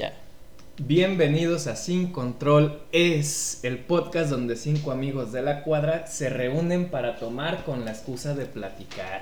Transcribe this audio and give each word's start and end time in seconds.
Ya. 0.00 0.14
Bienvenidos 0.78 1.66
a 1.66 1.76
Sin 1.76 2.10
Control 2.10 2.80
es 2.90 3.60
el 3.64 3.80
podcast 3.80 4.30
donde 4.30 4.56
cinco 4.56 4.92
amigos 4.92 5.30
de 5.30 5.42
la 5.42 5.62
cuadra 5.62 6.06
se 6.06 6.30
reúnen 6.30 6.88
para 6.88 7.16
tomar 7.16 7.66
con 7.66 7.84
la 7.84 7.90
excusa 7.90 8.34
de 8.34 8.46
platicar. 8.46 9.20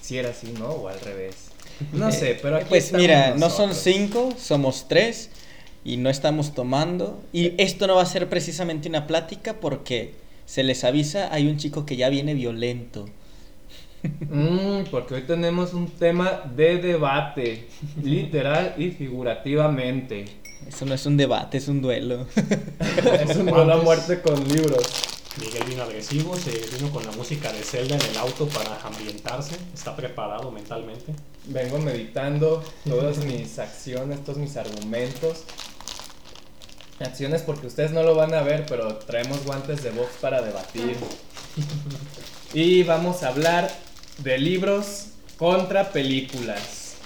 Si 0.00 0.16
era 0.16 0.30
así, 0.30 0.54
¿no? 0.58 0.68
O 0.68 0.88
al 0.88 0.98
revés. 1.00 1.48
No 1.92 2.10
sé, 2.10 2.38
pero 2.42 2.56
aquí 2.56 2.64
Pues 2.70 2.94
mira, 2.94 3.34
no 3.36 3.50
son 3.50 3.74
cinco, 3.74 4.32
somos 4.38 4.88
tres 4.88 5.28
y 5.84 5.98
no 5.98 6.08
estamos 6.08 6.54
tomando. 6.54 7.22
Y 7.34 7.52
esto 7.60 7.86
no 7.86 7.96
va 7.96 8.02
a 8.02 8.06
ser 8.06 8.30
precisamente 8.30 8.88
una 8.88 9.06
plática 9.06 9.60
porque 9.60 10.14
se 10.46 10.62
les 10.62 10.84
avisa, 10.84 11.30
hay 11.34 11.48
un 11.48 11.58
chico 11.58 11.84
que 11.84 11.96
ya 11.96 12.08
viene 12.08 12.32
violento. 12.32 13.04
Mm, 14.30 14.90
porque 14.90 15.14
hoy 15.14 15.22
tenemos 15.22 15.74
un 15.74 15.88
tema 15.88 16.42
de 16.54 16.78
debate, 16.78 17.68
literal 18.02 18.74
y 18.78 18.90
figurativamente. 18.90 20.24
Eso 20.66 20.84
no 20.84 20.94
es 20.94 21.06
un 21.06 21.16
debate, 21.16 21.58
es 21.58 21.68
un 21.68 21.80
duelo. 21.80 22.26
Es 23.28 23.36
un 23.36 23.46
duelo 23.46 23.74
a 23.74 23.76
muerte 23.76 24.20
con 24.20 24.46
libros. 24.48 24.84
Miguel 25.38 25.64
vino 25.68 25.82
agresivo, 25.82 26.34
se 26.36 26.50
vino 26.50 26.90
con 26.90 27.04
la 27.04 27.12
música 27.12 27.52
de 27.52 27.62
Zelda 27.62 27.94
en 27.94 28.02
el 28.02 28.16
auto 28.16 28.48
para 28.48 28.80
ambientarse, 28.80 29.56
está 29.74 29.94
preparado 29.94 30.50
mentalmente. 30.50 31.12
Vengo 31.44 31.78
meditando 31.78 32.64
todas 32.88 33.18
mis 33.18 33.58
acciones, 33.58 34.24
todos 34.24 34.38
mis 34.38 34.56
argumentos. 34.56 35.44
Acciones 37.00 37.42
porque 37.42 37.66
ustedes 37.66 37.90
no 37.90 38.02
lo 38.02 38.14
van 38.14 38.32
a 38.32 38.40
ver, 38.40 38.64
pero 38.66 38.96
traemos 38.96 39.44
guantes 39.44 39.82
de 39.82 39.90
box 39.90 40.08
para 40.20 40.40
debatir. 40.40 40.96
Y 42.54 42.84
vamos 42.84 43.22
a 43.22 43.28
hablar 43.28 43.70
de 44.18 44.38
libros 44.38 45.08
contra 45.38 45.90
películas. 45.90 46.96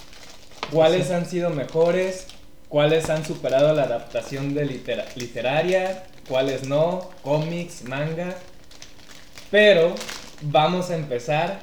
¿Cuáles 0.72 1.10
han 1.10 1.26
sido 1.26 1.50
mejores? 1.50 2.26
¿Cuáles 2.68 3.10
han 3.10 3.24
superado 3.24 3.74
la 3.74 3.82
adaptación 3.84 4.54
de 4.54 4.64
litera- 4.64 5.06
literaria? 5.16 6.04
¿Cuáles 6.28 6.68
no? 6.68 7.10
Cómics, 7.22 7.82
manga. 7.84 8.36
Pero 9.50 9.94
vamos 10.42 10.90
a 10.90 10.96
empezar 10.96 11.60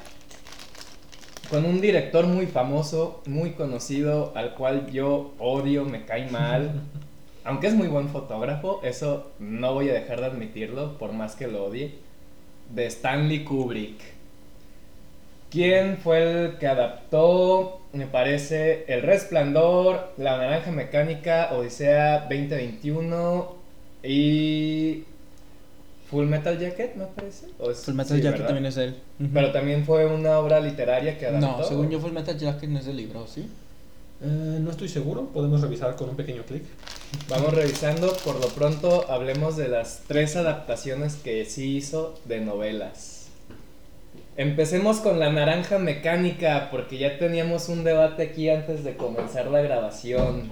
con 1.49 1.63
un 1.63 1.79
director 1.79 2.27
muy 2.27 2.45
famoso, 2.47 3.21
muy 3.25 3.51
conocido, 3.51 4.33
al 4.35 4.53
cual 4.55 4.91
yo 4.91 5.33
odio, 5.39 5.85
me 5.85 6.03
cae 6.05 6.29
mal. 6.29 6.81
Aunque 7.45 7.67
es 7.67 7.73
muy 7.73 7.87
buen 7.87 8.09
fotógrafo, 8.09 8.81
eso 8.83 9.31
no 9.39 9.73
voy 9.73 9.87
a 9.89 9.93
dejar 9.93 10.19
de 10.19 10.25
admitirlo, 10.25 10.97
por 10.97 11.13
más 11.13 11.35
que 11.37 11.47
lo 11.47 11.63
odie. 11.63 11.95
De 12.69 12.85
Stanley 12.87 13.45
Kubrick. 13.45 14.01
¿Quién 15.49 15.97
fue 15.97 16.45
el 16.45 16.57
que 16.57 16.67
adaptó, 16.67 17.79
me 17.93 18.05
parece, 18.05 18.83
El 18.87 19.01
Resplandor, 19.01 20.11
La 20.17 20.37
Naranja 20.37 20.71
Mecánica, 20.71 21.49
Odisea 21.53 22.27
2021 22.29 23.55
y 24.03 25.03
Full 26.09 26.25
Metal 26.25 26.59
Jacket, 26.59 26.95
me 26.95 27.05
parece? 27.05 27.47
¿O 27.59 27.71
es- 27.71 27.79
Full 27.85 27.93
Metal 27.93 28.17
sí, 28.17 28.23
Jacket 28.23 28.39
¿verdad? 28.41 28.47
también 28.47 28.65
es 28.65 28.77
él. 28.77 28.95
Pero 29.33 29.51
también 29.51 29.85
fue 29.85 30.05
una 30.05 30.37
obra 30.39 30.59
literaria 30.59 31.17
que 31.17 31.27
adaptó. 31.27 31.61
No, 31.61 31.63
según 31.63 31.89
yo 31.89 31.99
Full 31.99 32.11
Metal 32.11 32.37
Jacket 32.37 32.69
no 32.69 32.79
es 32.79 32.85
del 32.85 32.97
libro, 32.97 33.25
¿sí? 33.27 33.47
Eh, 34.21 34.57
no 34.59 34.71
estoy 34.71 34.89
seguro, 34.89 35.27
podemos 35.27 35.61
revisar 35.61 35.95
con 35.95 36.09
un 36.09 36.15
pequeño 36.15 36.43
clic. 36.43 36.63
Vamos 37.29 37.53
revisando, 37.53 38.11
por 38.25 38.35
lo 38.41 38.47
pronto 38.47 39.05
hablemos 39.09 39.55
de 39.57 39.69
las 39.69 40.01
tres 40.07 40.35
adaptaciones 40.35 41.15
que 41.15 41.45
sí 41.45 41.77
hizo 41.77 42.19
de 42.25 42.41
novelas. 42.41 43.16
Empecemos 44.37 44.99
con 44.99 45.17
la 45.19 45.31
naranja 45.31 45.79
mecánica, 45.79 46.69
porque 46.69 46.99
ya 46.99 47.17
teníamos 47.17 47.69
un 47.69 47.83
debate 47.83 48.21
aquí 48.21 48.49
antes 48.49 48.83
de 48.83 48.95
comenzar 48.95 49.47
la 49.47 49.61
grabación. 49.61 50.51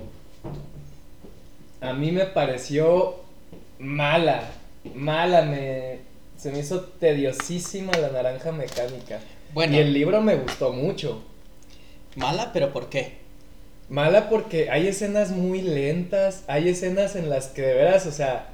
A 1.82 1.94
mí 1.94 2.12
me 2.12 2.26
pareció 2.26 3.18
mala, 3.78 4.42
mala, 4.96 5.44
me, 5.44 6.00
se 6.36 6.52
me 6.52 6.60
hizo 6.60 6.82
tediosísima 6.82 7.92
la 7.94 8.10
naranja 8.10 8.52
mecánica. 8.52 9.20
Bueno, 9.54 9.76
Y 9.76 9.80
el 9.80 9.94
libro 9.94 10.20
me 10.20 10.36
gustó 10.36 10.74
mucho. 10.74 11.24
mala, 12.16 12.52
pero 12.54 12.74
¿por 12.74 12.90
qué? 12.90 13.18
Mala 13.88 14.30
porque 14.30 14.72
hay 14.72 14.88
escenas 14.88 15.30
muy 15.30 15.62
lentas, 15.62 16.44
hay 16.48 16.70
escenas 16.70 17.16
en 17.16 17.30
las 17.30 17.50
que 17.50 17.62
de 17.62 17.76
veras, 17.76 18.08
o 18.08 18.12
sea, 18.12 18.48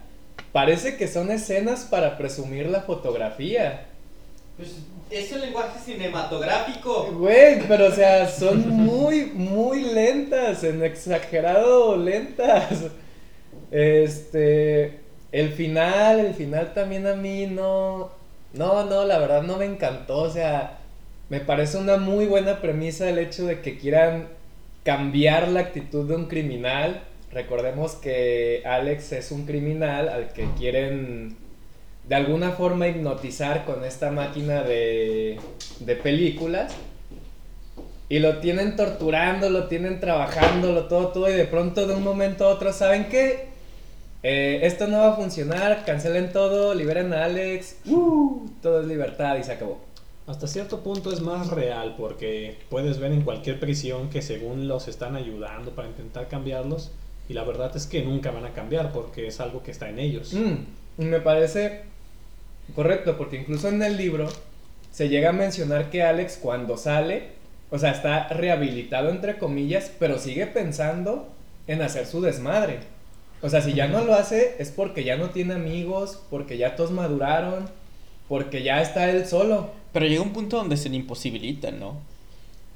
parece 0.51 0.97
que 0.97 1.07
son 1.07 1.31
escenas 1.31 1.85
para 1.85 2.17
presumir 2.17 2.65
la 2.65 2.81
fotografía. 2.81 3.87
Pues 4.61 4.75
es 5.09 5.31
el 5.31 5.41
lenguaje 5.41 5.79
cinematográfico. 5.83 7.11
Güey, 7.13 7.67
pero 7.67 7.87
o 7.87 7.91
sea, 7.91 8.27
son 8.27 8.69
muy, 8.69 9.25
muy 9.25 9.81
lentas, 9.81 10.63
en 10.63 10.83
exagerado 10.83 11.97
lentas. 11.97 12.85
Este, 13.71 14.99
el 15.31 15.49
final, 15.53 16.19
el 16.19 16.33
final 16.35 16.73
también 16.75 17.07
a 17.07 17.15
mí 17.15 17.47
no, 17.47 18.11
no, 18.53 18.83
no, 18.85 19.03
la 19.05 19.17
verdad 19.17 19.41
no 19.41 19.57
me 19.57 19.65
encantó, 19.65 20.19
o 20.19 20.29
sea, 20.29 20.79
me 21.29 21.39
parece 21.39 21.77
una 21.77 21.97
muy 21.97 22.25
buena 22.25 22.61
premisa 22.61 23.09
el 23.09 23.17
hecho 23.17 23.45
de 23.45 23.61
que 23.61 23.77
quieran 23.77 24.27
cambiar 24.83 25.47
la 25.47 25.61
actitud 25.61 26.07
de 26.07 26.15
un 26.15 26.25
criminal. 26.27 27.01
Recordemos 27.31 27.95
que 27.95 28.61
Alex 28.65 29.13
es 29.13 29.31
un 29.31 29.45
criminal 29.45 30.09
al 30.09 30.33
que 30.33 30.47
quieren 30.57 31.37
de 32.07 32.15
alguna 32.15 32.51
forma 32.51 32.87
hipnotizar 32.87 33.65
con 33.65 33.83
esta 33.83 34.11
máquina 34.11 34.63
de, 34.63 35.39
de 35.79 35.95
películas. 35.95 36.73
Y 38.09 38.19
lo 38.19 38.39
tienen 38.39 38.75
torturando, 38.75 39.49
lo 39.49 39.67
tienen 39.67 40.01
trabajándolo, 40.01 40.87
todo, 40.87 41.07
todo. 41.09 41.29
Y 41.29 41.33
de 41.33 41.45
pronto, 41.45 41.87
de 41.87 41.95
un 41.95 42.03
momento 42.03 42.45
a 42.45 42.49
otro, 42.49 42.73
¿saben 42.73 43.07
qué? 43.07 43.51
Eh, 44.23 44.59
esto 44.63 44.87
no 44.87 44.99
va 44.99 45.13
a 45.13 45.15
funcionar, 45.15 45.83
cancelen 45.85 46.31
todo, 46.31 46.73
liberen 46.75 47.13
a 47.13 47.25
Alex. 47.25 47.77
¡uh! 47.87 48.47
todo 48.61 48.81
es 48.81 48.87
libertad 48.87 49.37
y 49.37 49.43
se 49.43 49.53
acabó. 49.53 49.79
Hasta 50.27 50.47
cierto 50.47 50.81
punto 50.81 51.11
es 51.11 51.21
más 51.21 51.49
real 51.49 51.95
porque 51.97 52.57
puedes 52.69 52.99
ver 52.99 53.11
en 53.11 53.21
cualquier 53.21 53.59
prisión 53.59 54.09
que 54.09 54.21
según 54.21 54.67
los 54.67 54.87
están 54.87 55.15
ayudando 55.15 55.71
para 55.71 55.87
intentar 55.87 56.27
cambiarlos 56.27 56.91
y 57.27 57.33
la 57.33 57.43
verdad 57.43 57.75
es 57.75 57.87
que 57.87 58.03
nunca 58.03 58.29
van 58.31 58.45
a 58.45 58.53
cambiar 58.53 58.91
porque 58.91 59.27
es 59.27 59.39
algo 59.39 59.63
que 59.63 59.71
está 59.71 59.89
en 59.89 59.97
ellos. 59.97 60.33
Mm, 60.33 61.03
me 61.03 61.19
parece 61.19 61.81
correcto, 62.75 63.17
porque 63.17 63.37
incluso 63.37 63.69
en 63.69 63.81
el 63.81 63.97
libro 63.97 64.29
se 64.91 65.09
llega 65.09 65.29
a 65.29 65.33
mencionar 65.33 65.89
que 65.89 66.03
Alex 66.03 66.37
cuando 66.41 66.77
sale, 66.77 67.29
o 67.69 67.79
sea, 67.79 67.91
está 67.91 68.27
rehabilitado 68.27 69.09
entre 69.09 69.37
comillas, 69.37 69.91
pero 69.97 70.19
sigue 70.19 70.47
pensando 70.47 71.29
en 71.67 71.81
hacer 71.81 72.05
su 72.05 72.21
desmadre. 72.21 72.79
O 73.41 73.49
sea, 73.49 73.61
si 73.61 73.73
ya 73.73 73.87
no 73.87 74.03
lo 74.03 74.13
hace 74.13 74.55
es 74.59 74.69
porque 74.69 75.03
ya 75.03 75.17
no 75.17 75.29
tiene 75.29 75.55
amigos, 75.55 76.21
porque 76.29 76.57
ya 76.57 76.75
todos 76.75 76.91
maduraron, 76.91 77.69
porque 78.27 78.61
ya 78.61 78.81
está 78.81 79.09
él 79.09 79.25
solo. 79.25 79.71
Pero 79.93 80.05
llega 80.05 80.21
un 80.21 80.33
punto 80.33 80.57
donde 80.57 80.77
se 80.77 80.89
le 80.89 80.97
imposibilita, 80.97 81.71
¿no? 81.71 81.97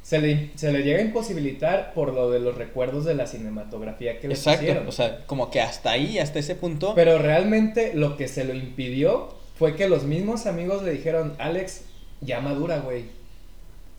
Se 0.02 0.20
le, 0.20 0.52
se 0.56 0.72
le 0.72 0.84
llega 0.84 1.00
a 1.00 1.02
imposibilitar 1.02 1.94
por 1.94 2.14
lo 2.14 2.30
de 2.30 2.40
los 2.40 2.56
recuerdos 2.56 3.06
de 3.06 3.16
la 3.16 3.26
cinematografía 3.28 4.20
que 4.20 4.28
le 4.28 4.36
Exacto, 4.36 4.84
o 4.88 4.92
sea, 4.92 5.26
como 5.26 5.50
que 5.50 5.62
hasta 5.62 5.92
ahí, 5.92 6.20
hasta 6.20 6.40
ese 6.40 6.56
punto. 6.56 6.94
Pero 6.96 7.18
realmente 7.18 7.94
lo 7.96 8.16
que 8.18 8.28
se 8.28 8.44
lo 8.44 8.54
impidió 8.54 9.35
fue 9.58 9.76
que 9.76 9.88
los 9.88 10.04
mismos 10.04 10.46
amigos 10.46 10.84
le 10.84 10.92
dijeron, 10.92 11.36
Alex, 11.40 11.86
ya 12.22 12.42
madura, 12.42 12.80
güey. 12.80 13.06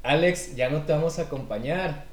Alex, 0.03 0.55
ya 0.55 0.69
no 0.69 0.83
te 0.83 0.93
vamos 0.93 1.19
a 1.19 1.23
acompañar. 1.23 2.05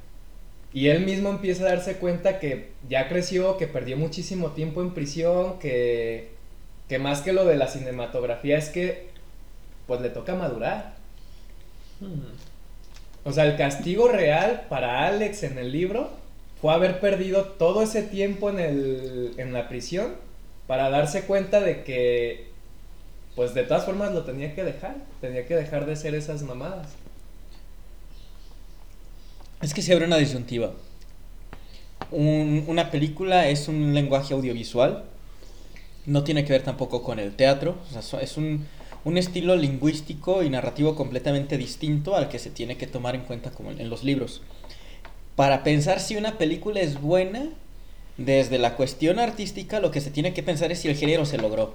Y 0.74 0.88
él 0.88 1.06
mismo 1.06 1.30
empieza 1.30 1.64
a 1.64 1.70
darse 1.70 1.98
cuenta 1.98 2.40
que 2.40 2.72
ya 2.90 3.08
creció, 3.08 3.58
que 3.58 3.68
perdió 3.68 3.96
muchísimo 3.98 4.52
tiempo 4.52 4.82
en 4.82 4.94
prisión, 4.94 5.60
que, 5.60 6.32
que 6.90 6.98
más 6.98 7.22
que 7.22 7.34
lo 7.34 7.46
de 7.46 7.58
la 7.58 7.68
cinematografía 7.68 8.58
es 8.58 8.70
que 8.70 9.10
pues 9.86 10.02
le 10.02 10.10
toca 10.10 10.36
madurar. 10.36 10.96
Hmm. 12.00 12.34
O 13.24 13.32
sea, 13.32 13.46
el 13.46 13.56
castigo 13.56 14.08
real 14.08 14.66
para 14.70 15.06
Alex 15.06 15.44
en 15.44 15.58
el 15.58 15.72
libro 15.72 16.10
fue 16.62 16.74
haber 16.74 17.00
perdido 17.00 17.44
todo 17.44 17.84
ese 17.84 18.02
tiempo 18.04 18.50
en, 18.50 18.60
el, 18.60 19.34
en 19.38 19.54
la 19.54 19.70
prisión 19.70 20.16
para 20.66 20.90
darse 20.90 21.24
cuenta 21.24 21.60
de 21.60 21.84
que, 21.84 22.53
pues 23.36 23.54
de 23.54 23.64
todas 23.64 23.86
formas 23.86 24.12
lo 24.14 24.24
tenía 24.24 24.54
que 24.56 24.64
dejar, 24.64 24.96
tenía 25.22 25.46
que 25.48 25.56
dejar 25.56 25.86
de 25.86 25.96
ser 25.96 26.16
esas 26.16 26.44
mamadas. 26.44 26.88
Es 29.62 29.74
que 29.74 29.82
se 29.82 29.94
abre 29.94 30.06
una 30.06 30.18
disyuntiva. 30.18 30.74
Un- 32.12 32.66
una 32.68 32.92
película 32.92 33.48
es 33.48 33.68
un 33.68 33.94
lenguaje 33.94 34.34
audiovisual. 34.34 35.06
No 36.06 36.24
tiene 36.24 36.44
que 36.44 36.52
ver 36.54 36.64
tampoco 36.64 37.02
con 37.02 37.20
el 37.20 37.36
teatro. 37.36 37.78
es 38.22 38.38
un, 38.38 38.66
un 39.06 39.18
estilo 39.18 39.56
lingüístico 39.56 40.44
y 40.44 40.50
narrativo 40.50 40.96
completamente 40.96 41.58
distinto 41.58 42.16
al 42.16 42.30
que 42.30 42.40
se 42.40 42.50
tiene 42.50 42.78
que 42.78 42.88
tomar 42.88 43.16
en 43.16 43.22
cuenta 43.22 43.52
como 43.52 43.72
en 43.72 43.90
los 43.90 44.04
libros. 44.04 44.42
Para 45.36 45.64
pensar 45.64 46.00
si 46.00 46.16
una 46.18 46.38
película 46.38 46.82
es 46.82 47.02
buena, 47.02 47.50
desde 48.18 48.60
la 48.60 48.76
cuestión 48.76 49.18
artística, 49.18 49.80
lo 49.80 49.90
que 49.90 50.02
se 50.02 50.12
tiene 50.12 50.34
que 50.34 50.44
pensar 50.44 50.72
es 50.72 50.80
si 50.80 50.90
el 50.90 50.96
género 50.96 51.26
se 51.26 51.38
logró. 51.40 51.74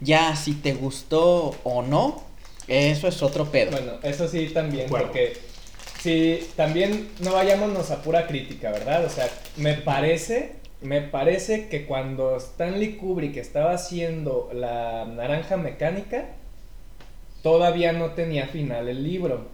Ya 0.00 0.34
si 0.36 0.54
te 0.54 0.74
gustó 0.74 1.56
o 1.64 1.82
no, 1.82 2.22
eso 2.66 3.08
es 3.08 3.22
otro 3.22 3.46
pedo. 3.46 3.72
Bueno, 3.72 3.92
eso 4.02 4.28
sí 4.28 4.46
también, 4.48 4.88
Bueno. 4.88 5.06
porque 5.06 5.36
si 6.00 6.40
también 6.56 7.08
no 7.20 7.32
vayámonos 7.32 7.90
a 7.90 8.02
pura 8.02 8.26
crítica, 8.26 8.70
¿verdad? 8.70 9.04
O 9.04 9.10
sea, 9.10 9.28
me 9.56 9.74
parece 9.74 10.52
me 10.80 11.00
parece 11.00 11.66
que 11.68 11.86
cuando 11.86 12.36
Stanley 12.36 12.94
Kubrick 12.98 13.36
estaba 13.36 13.72
haciendo 13.72 14.48
la 14.54 15.06
naranja 15.06 15.56
mecánica, 15.56 16.26
todavía 17.42 17.92
no 17.92 18.12
tenía 18.12 18.46
final 18.46 18.88
el 18.88 19.02
libro. 19.02 19.48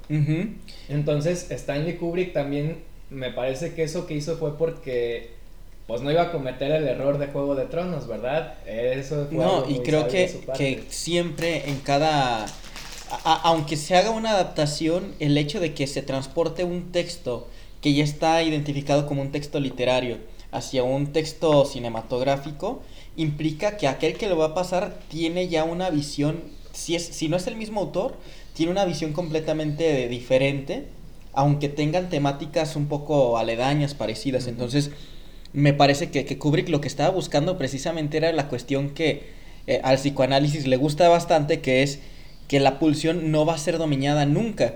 Entonces 0.89 1.51
Stanley 1.51 1.97
Kubrick 1.97 2.33
también 2.35 2.83
me 3.11 3.31
parece 3.31 3.75
que 3.75 3.85
eso 3.85 4.07
que 4.07 4.15
hizo 4.15 4.37
fue 4.37 4.59
porque 4.59 5.31
pues 5.87 6.01
no 6.01 6.11
iba 6.11 6.23
a 6.23 6.33
cometer 6.33 6.71
el 6.73 6.89
error 6.89 7.19
de 7.19 7.27
Juego 7.27 7.55
de 7.55 7.67
Tronos, 7.67 8.07
¿verdad? 8.07 8.55
Eso 8.67 9.27
fue 9.31 9.45
No, 9.45 9.69
y 9.69 9.79
creo 9.81 10.09
que, 10.09 10.41
que 10.57 10.85
siempre 10.89 11.69
en 11.69 11.79
cada... 11.81 12.47
a- 12.47 13.41
aunque 13.45 13.77
se 13.77 13.95
haga 13.97 14.11
una 14.11 14.31
adaptación, 14.31 15.15
el 15.21 15.37
hecho 15.37 15.61
de 15.61 15.75
que 15.75 15.87
se 15.87 16.03
transporte 16.03 16.65
un 16.65 16.91
texto 16.91 17.49
que 17.81 17.93
ya 17.93 18.03
está 18.03 18.43
identificado 18.43 19.07
como 19.07 19.21
un 19.21 19.31
texto 19.31 19.61
literario 19.61 20.19
hacia 20.53 20.85
un 20.85 21.13
texto 21.13 21.65
cinematográfico, 21.67 22.81
implica 23.17 23.77
que 23.77 23.89
aquel 23.89 24.15
que 24.17 24.29
lo 24.29 24.39
va 24.39 24.47
a 24.47 24.55
pasar 24.55 24.95
tiene 25.09 25.49
ya 25.49 25.65
una 25.65 25.91
visión, 25.91 26.41
si, 26.73 26.95
es, 26.95 27.05
si 27.05 27.29
no 27.29 27.37
es 27.37 27.47
el 27.47 27.57
mismo 27.57 27.81
autor, 27.81 28.15
tiene 28.55 28.73
una 28.73 28.85
visión 28.85 29.13
completamente 29.13 30.09
diferente, 30.09 30.87
aunque 31.33 31.69
tengan 31.69 32.09
temáticas 32.09 32.77
un 32.77 32.87
poco 32.87 33.37
aledañas, 33.37 33.95
parecidas. 33.95 34.47
Entonces, 34.47 34.93
me 35.55 35.73
parece 35.73 36.11
que, 36.11 36.27
que 36.27 36.37
Kubrick 36.37 36.69
lo 36.69 36.81
que 36.81 36.89
estaba 36.89 37.11
buscando 37.11 37.57
precisamente 37.57 38.17
era 38.17 38.33
la 38.33 38.49
cuestión 38.49 38.91
que 38.91 39.33
eh, 39.67 39.81
al 39.83 39.97
psicoanálisis 39.97 40.67
le 40.67 40.77
gusta 40.77 41.09
bastante, 41.09 41.61
que 41.61 41.83
es 41.83 42.01
que 42.49 42.61
la 42.61 42.79
pulsión 42.79 43.31
no 43.31 43.47
va 43.47 43.55
a 43.55 43.59
ser 43.59 43.79
dominada 43.79 44.27
nunca. 44.27 44.75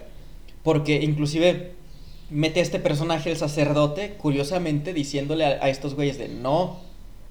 Porque 0.63 1.03
inclusive 1.03 1.73
mete 2.31 2.61
a 2.61 2.63
este 2.63 2.79
personaje, 2.79 3.31
el 3.31 3.37
sacerdote, 3.37 4.15
curiosamente 4.19 4.95
diciéndole 4.95 5.45
a, 5.45 5.69
estos 5.69 5.95
güeyes 5.95 6.17
de 6.17 6.29
no, 6.29 6.79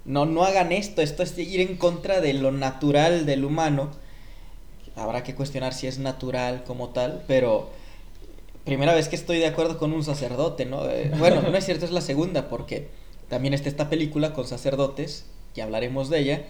no, 0.04 0.26
no 0.26 0.44
hagan 0.44 0.70
esto, 0.70 1.02
esto 1.02 1.22
es 1.22 1.36
ir 1.38 1.60
en 1.60 1.76
contra 1.76 2.20
de 2.20 2.34
lo 2.34 2.52
natural 2.52 3.24
del 3.24 3.44
humano. 3.44 3.90
Habrá 4.94 5.22
que 5.22 5.34
cuestionar 5.34 5.72
si 5.72 5.86
es 5.86 5.98
natural 5.98 6.64
como 6.64 6.90
tal, 6.90 7.24
pero 7.26 7.70
primera 8.64 8.94
vez 8.94 9.08
que 9.08 9.16
estoy 9.16 9.38
de 9.38 9.46
acuerdo 9.46 9.78
con 9.78 9.92
un 9.92 10.04
sacerdote, 10.04 10.66
¿no? 10.66 10.88
Eh, 10.88 11.10
bueno, 11.18 11.40
no 11.40 11.56
es 11.56 11.64
cierto, 11.64 11.86
es 11.86 11.92
la 11.92 12.00
segunda, 12.00 12.48
porque 12.48 12.88
también 13.28 13.54
está 13.54 13.68
esta 13.68 13.90
película 13.90 14.32
con 14.32 14.46
sacerdotes, 14.46 15.24
que 15.54 15.62
hablaremos 15.62 16.10
de 16.10 16.20
ella, 16.20 16.42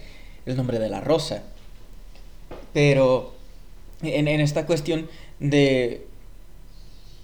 El 0.47 0.57
nombre 0.57 0.79
de 0.79 0.89
la 0.89 1.01
rosa. 1.01 1.43
Pero 2.73 3.35
en, 4.03 4.29
en 4.29 4.41
esta 4.41 4.67
cuestión 4.67 5.09
de 5.41 6.07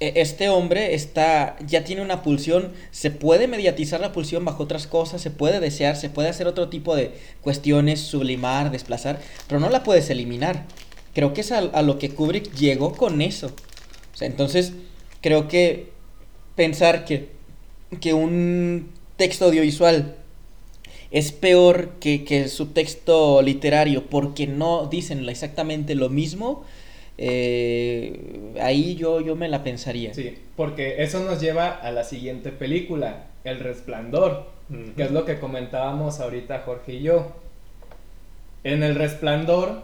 e- 0.00 0.12
este 0.16 0.48
hombre 0.48 0.94
está 0.94 1.56
ya 1.66 1.84
tiene 1.84 2.02
una 2.02 2.22
pulsión, 2.22 2.72
se 2.90 3.10
puede 3.10 3.48
mediatizar 3.48 4.00
la 4.00 4.12
pulsión 4.12 4.44
bajo 4.44 4.64
otras 4.64 4.86
cosas, 4.86 5.22
se 5.22 5.30
puede 5.30 5.60
desear, 5.60 5.96
se 5.96 6.10
puede 6.10 6.28
hacer 6.28 6.46
otro 6.46 6.68
tipo 6.68 6.96
de 6.96 7.12
cuestiones, 7.40 8.00
sublimar, 8.00 8.70
desplazar, 8.70 9.20
pero 9.48 9.60
no 9.60 9.70
la 9.70 9.82
puedes 9.82 10.10
eliminar. 10.10 10.66
Creo 11.14 11.32
que 11.32 11.42
es 11.42 11.52
a, 11.52 11.58
a 11.58 11.82
lo 11.82 11.98
que 11.98 12.10
Kubrick 12.10 12.52
llegó 12.54 12.92
con 12.94 13.22
eso. 13.22 13.48
O 14.12 14.16
sea, 14.16 14.26
entonces 14.26 14.72
creo 15.20 15.48
que 15.48 15.92
pensar 16.56 17.04
que, 17.04 17.30
que 18.00 18.14
un 18.14 18.90
texto 19.16 19.46
audiovisual 19.46 20.16
es 21.10 21.30
peor 21.30 21.90
que, 22.00 22.24
que 22.24 22.48
su 22.48 22.66
texto 22.66 23.40
literario 23.40 24.06
porque 24.06 24.46
no 24.46 24.86
dicen 24.86 25.28
exactamente 25.28 25.94
lo 25.94 26.08
mismo, 26.08 26.64
eh, 27.18 28.52
ahí 28.60 28.96
yo, 28.96 29.20
yo 29.20 29.36
me 29.36 29.48
la 29.48 29.62
pensaría. 29.62 30.12
Sí, 30.12 30.36
porque 30.56 31.02
eso 31.02 31.20
nos 31.20 31.40
lleva 31.40 31.70
a 31.70 31.92
la 31.92 32.02
siguiente 32.02 32.50
película, 32.50 33.26
El 33.44 33.60
Resplandor, 33.60 34.46
que 34.96 35.04
es 35.04 35.12
lo 35.12 35.24
que 35.24 35.38
comentábamos 35.38 36.18
ahorita 36.18 36.62
Jorge 36.64 36.94
y 36.94 37.02
yo. 37.02 37.32
En 38.64 38.82
El 38.82 38.96
Resplandor, 38.96 39.82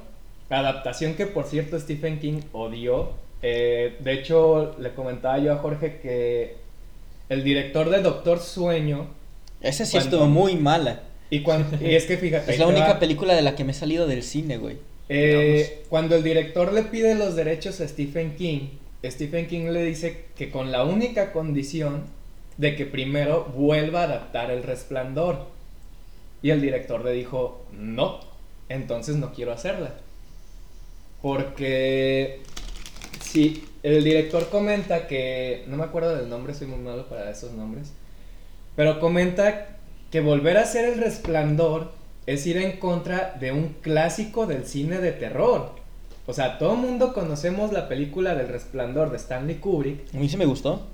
adaptación 0.49 1.15
que 1.15 1.27
por 1.27 1.45
cierto 1.45 1.79
Stephen 1.79 2.19
King 2.19 2.41
odió. 2.53 3.13
eh, 3.43 3.97
de 4.01 4.13
hecho, 4.15 4.75
le 4.81 4.93
comentaba 4.95 5.39
yo 5.39 5.53
a 5.53 5.59
Jorge 5.59 6.01
que 6.03 6.57
el 7.29 7.45
director 7.45 7.89
de 7.89 8.03
Doctor 8.03 8.41
Sueño, 8.41 9.07
Esa 9.61 9.85
sí 9.85 9.97
estuvo 9.99 10.27
muy 10.27 10.57
mala. 10.57 11.03
y, 11.31 11.43
es 11.81 12.07
que 12.07 12.17
fíjate, 12.17 12.53
Es 12.53 12.59
la 12.59 12.67
única 12.67 12.95
va. 12.95 12.99
película 12.99 13.35
de 13.35 13.43
la 13.43 13.55
que 13.55 13.65
me 13.65 13.73
he 13.73 13.75
salido 13.75 14.07
del 14.07 14.23
cine, 14.23 14.57
güey. 14.57 14.79
Eh, 15.09 15.85
cuando 15.89 16.17
el 16.17 16.23
director 16.23 16.73
le 16.73 16.83
pide 16.85 17.15
los 17.15 17.35
derechos 17.35 17.81
a 17.81 17.89
Stephen 17.89 18.37
King, 18.37 18.69
Stephen 19.05 19.47
King 19.47 19.71
le 19.71 19.83
dice 19.85 20.27
que 20.37 20.51
con 20.51 20.71
la 20.71 20.85
única 20.85 21.33
condición 21.33 22.05
de 22.61 22.77
que 22.77 22.85
primero 22.85 23.47
vuelva 23.57 24.03
a 24.03 24.05
adaptar 24.05 24.51
El 24.51 24.63
Resplandor. 24.63 25.47
Y 26.43 26.51
el 26.51 26.61
director 26.61 27.05
le 27.05 27.13
dijo, 27.13 27.65
no, 27.73 28.21
entonces 28.69 29.17
no 29.17 29.33
quiero 29.33 29.53
hacerla. 29.53 29.95
Porque 31.23 32.41
si 33.23 33.65
el 33.83 34.05
director 34.05 34.49
comenta 34.51 35.07
que, 35.07 35.65
no 35.69 35.77
me 35.77 35.85
acuerdo 35.85 36.15
del 36.15 36.29
nombre, 36.29 36.55
soy 36.55 36.67
muy 36.67 36.79
malo 36.79 37.09
para 37.09 37.31
esos 37.31 37.53
nombres, 37.53 37.93
pero 38.77 39.01
comenta 39.01 39.77
que 40.11 40.21
volver 40.21 40.57
a 40.57 40.63
hacer 40.63 40.85
El 40.85 41.01
Resplandor 41.01 41.93
es 42.27 42.47
ir 42.47 42.57
en 42.59 42.79
contra 42.79 43.37
de 43.41 43.53
un 43.53 43.75
clásico 43.81 44.47
del 44.47 44.67
cine 44.67 44.99
de 44.99 45.13
terror. 45.13 45.73
O 46.27 46.33
sea, 46.33 46.59
todo 46.59 46.75
el 46.75 46.79
mundo 46.79 47.13
conocemos 47.13 47.73
la 47.73 47.89
película 47.89 48.35
del 48.35 48.49
Resplandor 48.49 49.11
de 49.11 49.17
Stanley 49.17 49.57
Kubrick 49.57 50.15
A 50.15 50.19
mí 50.19 50.29
sí 50.29 50.37
me 50.37 50.47
gustó. 50.47 50.87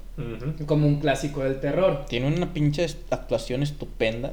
Como 0.66 0.86
un 0.86 0.98
clásico 0.98 1.42
del 1.44 1.60
terror. 1.60 2.06
Tiene 2.08 2.28
una 2.28 2.52
pinche 2.54 2.86
actuación 3.10 3.62
estupenda. 3.62 4.32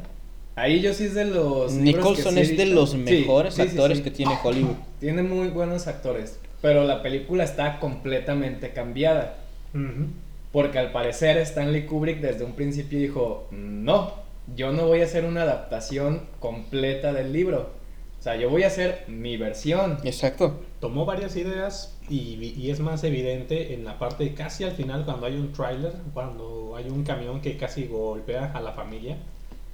Ahí 0.55 0.79
yo 0.81 0.93
sí 0.93 1.05
es 1.05 1.15
de 1.15 1.25
los... 1.25 1.73
Nicholson 1.73 2.35
que 2.35 2.45
sí 2.45 2.51
he 2.51 2.53
es 2.53 2.57
de 2.57 2.65
los 2.67 2.91
Sí, 2.91 2.97
mejores 2.97 3.55
sí, 3.55 3.63
sí, 3.63 3.67
actores 3.69 3.97
sí. 3.97 4.03
que 4.03 4.11
tiene 4.11 4.37
Hollywood. 4.41 4.75
Tiene 4.99 5.23
muy 5.23 5.49
buenos 5.49 5.87
actores, 5.87 6.39
pero 6.61 6.85
la 6.85 7.01
película 7.01 7.43
está 7.43 7.79
completamente 7.79 8.71
cambiada. 8.71 9.35
Ujú. 9.73 10.07
Porque 10.53 10.77
al 10.79 10.91
parecer 10.91 11.37
Stanley 11.39 11.87
Kubrick 11.87 12.21
desde 12.21 12.45
un 12.45 12.53
principio 12.53 12.99
dijo, 12.99 13.47
no, 13.51 14.13
yo 14.55 14.71
no 14.71 14.87
voy 14.87 15.01
a 15.01 15.05
hacer 15.05 15.25
una 15.25 15.41
adaptación 15.41 16.21
completa 16.39 17.11
del 17.11 17.33
libro. 17.33 17.71
O 18.19 18.23
sea, 18.23 18.35
yo 18.37 18.49
voy 18.49 18.63
a 18.63 18.67
hacer 18.67 19.03
mi 19.07 19.35
versión. 19.35 19.97
Exacto. 20.03 20.61
Tomó 20.79 21.05
varias 21.05 21.35
ideas 21.35 21.97
y, 22.07 22.53
y 22.55 22.69
es 22.69 22.79
más 22.79 23.03
evidente 23.03 23.73
en 23.73 23.83
la 23.83 23.97
parte 23.97 24.33
casi 24.35 24.63
al 24.63 24.73
final 24.73 25.05
cuando 25.05 25.25
hay 25.25 25.35
un 25.35 25.51
tráiler, 25.51 25.93
cuando 26.13 26.75
hay 26.77 26.87
un 26.87 27.03
camión 27.03 27.41
que 27.41 27.57
casi 27.57 27.87
golpea 27.87 28.51
a 28.53 28.61
la 28.61 28.73
familia, 28.73 29.17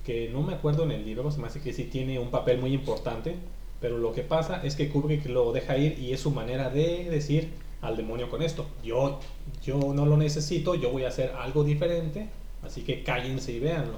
que 0.05 0.29
no 0.29 0.41
me 0.41 0.53
acuerdo 0.53 0.85
en 0.85 0.91
el 0.91 1.05
libro, 1.05 1.29
se 1.29 1.39
me 1.39 1.47
hace 1.47 1.59
que 1.61 1.73
sí 1.73 1.83
tiene 1.83 2.19
un 2.19 2.31
papel 2.31 2.57
muy 2.57 2.73
importante, 2.73 3.35
pero 3.81 3.97
lo 3.97 4.13
que 4.13 4.21
pasa 4.21 4.61
es 4.63 4.75
que 4.75 4.89
Kubrick 4.89 5.25
lo 5.25 5.51
deja 5.51 5.77
ir 5.77 5.99
y 5.99 6.13
es 6.13 6.21
su 6.21 6.31
manera 6.31 6.69
de 6.69 7.09
decir 7.09 7.49
al 7.81 7.95
demonio 7.97 8.29
con 8.29 8.41
esto, 8.41 8.67
yo, 8.83 9.19
yo 9.63 9.77
no 9.93 10.05
lo 10.05 10.17
necesito, 10.17 10.75
yo 10.75 10.91
voy 10.91 11.05
a 11.05 11.09
hacer 11.09 11.33
algo 11.39 11.63
diferente, 11.63 12.27
así 12.63 12.81
que 12.81 13.03
cállense 13.03 13.51
y 13.53 13.59
véanlo. 13.59 13.97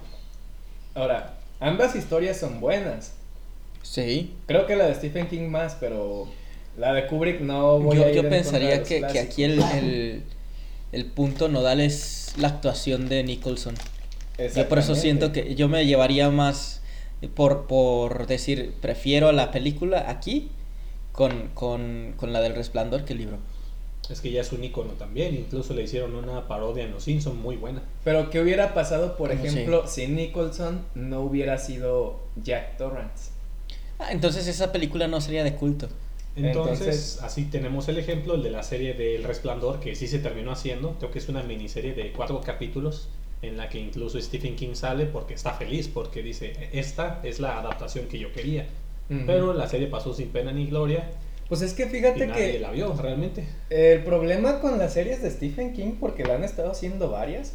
Ahora, 0.94 1.38
ambas 1.60 1.96
historias 1.96 2.38
son 2.40 2.60
buenas. 2.60 3.14
Sí. 3.82 4.34
Creo 4.46 4.68
que 4.68 4.76
la 4.76 4.86
de 4.86 4.96
Stephen 4.96 5.28
King 5.28 5.50
más, 5.50 5.76
pero 5.80 6.28
la 6.78 6.94
de 6.94 7.08
Kubrick 7.08 7.42
no 7.42 7.80
voy 7.80 7.98
Yo, 7.98 8.06
a 8.06 8.10
ir 8.10 8.16
yo 8.16 8.30
pensaría 8.30 8.84
que, 8.84 9.02
que 9.02 9.20
aquí 9.20 9.44
el, 9.44 9.62
el, 9.62 10.24
el 10.92 11.06
punto 11.06 11.50
nodal 11.50 11.82
es 11.82 12.34
la 12.38 12.50
actuación 12.50 13.10
de 13.10 13.24
Nicholson. 13.24 13.76
Yo 14.56 14.68
por 14.68 14.80
eso 14.80 14.96
siento 14.96 15.32
que 15.32 15.56
yo 15.56 15.68
me 15.68 15.86
llevaría 15.86 16.30
más 16.30 16.82
por, 17.36 17.68
por 17.68 18.26
decir, 18.26 18.74
prefiero 18.82 19.32
la 19.32 19.52
película 19.52 20.10
aquí 20.10 20.50
con, 21.12 21.50
con, 21.54 22.14
con 22.18 22.34
la 22.34 22.42
del 22.42 22.56
resplandor 22.56 23.06
que 23.06 23.14
el 23.14 23.20
libro. 23.20 23.38
Es 24.12 24.22
que 24.22 24.32
ya 24.32 24.42
es 24.42 24.52
un 24.52 24.64
icono 24.64 24.92
también, 24.94 25.36
incluso 25.36 25.74
le 25.74 25.84
hicieron 25.84 26.16
una 26.16 26.48
parodia 26.48 26.84
en 26.84 26.92
Los 26.92 27.04
Simpson 27.04 27.42
muy 27.42 27.56
buena. 27.56 27.82
Pero 28.04 28.30
¿qué 28.30 28.42
hubiera 28.42 28.74
pasado, 28.74 29.16
por 29.16 29.30
¿Cómo 29.30 29.44
ejemplo, 29.44 29.88
si 29.88 30.08
Nicholson 30.08 30.82
no 30.96 31.22
hubiera 31.22 31.58
sido 31.58 32.20
Jack 32.44 32.78
Torrance? 32.78 33.32
Ah, 34.00 34.12
entonces 34.12 34.48
esa 34.48 34.72
película 34.72 35.08
no 35.08 35.22
sería 35.22 35.44
de 35.44 35.56
culto. 35.56 35.88
Entonces, 36.36 36.80
Entonces- 36.80 37.20
así 37.24 37.46
tenemos 37.46 37.88
el 37.90 37.98
ejemplo, 38.00 38.36
el 38.36 38.44
de 38.44 38.52
la 38.52 38.64
serie 38.64 38.94
del 38.94 39.24
Resplandor, 39.24 39.80
que 39.80 39.96
sí 39.96 40.08
se 40.08 40.20
terminó 40.20 40.52
haciendo. 40.52 40.96
Creo 40.98 41.12
que 41.12 41.20
es 41.20 41.28
una 41.30 41.44
miniserie 41.44 41.94
de 41.94 42.12
cuatro 42.12 42.40
capítulos 42.42 43.10
en 43.42 43.58
la 43.58 43.70
que 43.70 43.80
incluso 43.80 44.20
Stephen 44.22 44.56
King 44.56 44.76
sale 44.76 45.06
porque 45.06 45.34
está 45.34 45.54
feliz, 45.54 45.88
porque 45.88 46.22
dice, 46.24 46.70
esta 46.74 47.20
es 47.24 47.40
la 47.40 47.60
adaptación 47.60 48.06
que 48.08 48.20
yo 48.20 48.32
quería. 48.32 48.68
Pero 49.26 49.54
la 49.54 49.68
serie 49.68 49.88
pasó 49.88 50.14
sin 50.14 50.30
pena 50.30 50.54
ni 50.54 50.68
gloria 50.68 51.10
Pues 51.52 51.62
es 51.64 51.74
que 51.74 51.84
y 51.84 51.90
fíjate 51.90 52.28
nadie 52.28 52.54
que 52.54 52.60
la 52.60 52.72
vio 52.72 52.94
realmente. 52.94 53.44
el 53.70 54.04
problema 54.06 54.62
con 54.62 54.80
las 54.80 54.94
series 54.94 55.22
de 55.22 55.30
Stephen 55.30 55.74
King, 55.74 55.96
porque 56.00 56.24
la 56.24 56.36
han 56.36 56.46
estado 56.46 56.72
haciendo 56.72 57.10
varias, 57.12 57.52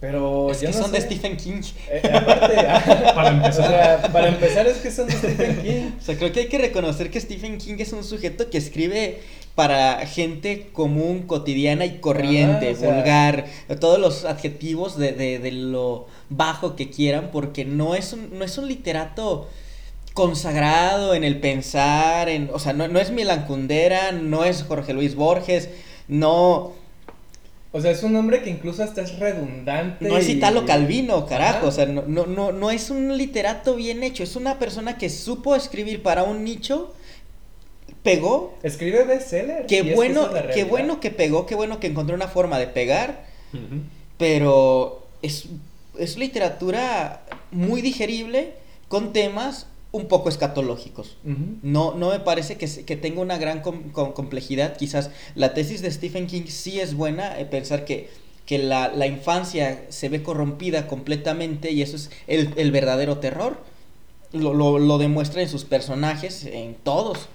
pero 0.00 0.50
es 0.50 0.62
yo 0.62 0.70
que 0.70 0.76
no 0.76 0.82
son 0.82 0.92
de. 0.92 1.00
Stephen 1.02 1.36
King. 1.36 1.60
Eh, 1.90 2.00
aparte, 2.14 2.54
Para 3.14 3.28
o 3.28 3.32
empezar. 3.34 3.68
sea, 3.68 4.12
para 4.12 4.28
empezar 4.28 4.66
es 4.66 4.78
que 4.78 4.90
son 4.90 5.06
de 5.06 5.12
Stephen 5.12 5.62
King. 5.62 5.90
O 6.00 6.02
sea, 6.02 6.16
creo 6.16 6.32
que 6.32 6.40
hay 6.40 6.48
que 6.48 6.56
reconocer 6.56 7.10
que 7.10 7.20
Stephen 7.20 7.58
King 7.58 7.76
es 7.78 7.92
un 7.92 8.04
sujeto 8.04 8.48
que 8.48 8.56
escribe 8.56 9.18
para 9.54 10.06
gente 10.06 10.68
común, 10.72 11.24
cotidiana 11.26 11.84
y 11.84 11.98
corriente, 11.98 12.70
Ajá, 12.70 12.76
o 12.78 12.80
sea- 12.80 12.94
vulgar, 12.94 13.44
todos 13.80 13.98
los 13.98 14.24
adjetivos 14.24 14.98
de, 14.98 15.12
de, 15.12 15.38
de 15.40 15.52
lo 15.52 16.06
bajo 16.30 16.74
que 16.74 16.88
quieran, 16.88 17.30
porque 17.32 17.66
no 17.66 17.94
es 17.94 18.12
un, 18.14 18.38
no 18.38 18.44
es 18.46 18.56
un 18.58 18.66
literato 18.68 19.46
consagrado 20.16 21.14
en 21.14 21.22
el 21.22 21.38
pensar, 21.38 22.28
en, 22.28 22.50
o 22.52 22.58
sea, 22.58 22.72
no, 22.72 22.88
no 22.88 22.98
es 22.98 23.10
Milan 23.12 23.46
Kundera, 23.46 24.10
no 24.12 24.44
es 24.44 24.64
Jorge 24.64 24.92
Luis 24.94 25.14
Borges, 25.14 25.68
no, 26.08 26.72
O 27.72 27.80
sea, 27.82 27.90
es 27.90 28.02
un 28.02 28.16
hombre 28.16 28.42
que 28.42 28.48
incluso 28.50 28.82
hasta 28.82 29.02
es 29.02 29.18
redundante. 29.18 30.08
no 30.08 30.16
es 30.16 30.26
y- 30.28 30.32
Italo 30.32 30.64
Calvino, 30.64 31.26
carajo, 31.26 31.66
o 31.68 31.70
sea, 31.70 31.84
no, 31.86 32.02
no, 32.06 32.24
no, 32.26 32.50
no 32.50 32.70
es 32.70 32.88
un 32.90 33.16
literato 33.18 33.76
bien 33.76 34.02
hecho, 34.02 34.22
es 34.24 34.34
una 34.36 34.58
persona 34.58 34.96
que 34.96 35.10
supo 35.10 35.54
escribir 35.54 36.02
para 36.02 36.22
un 36.24 36.42
nicho, 36.44 36.94
pegó, 38.02 38.54
Escribe 38.62 39.04
bestseller. 39.04 39.66
qué 39.66 39.76
y 39.76 39.78
es 39.80 39.84
que 39.88 39.94
bueno, 39.94 40.30
qué 40.54 40.64
bueno 40.64 40.98
que 41.00 41.10
pegó, 41.10 41.44
qué 41.46 41.54
bueno 41.54 41.78
que 41.78 41.88
encontró 41.88 42.14
una 42.16 42.28
forma 42.28 42.58
de 42.58 42.68
pegar, 42.68 43.26
pero 44.16 45.06
es, 45.22 45.46
es 45.98 46.16
literatura 46.16 47.22
muy 47.50 47.82
digerible 47.82 48.54
con 48.88 49.12
temas 49.12 49.66
un 49.96 50.06
poco 50.06 50.28
escatológicos. 50.28 51.16
No, 51.62 51.94
no 51.94 52.10
me 52.10 52.20
parece 52.20 52.56
que, 52.56 52.66
se- 52.68 52.84
que 52.84 52.96
tenga 52.96 53.20
una 53.20 53.38
gran 53.38 53.60
com- 53.60 53.90
com- 53.92 54.12
complejidad. 54.12 54.76
Quizás 54.76 55.10
la 55.34 55.54
tesis 55.54 55.82
de 55.82 55.90
Stephen 55.90 56.26
King 56.26 56.46
sí 56.48 56.80
es 56.80 56.94
buena, 56.94 57.38
eh, 57.40 57.44
pensar 57.46 57.84
que, 57.84 58.08
que 58.46 58.58
la, 58.58 58.88
la 58.88 59.06
infancia 59.06 59.84
se 59.88 60.08
ve 60.08 60.22
corrompida 60.22 60.86
completamente 60.86 61.70
y 61.72 61.82
eso 61.82 61.96
es 61.96 62.10
el, 62.26 62.52
el 62.56 62.70
verdadero 62.72 63.18
terror. 63.18 63.58
Lo, 64.32 64.52
lo, 64.54 64.78
lo 64.78 64.98
demuestra 64.98 65.40
en 65.42 65.48
sus 65.48 65.64
personajes, 65.64 66.44
en 66.44 66.74
todos. 66.74 67.28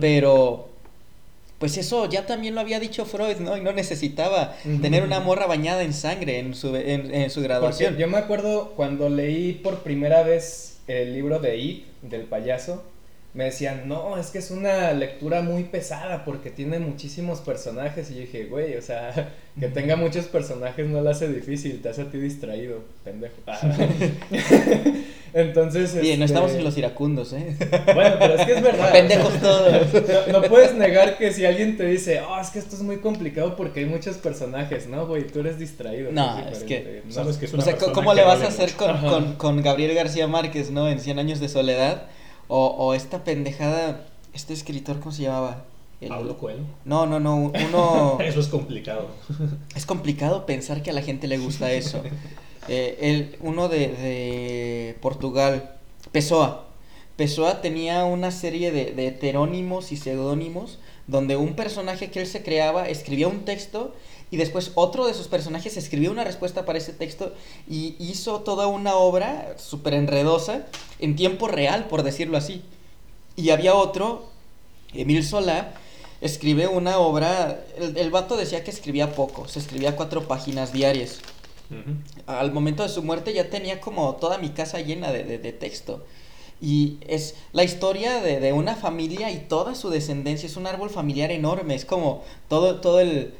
Pero, 0.00 0.68
pues 1.58 1.76
eso 1.76 2.08
ya 2.08 2.26
también 2.26 2.54
lo 2.56 2.60
había 2.60 2.80
dicho 2.80 3.04
Freud, 3.04 3.36
¿no? 3.38 3.56
Y 3.56 3.60
no 3.60 3.72
necesitaba 3.72 4.56
tener 4.82 5.04
una 5.04 5.20
morra 5.20 5.46
bañada 5.46 5.82
en 5.82 5.92
sangre 5.92 6.38
en 6.40 6.54
su, 6.54 6.74
en, 6.74 7.14
en 7.14 7.30
su 7.30 7.36
Porque 7.40 7.48
graduación. 7.48 7.96
yo 7.98 8.08
me 8.08 8.18
acuerdo 8.18 8.72
cuando 8.74 9.08
leí 9.08 9.52
por 9.52 9.80
primera 9.84 10.22
vez 10.24 10.78
el 10.90 11.14
libro 11.14 11.38
de 11.38 11.56
It, 11.56 11.86
del 12.02 12.24
payaso, 12.24 12.84
me 13.32 13.44
decían, 13.44 13.86
no, 13.86 14.16
es 14.18 14.28
que 14.28 14.38
es 14.38 14.50
una 14.50 14.92
lectura 14.92 15.40
muy 15.40 15.62
pesada 15.64 16.24
porque 16.24 16.50
tiene 16.50 16.80
muchísimos 16.80 17.40
personajes. 17.40 18.10
Y 18.10 18.14
yo 18.14 18.20
dije, 18.22 18.44
güey, 18.46 18.76
o 18.76 18.82
sea, 18.82 19.34
que 19.60 19.68
tenga 19.68 19.94
muchos 19.94 20.26
personajes 20.26 20.86
no 20.88 21.00
lo 21.00 21.10
hace 21.10 21.28
difícil, 21.28 21.80
te 21.80 21.90
hace 21.90 22.02
a 22.02 22.10
ti 22.10 22.18
distraído, 22.18 22.82
pendejo. 23.04 23.36
Ah. 23.46 23.60
Entonces. 25.32 26.00
Bien, 26.00 26.18
no 26.18 26.24
este, 26.24 26.34
estamos 26.34 26.56
en 26.56 26.64
los 26.64 26.76
iracundos, 26.76 27.32
¿eh? 27.32 27.56
Bueno, 27.94 28.16
pero 28.18 28.34
es 28.34 28.46
que 28.46 28.52
es 28.52 28.62
verdad. 28.62 28.90
Pendejos 28.90 29.40
todos. 29.40 29.72
No, 30.32 30.40
no 30.40 30.48
puedes 30.48 30.74
negar 30.74 31.16
que 31.16 31.32
si 31.32 31.44
alguien 31.44 31.76
te 31.76 31.86
dice, 31.86 32.20
oh, 32.20 32.40
es 32.40 32.50
que 32.50 32.58
esto 32.58 32.74
es 32.74 32.82
muy 32.82 32.96
complicado 32.96 33.54
porque 33.54 33.78
hay 33.78 33.86
muchos 33.86 34.16
personajes, 34.16 34.88
¿no, 34.88 35.06
güey? 35.06 35.28
Tú 35.28 35.38
eres 35.38 35.56
distraído. 35.56 36.10
No, 36.10 36.36
es 36.40 36.58
es 36.58 36.66
diferente, 36.66 37.02
no. 37.06 37.12
Sabes 37.12 37.36
que 37.36 37.46
es 37.46 37.52
O 37.52 37.56
una 37.56 37.64
sea, 37.64 37.74
persona 37.74 37.92
¿cómo 37.92 38.10
que 38.10 38.16
le 38.16 38.24
vas 38.24 38.42
a 38.42 38.48
hacer 38.48 38.72
con, 38.72 39.00
con, 39.02 39.34
con 39.34 39.62
Gabriel 39.62 39.94
García 39.94 40.26
Márquez, 40.26 40.72
¿no? 40.72 40.88
En 40.88 40.98
Cien 40.98 41.20
años 41.20 41.38
de 41.38 41.48
soledad. 41.48 42.08
O, 42.52 42.66
o 42.66 42.94
esta 42.94 43.22
pendejada, 43.22 44.06
este 44.34 44.52
escritor, 44.52 44.98
¿cómo 44.98 45.12
se 45.12 45.22
llamaba? 45.22 45.64
El- 46.00 46.08
Pablo 46.08 46.36
Coelho. 46.36 46.64
No, 46.84 47.06
no, 47.06 47.20
no, 47.20 47.36
uno... 47.36 48.18
Eso 48.24 48.40
es 48.40 48.48
complicado. 48.48 49.06
es 49.76 49.86
complicado 49.86 50.46
pensar 50.46 50.82
que 50.82 50.90
a 50.90 50.92
la 50.92 51.02
gente 51.02 51.28
le 51.28 51.38
gusta 51.38 51.72
eso. 51.72 52.02
Eh, 52.68 52.98
el, 53.00 53.36
uno 53.40 53.68
de, 53.68 53.88
de 53.88 54.96
Portugal, 55.00 55.76
Pessoa. 56.12 56.66
Pessoa 57.16 57.62
tenía 57.62 58.04
una 58.04 58.30
serie 58.30 58.70
de, 58.70 58.92
de 58.92 59.08
heterónimos 59.08 59.92
y 59.92 59.96
seudónimos 59.96 60.78
donde 61.06 61.36
un 61.36 61.54
personaje 61.54 62.10
que 62.10 62.20
él 62.20 62.26
se 62.26 62.42
creaba 62.42 62.86
escribía 62.88 63.28
un 63.28 63.46
texto 63.46 63.94
y 64.30 64.36
después 64.36 64.72
otro 64.74 65.06
de 65.06 65.14
sus 65.14 65.28
personajes 65.28 65.76
escribía 65.76 66.10
una 66.10 66.24
respuesta 66.24 66.64
para 66.64 66.78
ese 66.78 66.92
texto 66.92 67.32
y 67.68 67.96
hizo 67.98 68.40
toda 68.40 68.66
una 68.66 68.94
obra 68.94 69.54
súper 69.58 69.94
enredosa 69.94 70.66
en 70.98 71.16
tiempo 71.16 71.48
real, 71.48 71.86
por 71.88 72.02
decirlo 72.02 72.36
así. 72.36 72.62
Y 73.36 73.50
había 73.50 73.74
otro, 73.74 74.26
Emil 74.94 75.24
Solá, 75.24 75.74
escribe 76.20 76.66
una 76.68 76.98
obra, 76.98 77.64
el, 77.78 77.96
el 77.96 78.10
vato 78.10 78.36
decía 78.36 78.62
que 78.62 78.70
escribía 78.70 79.14
poco, 79.14 79.48
se 79.48 79.58
escribía 79.58 79.96
cuatro 79.96 80.28
páginas 80.28 80.72
diarias. 80.72 81.20
Al 82.26 82.52
momento 82.52 82.82
de 82.82 82.88
su 82.88 83.02
muerte 83.02 83.32
ya 83.32 83.48
tenía 83.48 83.80
como 83.80 84.16
toda 84.16 84.38
mi 84.38 84.50
casa 84.50 84.80
llena 84.80 85.12
de, 85.12 85.22
de- 85.24 85.38
de 85.38 85.52
texto. 85.52 86.04
Y 86.60 86.98
es 87.06 87.36
la 87.52 87.62
historia 87.64 88.20
de, 88.20 88.40
de 88.40 88.52
una 88.52 88.74
familia 88.74 89.30
y 89.30 89.38
toda 89.38 89.74
su 89.74 89.88
descendencia. 89.88 90.46
Es 90.46 90.56
un 90.56 90.66
árbol 90.66 90.90
familiar 90.90 91.30
enorme. 91.30 91.74
Es 91.74 91.84
como 91.84 92.22
todo, 92.48 92.80
todo 92.80 93.00
el. 93.00 93.32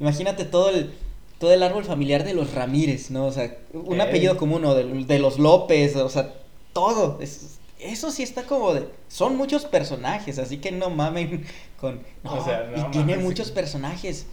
Imagínate 0.00 0.44
todo 0.44 0.70
el. 0.70 0.92
Todo 1.38 1.52
el 1.52 1.62
árbol 1.62 1.84
familiar 1.84 2.24
de 2.24 2.32
los 2.32 2.54
Ramírez, 2.54 3.10
¿no? 3.10 3.26
O 3.26 3.32
sea, 3.32 3.54
un 3.74 4.00
apellido 4.00 4.38
común, 4.38 4.64
o 4.64 4.74
de, 4.74 4.84
de 5.04 5.18
los 5.18 5.38
López, 5.38 5.94
o 5.96 6.08
sea, 6.08 6.32
todo. 6.72 7.18
Es- 7.20 7.58
eso 7.78 8.10
sí 8.10 8.22
está 8.22 8.44
como 8.44 8.72
de. 8.72 8.84
Son 9.08 9.36
muchos 9.36 9.66
personajes, 9.66 10.38
así 10.38 10.56
que 10.58 10.72
no 10.72 10.88
mamen 10.88 11.44
con. 11.78 12.00
O 12.24 12.42
sea, 12.42 12.70
no 12.74 12.88
y 12.88 12.90
tiene 12.90 13.18
muchos 13.18 13.50
personajes. 13.50 14.26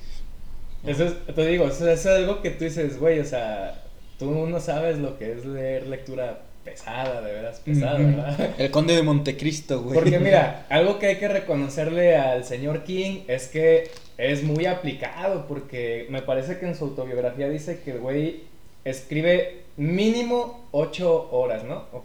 Eso 0.85 1.03
es, 1.05 1.13
te 1.35 1.45
digo, 1.45 1.67
eso 1.67 1.89
es 1.89 2.05
algo 2.05 2.41
que 2.41 2.51
tú 2.51 2.63
dices, 2.63 2.97
güey, 2.99 3.19
o 3.19 3.25
sea, 3.25 3.83
tú 4.19 4.31
no 4.47 4.59
sabes 4.61 4.97
lo 4.97 5.17
que 5.17 5.33
es 5.33 5.45
leer 5.45 5.87
lectura 5.87 6.41
pesada, 6.63 7.21
de 7.21 7.33
veras 7.33 7.59
pesada. 7.59 7.97
¿verdad? 7.99 8.49
El 8.57 8.71
conde 8.71 8.95
de 8.95 9.03
Montecristo, 9.03 9.81
güey. 9.81 9.95
Porque 9.95 10.19
mira, 10.19 10.65
algo 10.69 10.99
que 10.99 11.07
hay 11.07 11.17
que 11.17 11.27
reconocerle 11.27 12.15
al 12.15 12.45
señor 12.45 12.83
King 12.85 13.23
es 13.27 13.47
que 13.47 13.91
es 14.17 14.43
muy 14.43 14.65
aplicado, 14.65 15.45
porque 15.47 16.07
me 16.09 16.21
parece 16.21 16.59
que 16.59 16.67
en 16.67 16.75
su 16.75 16.85
autobiografía 16.85 17.49
dice 17.49 17.81
que 17.83 17.91
el 17.91 17.99
güey 17.99 18.43
escribe 18.85 19.61
mínimo 19.77 20.65
ocho 20.71 21.29
horas, 21.31 21.63
¿no? 21.63 21.85
O 21.93 22.01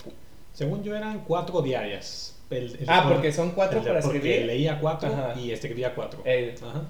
Según 0.55 0.83
yo 0.83 0.97
eran 0.97 1.21
cuatro 1.27 1.61
diarias. 1.63 2.35
El- 2.51 2.75
el- 2.81 2.85
Ah, 2.89 3.07
porque 3.13 3.31
son 3.33 3.51
cuatro 3.51 3.79
el- 3.81 3.87
para 3.87 4.01
porque 4.01 4.19
escribir. 4.19 4.47
leía 4.47 4.81
cuatro 4.81 5.09
Ajá. 5.13 5.39
y 5.39 5.51
escribía 5.53 5.95
cuatro. 5.95 6.21
Ajá. 6.21 6.83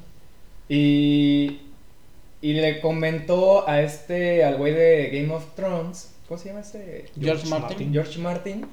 Y, 0.69 1.61
y 2.41 2.53
le 2.55 2.81
comentó 2.81 3.69
a 3.69 3.83
este, 3.83 4.45
al 4.45 4.57
güey 4.57 4.73
de 4.73 5.09
Game 5.13 5.35
of 5.35 5.45
Thrones, 5.57 6.13
¿cómo 6.29 6.39
se 6.39 6.49
llama 6.49 6.61
ese? 6.61 7.07
George 7.21 7.47
Martin. 7.49 7.93
George 7.93 8.19
Martin, 8.21 8.67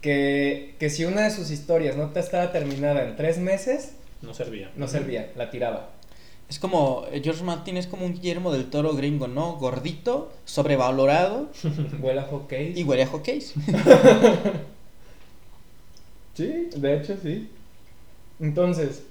que, 0.00 0.74
que 0.78 0.90
si 0.90 1.04
una 1.04 1.22
de 1.24 1.30
sus 1.30 1.50
historias 1.50 1.96
no 1.96 2.10
te 2.10 2.20
estaba 2.20 2.52
terminada 2.52 3.02
en 3.04 3.16
tres 3.16 3.38
meses, 3.38 3.96
No 4.26 4.34
servía. 4.34 4.70
no 4.76 4.88
servía, 4.88 5.32
la 5.36 5.50
tiraba. 5.50 5.90
Es 6.48 6.58
como, 6.58 7.06
eh, 7.10 7.20
George 7.24 7.42
Martin 7.42 7.76
es 7.76 7.86
como 7.86 8.06
un 8.06 8.14
Guillermo 8.14 8.52
del 8.52 8.66
Toro 8.66 8.94
gringo, 8.94 9.26
¿no? 9.26 9.56
Gordito, 9.56 10.32
sobrevalorado 10.44 11.48
Huele 12.00 12.20
a 12.20 12.24
hockey. 12.24 12.72
y 12.76 12.84
huele 12.84 13.02
a. 13.04 13.10
Sí, 16.34 16.68
de 16.76 16.96
hecho 16.96 17.16
sí. 17.22 17.48
Entonces, 18.40 19.04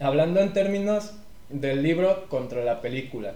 hablando 0.00 0.40
en 0.40 0.52
términos 0.52 1.12
del 1.48 1.82
libro 1.82 2.28
contra 2.28 2.62
la 2.62 2.82
película, 2.82 3.34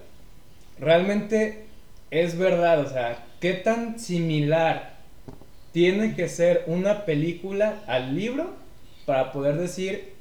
realmente 0.79 1.65
es 2.11 2.37
verdad, 2.37 2.81
o 2.81 2.89
sea, 2.89 3.27
¿qué 3.41 3.55
tan 3.55 3.99
similar 3.99 4.99
tiene 5.73 6.15
que 6.15 6.29
ser 6.29 6.65
una 6.67 7.07
película 7.07 7.83
al 7.87 8.15
libro 8.15 8.51
para 9.07 9.33
poder 9.33 9.57
decir 9.57 10.13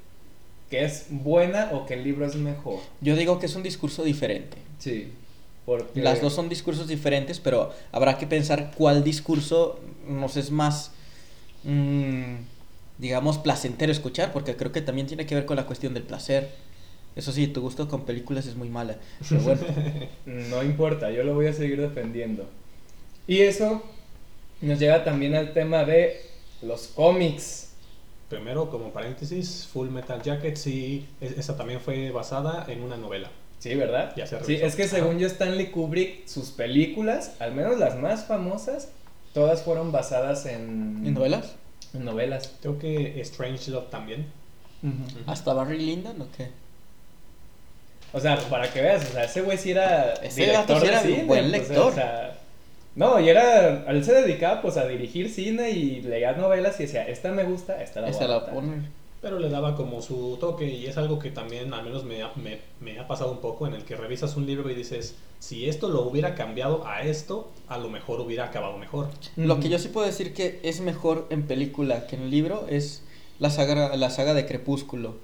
que 0.70 0.84
es 0.84 1.08
buena 1.10 1.70
o 1.74 1.86
que 1.86 1.94
el 1.96 2.04
libro 2.04 2.26
es 2.26 2.36
mejor? 2.36 2.80
Yo 3.02 3.16
digo 3.16 3.40
que 3.40 3.46
es 3.46 3.56
un 3.56 3.64
discurso 3.64 4.04
diferente. 4.04 4.58
Sí, 4.80 5.12
porque 5.66 6.02
Las 6.02 6.22
dos 6.22 6.34
son 6.34 6.48
discursos 6.48 6.88
diferentes, 6.88 7.40
pero 7.40 7.74
habrá 7.92 8.18
que 8.18 8.26
pensar 8.26 8.72
cuál 8.78 9.04
discurso 9.04 9.80
nos 10.08 10.38
es 10.38 10.50
más, 10.50 10.92
mm, 11.64 12.36
digamos, 12.98 13.38
placentero 13.38 13.92
escuchar, 13.92 14.32
porque 14.32 14.56
creo 14.56 14.72
que 14.72 14.82
también 14.82 15.08
tiene 15.08 15.26
que 15.26 15.36
ver 15.36 15.46
con 15.46 15.58
la 15.58 15.66
cuestión 15.66 15.94
del 15.94 16.04
placer. 16.04 16.50
Eso 17.18 17.32
sí, 17.32 17.48
tu 17.48 17.62
gusto 17.62 17.88
con 17.90 18.06
películas 18.06 18.46
es 18.46 18.56
muy 18.56 18.70
mala. 18.70 18.98
Pero 19.28 19.42
bueno, 19.42 19.62
No 20.26 20.64
importa, 20.64 21.12
yo 21.12 21.24
lo 21.24 21.34
voy 21.34 21.48
a 21.48 21.54
seguir 21.54 21.82
defendiendo. 21.82 22.48
Y 23.28 23.40
eso 23.42 23.84
nos 24.62 24.80
llega 24.80 25.04
también 25.04 25.36
al 25.36 25.54
tema 25.54 25.84
de 25.84 26.22
los 26.62 26.88
cómics. 26.88 27.67
Primero, 28.30 28.70
como 28.70 28.90
paréntesis, 28.92 29.68
Full 29.72 29.88
Metal 29.90 30.22
Jacket, 30.22 30.56
sí, 30.58 31.08
es- 31.22 31.38
esa 31.38 31.56
también 31.56 31.80
fue 31.80 32.12
basada 32.12 32.66
en 32.68 32.84
una 32.84 32.98
novela. 32.98 33.30
Sí, 33.60 33.74
¿verdad? 33.76 34.14
Ya 34.16 34.28
se 34.28 34.44
sí, 34.44 34.56
es 34.56 34.76
que 34.76 34.88
según 34.88 35.18
yo 35.18 35.28
Stanley 35.28 35.72
Kubrick, 35.72 36.28
sus 36.28 36.52
películas, 36.52 37.32
al 37.40 37.54
menos 37.54 37.78
las 37.80 37.96
más 37.98 38.26
famosas, 38.26 38.90
todas 39.34 39.62
fueron 39.64 39.92
basadas 39.92 40.46
en, 40.46 41.02
¿en 41.06 41.14
novelas? 41.14 41.56
en 41.94 42.06
novelas. 42.06 42.52
Creo 42.62 42.78
que 42.78 43.20
Strange 43.22 43.72
Love 43.72 43.90
también. 43.90 44.28
¿Hasta 45.26 45.54
Barry 45.54 45.80
Lyndon 45.80 46.22
o 46.22 46.28
qué? 46.38 46.50
O 48.14 48.20
sea, 48.20 48.38
para 48.50 48.72
que 48.72 48.82
veas, 48.82 49.06
o 49.10 49.12
sea, 49.12 49.24
ese 49.24 49.42
güey 49.42 49.58
sí 49.58 49.72
era 49.72 50.14
Ese 50.14 50.42
director 50.46 50.86
era 50.86 51.02
cine, 51.02 51.24
buen 51.26 51.50
pues, 51.50 51.68
lector. 51.70 51.92
o 51.92 51.96
sea, 51.96 52.38
no, 52.98 53.20
y 53.20 53.30
era, 53.30 53.86
él 53.88 54.04
se 54.04 54.12
dedicaba 54.12 54.60
pues 54.60 54.76
a 54.76 54.88
dirigir 54.88 55.30
cine 55.30 55.70
y 55.70 56.02
leía 56.02 56.32
novelas 56.32 56.80
y 56.80 56.84
decía, 56.84 57.08
esta 57.08 57.32
me 57.32 57.44
gusta, 57.44 57.84
esta 57.84 58.02
la 58.02 58.10
voy 58.10 58.18
a 58.18 58.20
la 58.22 58.26
adaptar". 58.26 58.56
pone. 58.56 58.82
pero 59.22 59.38
le 59.38 59.50
daba 59.50 59.76
como 59.76 60.02
su 60.02 60.36
toque 60.40 60.66
y 60.68 60.88
es 60.88 60.98
algo 60.98 61.20
que 61.20 61.30
también 61.30 61.72
al 61.76 61.84
menos 61.84 62.06
me 62.06 62.24
ha, 62.24 62.32
me, 62.36 62.58
me 62.80 63.00
ha 63.00 63.08
pasado 63.08 63.32
un 63.32 63.38
poco 63.38 63.68
en 63.68 63.76
el 63.76 63.84
que 63.84 63.96
revisas 63.96 64.36
un 64.36 64.48
libro 64.48 64.72
y 64.72 64.74
dices, 64.74 65.14
si 65.38 65.70
esto 65.70 65.90
lo 65.90 66.02
hubiera 66.02 66.34
cambiado 66.34 66.88
a 66.88 67.04
esto, 67.04 67.52
a 67.68 67.78
lo 67.78 67.88
mejor 67.90 68.20
hubiera 68.20 68.46
acabado 68.46 68.80
mejor. 68.80 69.10
Lo 69.36 69.60
que 69.60 69.70
yo 69.70 69.78
sí 69.78 69.90
puedo 69.90 70.08
decir 70.08 70.34
que 70.34 70.60
es 70.64 70.82
mejor 70.82 71.28
en 71.30 71.44
película 71.44 72.08
que 72.08 72.16
en 72.16 72.32
libro 72.32 72.66
es 72.68 73.04
la 73.38 73.52
saga, 73.52 73.96
la 73.96 74.10
saga 74.10 74.34
de 74.34 74.48
Crepúsculo. 74.48 75.18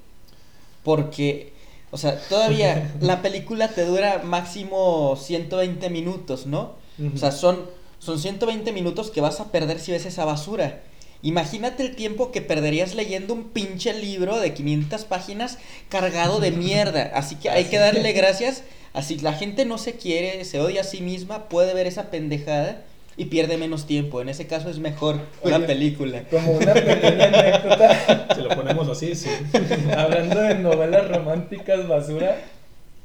Porque, 0.83 1.53
o 1.89 1.97
sea, 1.97 2.19
todavía 2.29 2.93
la 3.01 3.23
película 3.23 3.69
te 3.69 3.83
dura 3.83 4.21
máximo 4.23 5.15
120 5.15 5.89
minutos, 5.89 6.45
¿no? 6.45 6.82
O 7.13 7.17
sea, 7.17 7.31
son, 7.31 7.59
son 7.99 8.19
120 8.19 8.71
minutos 8.71 9.09
que 9.09 9.21
vas 9.21 9.39
a 9.39 9.51
perder 9.51 9.79
si 9.79 9.91
ves 9.91 10.05
esa 10.05 10.25
basura. 10.25 10.81
Imagínate 11.23 11.83
el 11.83 11.95
tiempo 11.95 12.31
que 12.31 12.41
perderías 12.41 12.95
leyendo 12.95 13.33
un 13.33 13.45
pinche 13.45 13.93
libro 13.93 14.39
de 14.39 14.53
500 14.53 15.05
páginas 15.05 15.57
cargado 15.87 16.39
de 16.39 16.51
mierda. 16.51 17.11
Así 17.15 17.35
que 17.35 17.49
hay 17.49 17.65
que 17.65 17.77
darle 17.77 18.11
gracias. 18.11 18.63
Así 18.93 19.17
la 19.19 19.33
gente 19.33 19.65
no 19.65 19.77
se 19.77 19.93
quiere, 19.93 20.43
se 20.43 20.59
odia 20.59 20.81
a 20.81 20.83
sí 20.83 21.01
misma, 21.01 21.49
puede 21.49 21.73
ver 21.73 21.87
esa 21.87 22.11
pendejada 22.11 22.83
y 23.15 23.25
pierde 23.25 23.57
menos 23.57 23.85
tiempo. 23.85 24.21
En 24.21 24.29
ese 24.29 24.47
caso 24.47 24.69
es 24.69 24.79
mejor 24.79 25.21
una 25.41 25.57
Oye, 25.57 25.65
película. 25.65 26.23
Como 26.29 26.53
una 26.53 26.73
pequeña 26.73 27.25
anécdota. 27.25 28.27
Si 28.35 28.41
lo 28.41 28.49
ponemos 28.49 28.87
así, 28.89 29.15
sí. 29.15 29.29
Hablando 29.97 30.41
de 30.41 30.55
novelas 30.55 31.07
románticas 31.09 31.87
basura, 31.87 32.37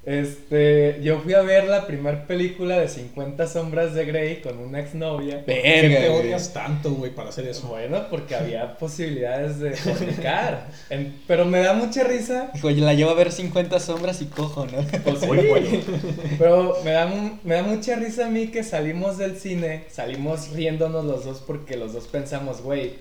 este, 0.06 1.00
yo 1.02 1.20
fui 1.20 1.34
a 1.34 1.42
ver 1.42 1.64
la 1.68 1.86
primera 1.86 2.26
película 2.26 2.78
de 2.78 2.88
50 2.88 3.46
sombras 3.46 3.94
de 3.94 4.06
Grey 4.06 4.40
con 4.40 4.58
una 4.58 4.80
exnovia. 4.80 5.44
¿Por 5.44 5.54
qué 5.54 5.96
te 6.00 6.08
odias 6.08 6.52
tanto, 6.52 6.92
güey, 6.92 7.10
para 7.14 7.28
hacer 7.28 7.46
eso? 7.46 7.68
Bueno, 7.68 8.06
porque 8.08 8.34
había 8.36 8.78
posibilidades 8.78 9.58
de 9.58 9.72
fornicar. 9.72 10.68
En- 10.88 11.20
pero 11.26 11.44
me 11.44 11.58
da 11.60 11.74
mucha 11.74 12.04
risa. 12.04 12.50
Oye, 12.62 12.80
la 12.80 12.94
llevo 12.94 13.10
a 13.10 13.14
ver 13.14 13.30
50 13.32 13.78
sombras 13.80 14.22
y 14.22 14.26
cojo, 14.26 14.66
¿no? 14.66 14.78
Pues, 15.04 15.22
Oye, 15.24 15.48
bueno. 15.50 15.68
Pero 16.38 16.76
me 16.84 16.92
da, 16.92 17.06
me 17.44 17.54
da 17.56 17.62
mucha 17.62 17.96
risa 17.96 18.26
a 18.26 18.30
mí 18.30 18.46
que 18.48 18.62
salimos 18.64 19.18
del 19.18 19.36
cine, 19.38 19.84
salimos 19.90 20.50
riéndonos 20.52 21.04
los 21.04 21.24
dos 21.24 21.42
porque 21.46 21.76
los 21.76 21.92
dos 21.92 22.06
pensamos, 22.06 22.62
güey, 22.62 22.94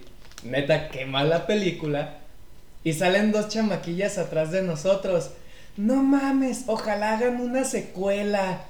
neta, 0.43 0.89
qué 0.89 1.05
mala 1.05 1.47
película. 1.47 2.17
Y 2.83 2.93
salen 2.93 3.31
dos 3.31 3.49
chamaquillas 3.49 4.17
atrás 4.17 4.51
de 4.51 4.61
nosotros. 4.61 5.31
No 5.77 6.01
mames, 6.01 6.63
ojalá 6.67 7.13
hagan 7.17 7.39
una 7.39 7.63
secuela. 7.63 8.61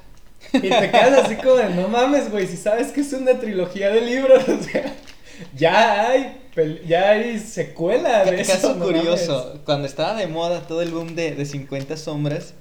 Y 0.54 0.60
te 0.60 0.92
quedas 0.92 1.26
así 1.26 1.36
como 1.36 1.56
de, 1.56 1.70
no 1.70 1.88
mames, 1.88 2.30
güey, 2.30 2.48
si 2.48 2.58
sabes 2.58 2.92
que 2.92 3.02
es 3.02 3.14
una 3.14 3.40
trilogía 3.40 3.90
de 3.90 4.02
libros, 4.02 4.44
o 4.48 4.62
sea, 4.62 4.94
ya 5.56 6.10
hay, 6.10 6.38
ya 6.86 7.12
hay 7.12 7.40
secuela 7.40 8.26
de 8.26 8.42
eso. 8.42 8.52
Caso 8.54 8.76
no 8.76 8.86
curioso, 8.86 9.46
mames. 9.46 9.62
cuando 9.66 9.88
estaba 9.88 10.16
de 10.16 10.28
moda 10.28 10.68
todo 10.68 10.82
el 10.82 10.92
boom 10.92 11.16
de, 11.16 11.32
de 11.34 11.46
50 11.46 11.96
sombras, 11.98 12.54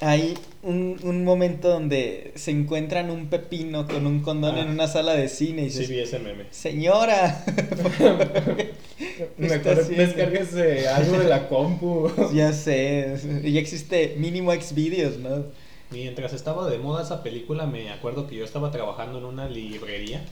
hay 0.00 0.34
un, 0.62 0.98
un 1.02 1.24
momento 1.24 1.68
donde 1.68 2.32
se 2.36 2.50
encuentran 2.50 3.10
un 3.10 3.28
pepino 3.28 3.86
con 3.88 4.06
un 4.06 4.20
condón 4.20 4.56
Ah. 4.56 4.60
en 4.60 4.68
una 4.68 4.86
sala 4.88 5.14
de 5.14 5.28
cine 5.28 5.62
y 5.64 5.70
Sí 5.70 5.80
dices, 5.80 5.88
vi 5.90 6.00
ese 6.00 6.18
meme. 6.18 6.44
señora, 6.50 7.44
Mejor 9.38 9.86
descárguese 9.88 10.88
algo 10.88 11.18
de 11.18 11.28
la 11.28 11.48
compu. 11.48 12.10
ya 12.34 12.52
sé, 12.52 13.16
ya 13.44 13.60
existe 13.60 14.14
mínimo 14.18 14.52
Xvideos, 14.52 15.18
¿no? 15.18 15.44
Mientras 15.90 16.32
estaba 16.32 16.68
de 16.68 16.78
moda 16.78 17.02
esa 17.02 17.22
película, 17.22 17.66
me 17.66 17.90
acuerdo 17.90 18.26
que 18.26 18.36
yo 18.36 18.44
estaba 18.44 18.70
trabajando 18.70 19.18
en 19.18 19.24
una 19.24 19.48
librería 19.48 20.22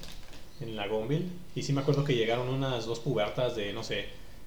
en 0.60 0.76
la 0.76 0.86
Gonville 0.86 1.26
y 1.54 1.62
sí 1.62 1.72
me 1.72 1.80
acuerdo 1.80 2.04
que 2.04 2.14
llegaron 2.14 2.48
unas 2.48 2.86
dos 2.86 3.00
pubertas 3.00 3.56
de, 3.56 3.72
no 3.72 3.82
sé, 3.82 4.04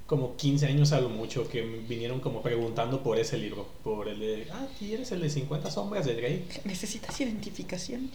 como 0.10 0.36
15 0.38 0.66
años 0.66 0.92
a 0.92 1.00
lo 1.00 1.08
mucho 1.10 1.48
que 1.48 1.62
vinieron 1.62 2.20
como 2.20 2.42
preguntando 2.42 3.04
por 3.04 3.20
ese 3.20 3.38
libro, 3.38 3.68
por 3.84 4.08
el 4.08 4.20
de, 4.20 4.48
ah, 4.52 4.66
¿quieres 4.80 5.12
el 5.12 5.22
de 5.22 5.30
50 5.30 5.70
sombras 5.70 6.04
de 6.08 6.16
Grey? 6.16 6.46
¿Necesitas 6.66 7.22
identificación? 7.22 8.10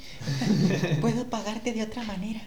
Puedo 1.00 1.24
pagarte 1.30 1.72
de 1.72 1.84
otra 1.84 2.02
manera. 2.02 2.40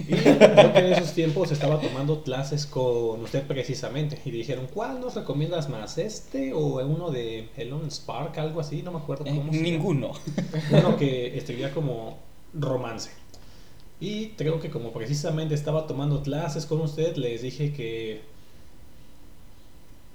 Y 0.00 0.10
yo 0.16 0.72
que 0.74 0.78
en 0.80 0.92
esos 0.92 1.14
tiempos 1.14 1.50
estaba 1.50 1.80
tomando 1.80 2.22
clases 2.22 2.66
con 2.66 3.22
usted 3.22 3.46
precisamente 3.46 4.18
y 4.22 4.30
dijeron, 4.30 4.66
¿cuál 4.72 5.00
nos 5.00 5.14
recomiendas 5.14 5.70
más? 5.70 5.96
¿Este 5.96 6.52
o 6.52 6.86
uno 6.86 7.10
de 7.10 7.48
Elon 7.56 7.90
Spark, 7.90 8.36
algo 8.38 8.60
así? 8.60 8.82
No 8.82 8.92
me 8.92 8.98
acuerdo 8.98 9.24
Eh, 9.24 9.30
cómo 9.34 9.50
se 9.50 9.58
llama. 9.58 9.70
ninguno. 9.70 10.12
uno 10.72 10.98
que 10.98 11.38
escribía 11.38 11.72
como 11.72 12.18
romance. 12.52 13.12
Y 13.98 14.28
creo 14.30 14.60
que 14.60 14.68
como 14.70 14.92
precisamente 14.92 15.54
estaba 15.54 15.86
tomando 15.86 16.22
clases 16.22 16.66
con 16.66 16.82
usted, 16.82 17.16
les 17.16 17.40
dije 17.40 17.72
que 17.72 18.20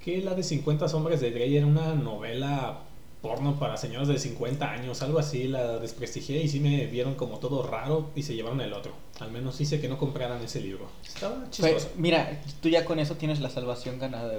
que 0.06 0.22
la 0.22 0.36
de 0.36 0.44
50 0.44 0.88
sombras 0.88 1.20
de 1.20 1.32
Grey 1.32 1.58
era 1.58 1.66
una 1.66 1.96
novela 1.96 2.82
porno 3.24 3.58
para 3.58 3.76
señoras 3.76 4.08
de 4.08 4.20
50 4.20 4.70
años, 4.72 5.02
algo 5.02 5.18
así, 5.18 5.48
la 5.48 5.80
desprestigié 5.80 6.44
y 6.44 6.48
sí 6.48 6.60
me 6.60 6.86
vieron 6.86 7.16
como 7.16 7.40
todo 7.40 7.64
raro 7.64 8.12
y 8.16 8.22
se 8.22 8.36
llevaron 8.36 8.62
el 8.62 8.72
otro. 8.72 8.92
Al 9.20 9.32
menos 9.32 9.60
hice 9.60 9.82
que 9.82 9.88
no 9.90 9.98
compraran 9.98 10.44
ese 10.44 10.62
libro. 10.62 10.86
Estaba 11.04 11.38
Pues, 11.40 11.50
chistoso. 11.50 11.90
mira, 11.98 12.40
tú 12.62 12.70
ya 12.70 12.86
con 12.86 13.00
eso 13.00 13.16
tienes 13.16 13.40
la 13.40 13.50
salvación 13.50 13.98
ganada. 13.98 14.36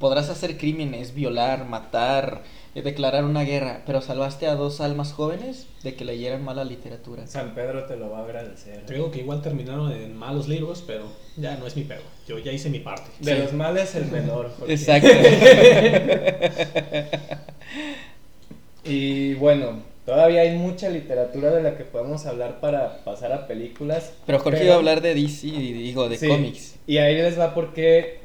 Podrás 0.00 0.28
hacer 0.30 0.58
crímenes, 0.58 1.14
violar, 1.14 1.64
matar, 1.68 2.42
declarar 2.84 3.24
una 3.24 3.42
guerra, 3.42 3.82
pero 3.86 4.00
salvaste 4.00 4.46
a 4.46 4.54
dos 4.54 4.80
almas 4.80 5.12
jóvenes 5.12 5.66
de 5.82 5.94
que 5.94 6.04
leyeran 6.04 6.44
mala 6.44 6.64
literatura. 6.64 7.26
San 7.26 7.54
Pedro 7.54 7.84
te 7.86 7.96
lo 7.96 8.10
va 8.10 8.20
a 8.20 8.24
agradecer. 8.24 8.82
Creo 8.86 9.10
que 9.10 9.20
igual 9.20 9.42
terminaron 9.42 9.92
en 9.92 10.16
malos 10.16 10.48
libros, 10.48 10.82
pero 10.86 11.04
ya 11.36 11.56
no 11.56 11.66
es 11.66 11.76
mi 11.76 11.82
pedo. 11.84 12.02
Yo 12.28 12.38
ya 12.38 12.52
hice 12.52 12.70
mi 12.70 12.80
parte. 12.80 13.10
De 13.20 13.34
Sí. 13.36 13.42
los 13.42 13.52
males 13.52 13.94
el 13.94 14.06
menor. 14.06 14.50
porque- 14.58 14.74
Exacto. 14.74 15.08
Y 18.84 19.34
bueno, 19.34 19.80
todavía 20.04 20.42
hay 20.42 20.56
mucha 20.56 20.88
literatura 20.88 21.50
de 21.50 21.62
la 21.62 21.76
que 21.76 21.84
podemos 21.84 22.24
hablar 22.26 22.60
para 22.60 23.02
pasar 23.04 23.32
a 23.32 23.46
películas. 23.48 24.12
Pero 24.26 24.38
Jorge 24.38 24.64
iba 24.64 24.74
a 24.74 24.76
hablar 24.76 25.00
de 25.00 25.14
DC, 25.14 25.46
digo, 25.48 26.08
de 26.08 26.18
Sí, 26.18 26.28
cómics. 26.28 26.76
Y 26.86 26.98
ahí 26.98 27.16
les 27.16 27.38
va 27.38 27.52
porque 27.54 28.20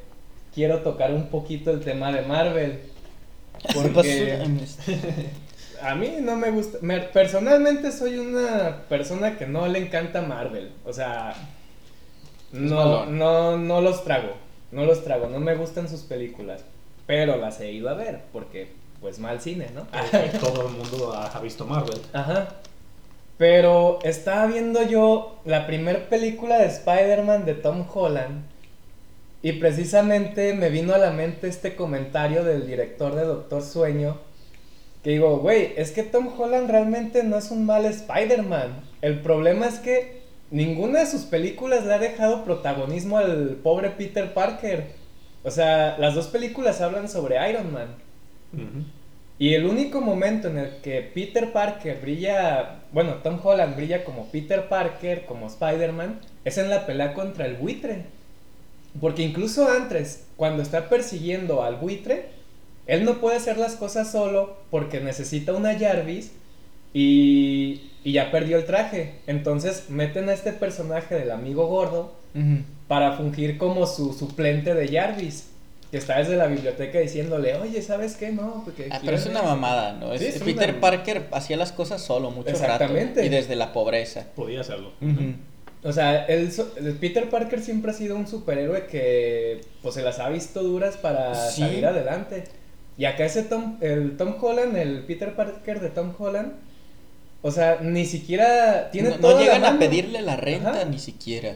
quiero 0.53 0.79
tocar 0.81 1.13
un 1.13 1.27
poquito 1.29 1.71
el 1.71 1.79
tema 1.79 2.11
de 2.11 2.21
Marvel. 2.23 2.79
Porque 3.73 4.37
a 5.81 5.95
mí 5.95 6.15
no 6.21 6.35
me 6.35 6.51
gusta. 6.51 6.77
me- 6.81 6.99
personalmente 6.99 7.91
soy 7.91 8.17
una 8.17 8.83
persona 8.89 9.37
que 9.37 9.45
no 9.47 9.67
le 9.67 9.79
encanta 9.79 10.21
Marvel. 10.21 10.71
O 10.85 10.93
sea, 10.93 11.33
no, 12.51 13.05
no, 13.05 13.57
no 13.57 13.81
los 13.81 14.03
trago. 14.03 14.33
No 14.71 14.85
los 14.85 15.03
trago. 15.03 15.27
No 15.27 15.39
me 15.39 15.55
gustan 15.55 15.89
sus 15.89 16.01
películas. 16.01 16.61
Pero 17.07 17.37
las 17.37 17.59
he 17.59 17.71
ido 17.71 17.89
a 17.89 17.93
ver 17.93 18.21
porque, 18.31 18.71
pues, 19.01 19.19
mal 19.19 19.41
cine, 19.41 19.67
¿no? 19.73 19.87
Todo 20.39 20.67
el 20.67 20.73
mundo 20.73 21.13
ha, 21.13 21.27
ha 21.27 21.39
visto 21.41 21.65
Marvel. 21.65 21.99
Ajá. 22.13 22.47
Pero 23.37 23.99
estaba 24.03 24.45
viendo 24.45 24.83
yo 24.83 25.39
la 25.45 25.65
primer 25.65 26.07
película 26.09 26.59
de 26.59 26.67
Spider-Man 26.67 27.43
de 27.45 27.55
Tom 27.55 27.85
Holland. 27.91 28.43
Y 29.43 29.53
precisamente 29.53 30.53
me 30.53 30.69
vino 30.69 30.93
a 30.93 30.99
la 30.99 31.11
mente 31.11 31.47
este 31.47 31.75
comentario 31.75 32.43
del 32.43 32.67
director 32.67 33.15
de 33.15 33.23
Doctor 33.23 33.63
Sueño. 33.63 34.17
Que 35.03 35.11
digo, 35.11 35.39
güey, 35.39 35.73
es 35.77 35.91
que 35.91 36.03
Tom 36.03 36.29
Holland 36.37 36.69
realmente 36.69 37.23
no 37.23 37.37
es 37.37 37.49
un 37.49 37.65
mal 37.65 37.85
Spider-Man. 37.85 38.83
El 39.01 39.21
problema 39.21 39.67
es 39.67 39.79
que 39.79 40.21
ninguna 40.51 40.99
de 40.99 41.07
sus 41.07 41.23
películas 41.23 41.85
le 41.85 41.93
ha 41.93 41.99
dejado 41.99 42.43
protagonismo 42.43 43.17
al 43.17 43.57
pobre 43.63 43.89
Peter 43.89 44.31
Parker. 44.33 44.91
O 45.43 45.49
sea, 45.49 45.97
las 45.97 46.13
dos 46.13 46.27
películas 46.27 46.81
hablan 46.81 47.09
sobre 47.09 47.49
Iron 47.49 47.73
Man. 47.73 47.95
Y 49.39 49.55
el 49.55 49.65
único 49.65 50.01
momento 50.01 50.49
en 50.49 50.59
el 50.59 50.81
que 50.83 51.01
Peter 51.01 51.51
Parker 51.51 51.99
brilla, 51.99 52.81
bueno, 52.91 53.15
Tom 53.23 53.39
Holland 53.43 53.75
brilla 53.75 54.03
como 54.03 54.27
Peter 54.27 54.69
Parker, 54.69 55.25
como 55.25 55.47
Spider-Man, 55.47 56.19
es 56.45 56.59
en 56.59 56.69
la 56.69 56.85
pelea 56.85 57.15
contra 57.15 57.47
el 57.47 57.55
buitre. 57.55 58.05
Porque 58.99 59.23
incluso 59.23 59.69
antes, 59.69 60.25
cuando 60.35 60.61
está 60.63 60.89
persiguiendo 60.89 61.63
al 61.63 61.75
buitre, 61.77 62.25
él 62.87 63.05
no 63.05 63.19
puede 63.21 63.37
hacer 63.37 63.57
las 63.57 63.75
cosas 63.75 64.11
solo 64.11 64.57
porque 64.69 64.99
necesita 64.99 65.53
una 65.53 65.77
Jarvis 65.79 66.31
y, 66.93 67.89
y 68.03 68.11
ya 68.13 68.31
perdió 68.31 68.57
el 68.57 68.65
traje. 68.65 69.15
Entonces 69.27 69.85
meten 69.89 70.29
a 70.29 70.33
este 70.33 70.51
personaje 70.53 71.15
del 71.15 71.31
amigo 71.31 71.67
gordo 71.67 72.13
para 72.87 73.13
fungir 73.17 73.57
como 73.57 73.85
su 73.87 74.13
suplente 74.13 74.73
de 74.73 74.87
Jarvis. 74.87 75.47
Que 75.91 75.97
está 75.97 76.17
desde 76.19 76.37
la 76.37 76.47
biblioteca 76.47 76.99
diciéndole, 76.99 77.53
oye, 77.55 77.81
¿sabes 77.81 78.15
qué? 78.15 78.31
No, 78.31 78.61
porque... 78.63 78.87
Ah, 78.89 79.01
pero 79.03 79.17
es 79.17 79.25
una 79.25 79.41
mamada, 79.43 79.91
¿no? 79.91 80.17
Sí, 80.17 80.23
es 80.27 80.39
Peter 80.41 80.69
una- 80.69 80.79
Parker 80.79 81.27
hacía 81.33 81.57
las 81.57 81.73
cosas 81.73 82.01
solo 82.01 82.31
mucho 82.31 82.49
Exactamente. 82.49 83.15
rato. 83.15 83.25
Y 83.25 83.29
desde 83.29 83.57
la 83.57 83.73
pobreza. 83.73 84.25
Podía 84.33 84.61
hacerlo. 84.61 84.93
Ujú. 85.01 85.33
O 85.83 85.91
sea, 85.91 86.25
el, 86.25 86.51
el 86.77 86.93
Peter 86.95 87.29
Parker 87.29 87.61
siempre 87.61 87.91
ha 87.91 87.93
sido 87.93 88.15
un 88.15 88.27
superhéroe 88.27 88.85
que 88.85 89.61
pues 89.81 89.95
se 89.95 90.03
las 90.03 90.19
ha 90.19 90.29
visto 90.29 90.61
duras 90.61 90.97
para 90.97 91.33
Sí. 91.33 91.61
salir 91.61 91.85
adelante. 91.85 92.43
Y 92.97 93.05
acá 93.05 93.25
ese 93.25 93.43
Tom, 93.43 93.77
el 93.81 94.15
Tom 94.17 94.35
Holland, 94.39 94.77
el 94.77 94.99
Peter 95.05 95.33
Parker 95.35 95.79
de 95.79 95.89
Tom 95.89 96.13
Holland, 96.17 96.51
O 97.43 97.49
sea, 97.49 97.79
ni 97.81 98.05
siquiera 98.05 98.91
tiene 98.91 99.09
no, 99.09 99.15
no 99.15 99.21
toda 99.21 99.33
la 99.33 99.41
llegan 99.55 99.65
a 99.75 99.79
pedirle 99.79 100.21
la 100.21 100.35
renta 100.35 100.69
Ajá. 100.73 100.85
ni 100.85 100.99
siquiera. 100.99 101.55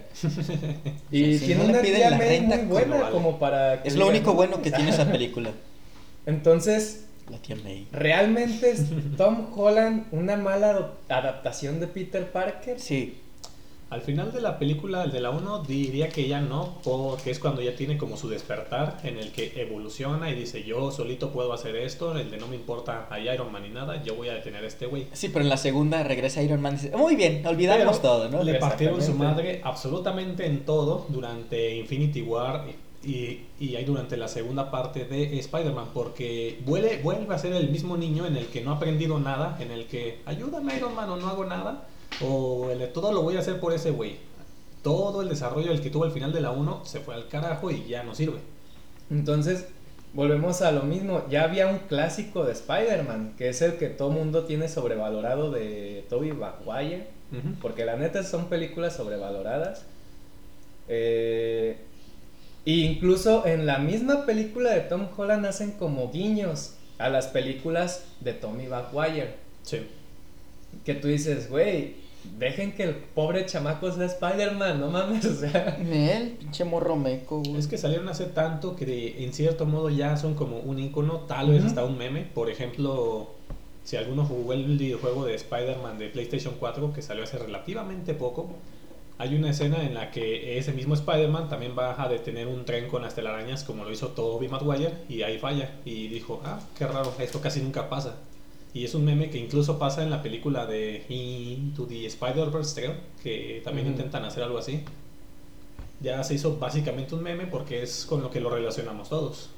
Y 1.11 1.37
sí, 1.37 1.45
tiene 1.45 1.61
no 1.61 1.63
le 1.65 1.69
una 1.73 1.81
tía 1.83 2.09
la 2.09 2.17
renta, 2.17 2.55
muy 2.57 2.65
pues, 2.65 2.69
buena 2.87 2.95
no 2.95 3.01
vale. 3.03 3.13
como 3.13 3.37
para 3.37 3.83
que 3.83 3.89
Es 3.89 3.93
lo 3.95 4.05
digan, 4.05 4.15
único 4.15 4.31
"No, 4.31 4.35
bueno 4.37 4.61
que 4.63 4.71
tiene 4.71 4.89
ah". 4.89 4.93
esa 4.95 5.11
película. 5.11 5.51
Entonces, 6.25 7.05
La 7.29 7.37
tía 7.37 7.55
May. 7.57 7.87
¿realmente 7.91 8.71
es 8.71 8.85
Tom 9.17 9.47
Holland 9.55 10.05
una 10.11 10.35
mala 10.37 10.93
adaptación 11.09 11.79
de 11.79 11.85
Peter 11.87 12.25
Parker? 12.31 12.79
Sí. 12.79 13.19
Al 13.89 14.01
final 14.01 14.31
de 14.31 14.41
la 14.41 14.57
película, 14.57 15.03
el 15.03 15.11
de 15.11 15.21
la 15.21 15.29
1, 15.29 15.63
diría 15.63 16.09
que 16.09 16.27
ya 16.27 16.41
no, 16.41 16.79
porque 16.83 17.29
es 17.29 17.37
cuando 17.37 17.61
ya 17.61 17.75
tiene 17.75 17.97
como 17.97 18.17
su 18.17 18.27
despertar 18.27 18.97
en 19.03 19.19
el 19.19 19.31
que 19.31 19.53
evoluciona 19.55 20.31
y 20.31 20.35
dice 20.35 20.63
yo 20.63 20.91
solito 20.91 21.31
puedo 21.31 21.53
hacer 21.53 21.75
esto, 21.75 22.17
el 22.17 22.31
de 22.31 22.37
no 22.37 22.47
me 22.47 22.55
importa 22.55 23.07
a 23.11 23.19
Iron 23.19 23.51
Man 23.51 23.61
ni 23.61 23.69
nada, 23.69 24.03
yo 24.03 24.15
voy 24.15 24.29
a 24.29 24.33
detener 24.33 24.63
a 24.63 24.67
este 24.67 24.87
güey. 24.87 25.07
Sí, 25.13 25.29
pero 25.29 25.41
en 25.41 25.49
la 25.49 25.57
segunda 25.57 26.03
regresa 26.03 26.41
Iron 26.41 26.61
Man 26.61 26.73
y 26.73 26.77
dice, 26.77 26.97
muy 26.97 27.15
bien, 27.15 27.45
olvidamos 27.45 27.99
Pero 27.99 28.13
todo, 28.13 28.29
¿no? 28.29 28.43
Le 28.43 28.55
partieron 28.55 29.01
su 29.03 29.13
madre 29.13 29.61
absolutamente 29.63 30.47
en 30.47 30.65
todo 30.65 31.05
durante 31.09 31.75
Infinity 31.75 32.23
War 32.23 32.65
y, 33.03 33.41
y 33.59 33.75
ahí 33.75 33.85
durante 33.85 34.17
la 34.17 34.27
segunda 34.27 34.71
parte 34.71 35.05
de 35.05 35.37
Spider-Man, 35.37 35.89
porque 35.93 36.59
vuelve, 36.65 36.99
vuelve 37.03 37.35
a 37.35 37.37
ser 37.37 37.53
el 37.53 37.69
mismo 37.69 37.97
niño 37.97 38.25
en 38.25 38.35
el 38.35 38.47
que 38.47 38.61
no 38.61 38.71
ha 38.71 38.77
aprendido 38.77 39.19
nada, 39.19 39.57
en 39.59 39.69
el 39.69 39.85
que 39.85 40.21
ayúdame 40.25 40.75
Iron 40.75 40.95
Man 40.95 41.09
o 41.11 41.17
no 41.17 41.27
hago 41.27 41.45
nada, 41.45 41.87
o 42.21 42.69
el 42.71 42.79
de 42.79 42.87
todo 42.87 43.11
lo 43.11 43.21
voy 43.21 43.35
a 43.37 43.39
hacer 43.39 43.59
por 43.59 43.73
ese 43.73 43.91
güey. 43.91 44.17
Todo 44.83 45.21
el 45.21 45.29
desarrollo 45.29 45.71
el 45.71 45.81
que 45.81 45.89
tuvo 45.89 46.03
al 46.03 46.11
final 46.11 46.31
de 46.31 46.41
la 46.41 46.51
1 46.51 46.85
se 46.85 46.99
fue 46.99 47.15
al 47.15 47.27
carajo 47.27 47.71
y 47.71 47.87
ya 47.87 48.03
no 48.03 48.13
sirve. 48.13 48.39
Entonces, 49.09 49.65
volvemos 50.13 50.61
a 50.61 50.71
lo 50.71 50.83
mismo. 50.83 51.23
Ya 51.29 51.43
había 51.43 51.67
un 51.67 51.79
clásico 51.79 52.43
de 52.45 52.53
Spider-Man, 52.53 53.33
que 53.37 53.49
es 53.49 53.61
el 53.61 53.77
que 53.77 53.87
todo 53.87 54.11
mundo 54.11 54.43
tiene 54.45 54.69
sobrevalorado 54.69 55.51
de 55.51 56.05
Tobey 56.09 56.33
Maguire. 56.33 57.07
Porque 57.61 57.83
la 57.83 57.97
neta 57.97 58.23
son 58.23 58.45
películas 58.45 58.95
sobrevaloradas. 58.95 59.85
Eh, 60.87 61.77
e 62.65 62.71
incluso 62.71 63.45
en 63.45 63.65
la 63.65 63.79
misma 63.79 64.25
película 64.25 64.71
de 64.71 64.81
Tom 64.81 65.07
Holland 65.15 65.45
hacen 65.45 65.71
como 65.71 66.11
guiños 66.11 66.75
a 66.97 67.09
las 67.09 67.27
películas 67.27 68.05
de 68.21 68.33
Tommy 68.33 68.67
Maguire. 68.67 69.35
Sí. 69.63 69.87
Que 70.85 70.93
tú 70.93 71.07
dices, 71.07 71.49
güey, 71.49 71.95
dejen 72.37 72.73
que 72.73 72.83
el 72.83 72.95
pobre 72.95 73.45
chamaco 73.45 73.91
sea 73.91 74.05
Spider-Man, 74.05 74.79
no 74.79 74.89
mames, 74.89 75.25
o 75.25 75.33
sea. 75.35 75.77
Él, 75.77 76.35
pinche 76.39 76.63
morro 76.65 76.95
meco, 76.95 77.39
güey. 77.41 77.57
Es 77.57 77.67
que 77.67 77.77
salieron 77.77 78.07
hace 78.09 78.25
tanto 78.25 78.75
que 78.75 78.85
de- 78.85 79.23
en 79.23 79.33
cierto 79.33 79.65
modo 79.65 79.89
ya 79.89 80.17
son 80.17 80.33
como 80.35 80.57
un 80.59 80.79
icono, 80.79 81.19
tal 81.21 81.49
vez 81.51 81.63
hasta 81.65 81.83
un 81.83 81.97
meme. 81.97 82.21
Por 82.33 82.49
ejemplo, 82.49 83.29
si 83.83 83.97
alguno 83.97 84.25
jugó 84.25 84.53
el 84.53 84.65
videojuego 84.65 85.25
de 85.25 85.35
Spider-Man 85.35 85.97
de 85.97 86.09
PlayStation 86.09 86.55
4 86.59 86.91
que 86.93 87.01
salió 87.01 87.23
hace 87.23 87.37
relativamente 87.37 88.13
poco, 88.13 88.49
hay 89.17 89.33
una 89.35 89.51
escena 89.51 89.81
en 89.85 89.93
la 89.93 90.11
que 90.11 90.57
ese 90.57 90.73
mismo 90.73 90.93
Spider-Man 90.93 91.47
también 91.47 91.73
va 91.77 92.01
a 92.03 92.09
detener 92.09 92.47
un 92.47 92.65
tren 92.65 92.89
con 92.89 93.01
las 93.01 93.15
telarañas 93.15 93.63
como 93.63 93.85
lo 93.85 93.91
hizo 93.91 94.09
Tobey 94.09 94.49
Maguire 94.49 94.91
y 95.07 95.21
ahí 95.21 95.37
falla. 95.37 95.69
Y 95.85 96.07
dijo, 96.09 96.41
ah, 96.43 96.59
qué 96.77 96.85
raro, 96.85 97.13
esto 97.19 97.39
casi 97.39 97.61
nunca 97.61 97.87
pasa. 97.89 98.15
Y 98.75 98.83
es 98.83 98.93
un 98.93 99.05
meme 99.05 99.29
que 99.29 99.37
incluso 99.37 99.79
pasa 99.79 100.03
en 100.03 100.09
la 100.09 100.21
película 100.21 100.65
de 100.65 101.05
Into 101.07 101.87
the 101.87 102.05
Spider-Verse, 102.07 102.81
creo, 102.81 102.95
que 103.23 103.61
también 103.63 103.87
intentan 103.87 104.25
hacer 104.25 104.43
algo 104.43 104.57
así. 104.57 104.81
Ya 106.01 106.21
se 106.25 106.33
hizo 106.33 106.57
básicamente 106.57 107.15
un 107.15 107.23
meme 107.23 107.47
porque 107.47 107.81
es 107.81 108.05
con 108.05 108.21
lo 108.21 108.29
que 108.29 108.41
lo 108.41 108.49
relacionamos 108.49 109.07
todos. 109.07 109.49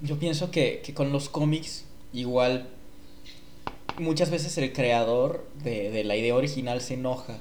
Yo 0.00 0.18
pienso 0.18 0.50
que, 0.50 0.80
que 0.82 0.94
con 0.94 1.12
los 1.12 1.28
cómics, 1.28 1.84
igual, 2.14 2.70
muchas 3.98 4.30
veces 4.30 4.56
el 4.56 4.72
creador 4.72 5.46
de, 5.62 5.90
de 5.90 6.04
la 6.04 6.16
idea 6.16 6.34
original 6.34 6.80
se 6.80 6.94
enoja. 6.94 7.36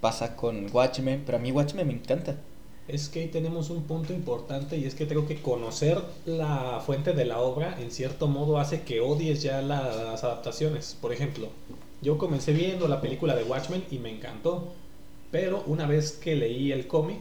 Pasa 0.00 0.34
con 0.34 0.66
Watchmen, 0.72 1.22
pero 1.24 1.38
a 1.38 1.40
mí 1.40 1.52
Watchmen 1.52 1.86
me 1.86 1.92
encanta. 1.94 2.40
Es 2.88 3.10
que 3.10 3.20
ahí 3.20 3.28
tenemos 3.28 3.68
un 3.68 3.82
punto 3.82 4.14
importante 4.14 4.78
y 4.78 4.84
es 4.84 4.94
que 4.94 5.06
creo 5.06 5.26
que 5.26 5.42
conocer 5.42 6.00
la 6.24 6.82
fuente 6.84 7.12
de 7.12 7.26
la 7.26 7.38
obra 7.38 7.78
en 7.78 7.90
cierto 7.90 8.28
modo 8.28 8.58
hace 8.58 8.80
que 8.80 9.00
odies 9.00 9.42
ya 9.42 9.60
las 9.60 10.24
adaptaciones. 10.24 10.96
Por 10.98 11.12
ejemplo, 11.12 11.48
yo 12.00 12.16
comencé 12.16 12.54
viendo 12.54 12.88
la 12.88 13.02
película 13.02 13.36
de 13.36 13.44
Watchmen 13.44 13.84
y 13.90 13.98
me 13.98 14.10
encantó, 14.10 14.72
pero 15.30 15.62
una 15.66 15.86
vez 15.86 16.12
que 16.12 16.34
leí 16.34 16.72
el 16.72 16.86
cómic 16.86 17.20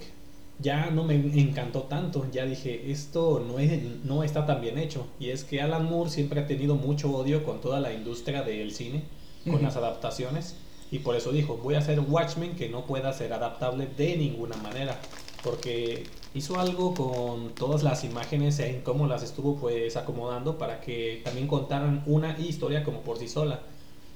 ya 0.60 0.90
no 0.90 1.04
me 1.04 1.16
encantó 1.16 1.84
tanto, 1.84 2.26
ya 2.32 2.46
dije, 2.46 2.90
esto 2.90 3.44
no, 3.46 3.60
es, 3.60 3.84
no 4.06 4.24
está 4.24 4.46
tan 4.46 4.62
bien 4.62 4.78
hecho. 4.78 5.06
Y 5.20 5.32
es 5.32 5.44
que 5.44 5.62
Alan 5.62 5.86
Moore 5.86 6.10
siempre 6.10 6.40
ha 6.40 6.48
tenido 6.48 6.76
mucho 6.76 7.12
odio 7.12 7.44
con 7.44 7.60
toda 7.60 7.82
la 7.82 7.92
industria 7.92 8.42
del 8.42 8.72
cine, 8.74 9.04
con 9.44 9.62
las 9.62 9.76
adaptaciones, 9.76 10.56
y 10.92 11.00
por 11.00 11.16
eso 11.16 11.32
dijo, 11.32 11.58
voy 11.58 11.76
a 11.76 11.80
hacer 11.80 12.00
Watchmen 12.00 12.56
que 12.56 12.70
no 12.70 12.86
pueda 12.86 13.12
ser 13.14 13.34
adaptable 13.34 13.88
de 13.98 14.16
ninguna 14.16 14.56
manera 14.58 15.00
porque 15.44 16.04
hizo 16.34 16.60
algo 16.60 16.94
con 16.94 17.50
todas 17.56 17.84
las 17.84 18.04
imágenes 18.04 18.60
en 18.60 18.82
cómo 18.82 19.08
las 19.08 19.24
estuvo 19.24 19.56
pues 19.56 19.96
acomodando 19.96 20.58
para 20.58 20.82
que 20.82 21.22
también 21.24 21.48
contaran 21.48 22.04
una 22.06 22.38
historia 22.40 22.84
como 22.84 23.02
por 23.02 23.18
sí 23.18 23.28
sola. 23.28 23.62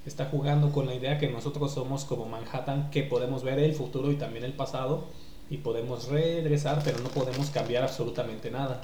Está 0.04 0.26
jugando 0.26 0.72
con 0.72 0.86
la 0.86 0.94
idea 0.94 1.18
que 1.18 1.28
nosotros 1.28 1.72
somos 1.72 2.04
como 2.04 2.26
Manhattan, 2.26 2.90
que 2.90 3.04
podemos 3.04 3.44
ver 3.44 3.58
el 3.58 3.74
futuro 3.74 4.10
y 4.10 4.16
también 4.16 4.44
el 4.44 4.52
pasado 4.52 5.04
y 5.48 5.58
podemos 5.58 6.08
regresar, 6.08 6.82
pero 6.84 6.98
no 6.98 7.08
podemos 7.10 7.50
cambiar 7.50 7.84
absolutamente 7.84 8.50
nada. 8.50 8.80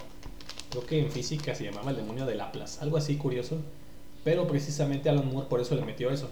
Creo 0.71 0.85
que 0.85 1.01
en 1.01 1.11
física 1.11 1.55
se 1.55 1.65
llamaba 1.65 1.91
el 1.91 1.97
demonio 1.97 2.27
de 2.27 2.35
Laplace, 2.35 2.81
algo 2.83 2.99
así 2.99 3.17
curioso. 3.17 3.57
Pero 4.23 4.47
precisamente 4.47 5.09
Alan 5.09 5.33
Moore 5.33 5.49
por 5.49 5.61
eso 5.61 5.75
le 5.75 5.83
metió 5.83 6.11
eso. 6.11 6.29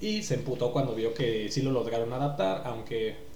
Y 0.00 0.22
se 0.22 0.34
emputó 0.34 0.72
cuando 0.72 0.94
vio 0.94 1.14
que 1.14 1.50
sí 1.50 1.62
lo 1.62 1.72
lograron 1.72 2.12
adaptar, 2.12 2.62
aunque 2.66 3.27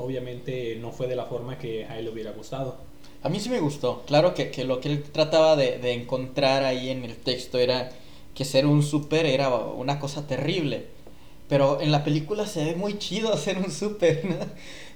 obviamente 0.00 0.76
no 0.80 0.92
fue 0.92 1.06
de 1.06 1.16
la 1.16 1.26
forma 1.26 1.58
que 1.58 1.84
a 1.86 1.98
él 1.98 2.06
le 2.06 2.10
hubiera 2.10 2.32
gustado. 2.32 2.76
A 3.22 3.28
mí 3.28 3.38
sí 3.38 3.50
me 3.50 3.60
gustó. 3.60 4.02
Claro 4.06 4.34
que, 4.34 4.50
que 4.50 4.64
lo 4.64 4.80
que 4.80 4.88
él 4.88 5.02
trataba 5.02 5.56
de, 5.56 5.78
de 5.78 5.92
encontrar 5.92 6.64
ahí 6.64 6.90
en 6.90 7.04
el 7.04 7.16
texto 7.16 7.58
era 7.58 7.90
que 8.34 8.44
ser 8.44 8.66
un 8.66 8.82
super 8.82 9.26
era 9.26 9.54
una 9.54 9.98
cosa 10.00 10.26
terrible. 10.26 10.86
Pero 11.48 11.80
en 11.80 11.90
la 11.90 12.04
película 12.04 12.46
se 12.46 12.64
ve 12.64 12.74
muy 12.76 12.98
chido 12.98 13.36
ser 13.38 13.58
un 13.58 13.70
super, 13.70 14.24
¿no? 14.24 14.36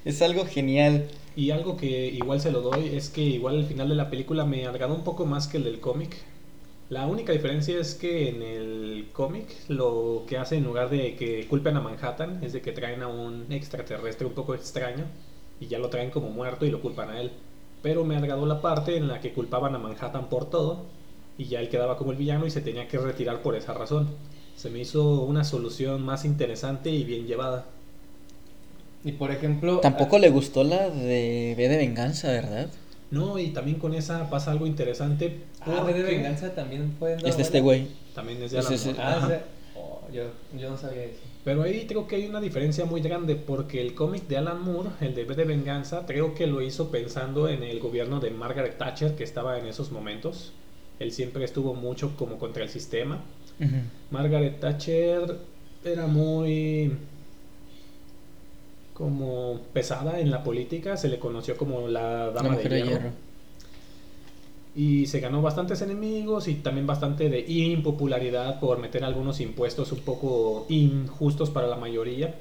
Es 0.04 0.22
algo 0.22 0.46
genial. 0.46 1.08
Y 1.36 1.50
algo 1.50 1.76
que 1.76 2.06
igual 2.06 2.40
se 2.40 2.52
lo 2.52 2.60
doy 2.60 2.94
es 2.94 3.10
que 3.10 3.20
igual 3.22 3.56
el 3.56 3.66
final 3.66 3.88
de 3.88 3.96
la 3.96 4.08
película 4.08 4.44
me 4.44 4.66
agradó 4.66 4.94
un 4.94 5.02
poco 5.02 5.26
más 5.26 5.48
que 5.48 5.56
el 5.56 5.64
del 5.64 5.80
cómic. 5.80 6.16
La 6.90 7.06
única 7.06 7.32
diferencia 7.32 7.78
es 7.80 7.94
que 7.94 8.28
en 8.28 8.42
el 8.42 9.08
cómic 9.12 9.48
lo 9.68 10.24
que 10.28 10.36
hace 10.36 10.56
en 10.56 10.64
lugar 10.64 10.90
de 10.90 11.16
que 11.16 11.46
culpen 11.48 11.76
a 11.76 11.80
Manhattan 11.80 12.44
es 12.44 12.52
de 12.52 12.60
que 12.60 12.72
traen 12.72 13.02
a 13.02 13.08
un 13.08 13.46
extraterrestre 13.50 14.26
un 14.26 14.34
poco 14.34 14.54
extraño 14.54 15.04
y 15.60 15.66
ya 15.66 15.78
lo 15.78 15.88
traen 15.88 16.10
como 16.10 16.28
muerto 16.28 16.66
y 16.66 16.70
lo 16.70 16.82
culpan 16.82 17.10
a 17.10 17.20
él. 17.20 17.30
Pero 17.82 18.04
me 18.04 18.16
agradó 18.16 18.44
la 18.44 18.60
parte 18.60 18.96
en 18.96 19.08
la 19.08 19.20
que 19.20 19.32
culpaban 19.32 19.74
a 19.74 19.78
Manhattan 19.78 20.28
por 20.28 20.50
todo 20.50 20.84
y 21.38 21.46
ya 21.46 21.60
él 21.60 21.70
quedaba 21.70 21.96
como 21.96 22.12
el 22.12 22.18
villano 22.18 22.46
y 22.46 22.50
se 22.50 22.60
tenía 22.60 22.86
que 22.86 22.98
retirar 22.98 23.40
por 23.40 23.56
esa 23.56 23.72
razón. 23.72 24.08
Se 24.54 24.68
me 24.68 24.80
hizo 24.80 25.22
una 25.22 25.42
solución 25.42 26.04
más 26.04 26.26
interesante 26.26 26.90
y 26.90 27.04
bien 27.04 27.26
llevada. 27.26 27.64
Y 29.04 29.12
por 29.12 29.30
ejemplo. 29.30 29.80
Tampoco 29.80 30.18
le 30.18 30.28
gustó 30.28 30.64
la 30.64 30.90
de 30.90 31.54
B 31.56 31.68
de 31.68 31.76
Venganza, 31.78 32.28
¿verdad? 32.28 32.68
No, 33.14 33.38
y 33.38 33.48
también 33.50 33.78
con 33.78 33.94
esa 33.94 34.28
pasa 34.28 34.50
algo 34.50 34.66
interesante. 34.66 35.44
Ah, 35.60 35.84
de 35.86 36.02
venganza 36.02 36.52
también 36.52 36.96
fue. 36.98 37.14
Es 37.24 37.36
de 37.36 37.42
este 37.42 37.60
güey. 37.60 37.86
También 38.12 38.42
es 38.42 38.50
de 38.50 38.58
Alan 38.58 38.72
es 38.72 38.86
Moore. 38.86 38.98
Ah, 39.00 39.40
oh, 39.76 40.00
yo, 40.12 40.24
yo 40.58 40.70
no 40.70 40.76
sabía 40.76 41.04
eso. 41.04 41.20
Pero 41.44 41.62
ahí 41.62 41.86
creo 41.86 42.08
que 42.08 42.16
hay 42.16 42.26
una 42.26 42.40
diferencia 42.40 42.86
muy 42.86 43.00
grande 43.00 43.36
porque 43.36 43.80
el 43.80 43.94
cómic 43.94 44.26
de 44.26 44.38
Alan 44.38 44.62
Moore, 44.64 44.90
el 45.00 45.14
de 45.14 45.24
B 45.24 45.36
de 45.36 45.44
Venganza, 45.44 46.04
creo 46.06 46.34
que 46.34 46.48
lo 46.48 46.60
hizo 46.60 46.90
pensando 46.90 47.48
en 47.48 47.62
el 47.62 47.78
gobierno 47.78 48.18
de 48.18 48.30
Margaret 48.30 48.78
Thatcher 48.78 49.14
que 49.14 49.22
estaba 49.22 49.58
en 49.58 49.66
esos 49.66 49.92
momentos. 49.92 50.52
Él 50.98 51.12
siempre 51.12 51.44
estuvo 51.44 51.74
mucho 51.74 52.16
como 52.16 52.38
contra 52.38 52.64
el 52.64 52.68
sistema. 52.68 53.22
Margaret 54.10 54.58
Thatcher 54.58 55.38
era 55.84 56.08
muy 56.08 56.96
como 58.94 59.60
pesada 59.72 60.20
en 60.20 60.30
la 60.30 60.42
política, 60.42 60.96
se 60.96 61.08
le 61.08 61.18
conoció 61.18 61.56
como 61.56 61.88
la 61.88 62.30
dama 62.30 62.50
de 62.50 62.54
mujer 62.54 62.72
de 62.72 62.82
hierro. 62.82 62.90
hierro. 62.90 63.10
Y 64.76 65.06
se 65.06 65.20
ganó 65.20 65.42
bastantes 65.42 65.82
enemigos 65.82 66.48
y 66.48 66.54
también 66.54 66.86
bastante 66.86 67.28
de 67.28 67.40
impopularidad 67.40 68.58
por 68.58 68.78
meter 68.78 69.04
algunos 69.04 69.40
impuestos 69.40 69.92
un 69.92 70.00
poco 70.00 70.66
injustos 70.68 71.50
para 71.50 71.66
la 71.66 71.76
mayoría. 71.76 72.36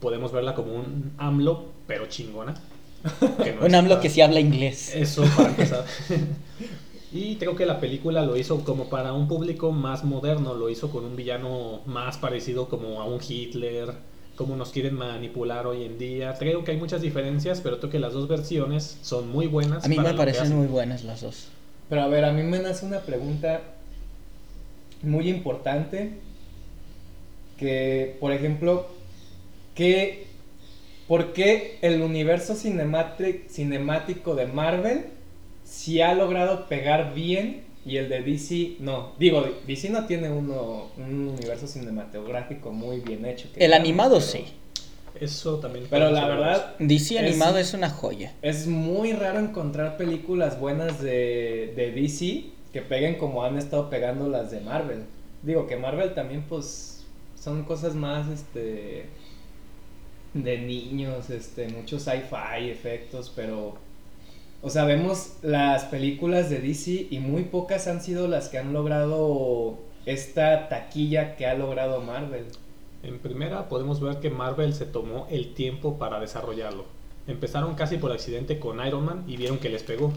Podemos 0.00 0.32
verla 0.32 0.54
como 0.54 0.74
un 0.74 1.12
AMLO, 1.18 1.66
pero 1.86 2.06
chingona. 2.06 2.54
que 3.42 3.52
no 3.54 3.66
Un 3.66 3.74
AMLO 3.74 4.00
que 4.00 4.10
sí 4.10 4.20
habla 4.20 4.40
inglés. 4.40 4.94
Eso 4.94 5.24
para 5.36 5.50
empezar. 5.50 5.84
y 7.12 7.36
creo 7.36 7.56
que 7.56 7.64
la 7.64 7.80
película 7.80 8.22
lo 8.22 8.36
hizo 8.36 8.64
como 8.64 8.90
para 8.90 9.12
un 9.12 9.28
público 9.28 9.72
más 9.72 10.04
moderno, 10.04 10.54
lo 10.54 10.68
hizo 10.68 10.90
con 10.90 11.04
un 11.04 11.16
villano 11.16 11.80
más 11.86 12.18
parecido 12.18 12.68
como 12.68 13.00
a 13.00 13.06
un 13.06 13.18
Hitler, 13.26 13.94
como 14.38 14.54
nos 14.54 14.70
quieren 14.70 14.94
manipular 14.94 15.66
hoy 15.66 15.84
en 15.84 15.98
día. 15.98 16.36
Creo 16.38 16.62
que 16.62 16.70
hay 16.70 16.76
muchas 16.76 17.02
diferencias, 17.02 17.60
pero 17.60 17.80
creo 17.80 17.90
que 17.90 17.98
las 17.98 18.12
dos 18.12 18.28
versiones 18.28 18.96
son 19.02 19.28
muy 19.28 19.48
buenas. 19.48 19.84
A 19.84 19.88
mí 19.88 19.98
me 19.98 20.14
parecen 20.14 20.56
muy 20.56 20.68
buenas 20.68 21.02
las 21.02 21.22
dos. 21.22 21.48
Pero 21.88 22.02
a 22.02 22.06
ver, 22.06 22.24
a 22.24 22.30
mí 22.30 22.44
me 22.44 22.60
nace 22.60 22.86
una 22.86 23.00
pregunta 23.00 23.60
muy 25.02 25.28
importante. 25.28 26.12
que, 27.58 28.16
por 28.20 28.30
ejemplo, 28.30 28.86
que, 29.74 30.28
¿por 31.08 31.32
qué 31.32 31.78
el 31.82 32.00
universo 32.00 32.54
cinemático, 32.54 33.40
cinemático 33.50 34.36
de 34.36 34.46
Marvel 34.46 35.06
sí 35.64 36.00
ha 36.00 36.14
logrado 36.14 36.68
pegar 36.68 37.12
bien 37.12 37.64
y 37.88 37.96
el 37.96 38.08
de 38.08 38.22
DC 38.22 38.76
no? 38.80 39.12
Digo, 39.18 39.44
DC 39.66 39.90
no 39.90 40.06
tiene 40.06 40.30
uno, 40.30 40.88
un 40.96 41.28
universo 41.30 41.66
cinematográfico 41.66 42.70
muy 42.70 43.00
bien 43.00 43.24
hecho. 43.24 43.48
que 43.52 43.60
El 43.64 43.70
digamos, 43.70 43.80
animado 43.88 44.14
pero- 44.18 44.26
sí. 44.26 44.44
Eso 45.20 45.58
también. 45.58 45.86
Pero 45.90 46.10
la 46.12 46.28
verdad, 46.28 46.74
DC 46.78 47.14
Es- 47.16 47.20
animado 47.20 47.58
es 47.58 47.74
una 47.74 47.90
joya. 47.90 48.32
Es 48.42 48.66
muy 48.68 49.12
raro 49.12 49.40
encontrar 49.40 49.96
películas 49.96 50.60
buenas 50.60 51.00
de, 51.00 51.72
de 51.74 51.90
DC 51.92 52.44
que 52.72 52.82
peguen 52.82 53.16
como 53.16 53.42
han 53.42 53.58
estado 53.58 53.90
pegando 53.90 54.28
las 54.28 54.50
de 54.52 54.60
Marvel. 54.60 55.04
Digo 55.42 55.66
que 55.66 55.76
Marvel 55.76 56.14
también 56.14 56.44
pues 56.48 57.04
son 57.40 57.64
cosas 57.64 57.94
más 57.94 58.28
este 58.28 59.06
de 60.34 60.58
niños, 60.58 61.30
este 61.30 61.68
mucho 61.68 61.98
sci-fi, 61.98 62.68
efectos, 62.70 63.32
pero 63.34 63.76
o 64.60 64.70
sea, 64.70 64.84
vemos 64.84 65.34
las 65.42 65.84
películas 65.84 66.50
de 66.50 66.58
DC 66.58 67.08
y 67.10 67.20
muy 67.20 67.44
pocas 67.44 67.86
han 67.86 68.02
sido 68.02 68.26
las 68.26 68.48
que 68.48 68.58
han 68.58 68.72
logrado 68.72 69.78
esta 70.04 70.68
taquilla 70.68 71.36
que 71.36 71.46
ha 71.46 71.54
logrado 71.54 72.00
Marvel. 72.00 72.46
En 73.04 73.20
primera 73.20 73.68
podemos 73.68 74.00
ver 74.00 74.18
que 74.18 74.30
Marvel 74.30 74.74
se 74.74 74.84
tomó 74.84 75.28
el 75.30 75.54
tiempo 75.54 75.98
para 75.98 76.18
desarrollarlo. 76.18 76.86
Empezaron 77.28 77.74
casi 77.74 77.98
por 77.98 78.10
accidente 78.10 78.58
con 78.58 78.84
Iron 78.84 79.04
Man 79.04 79.24
y 79.28 79.36
vieron 79.36 79.58
que 79.58 79.68
les 79.68 79.84
pegó. 79.84 80.12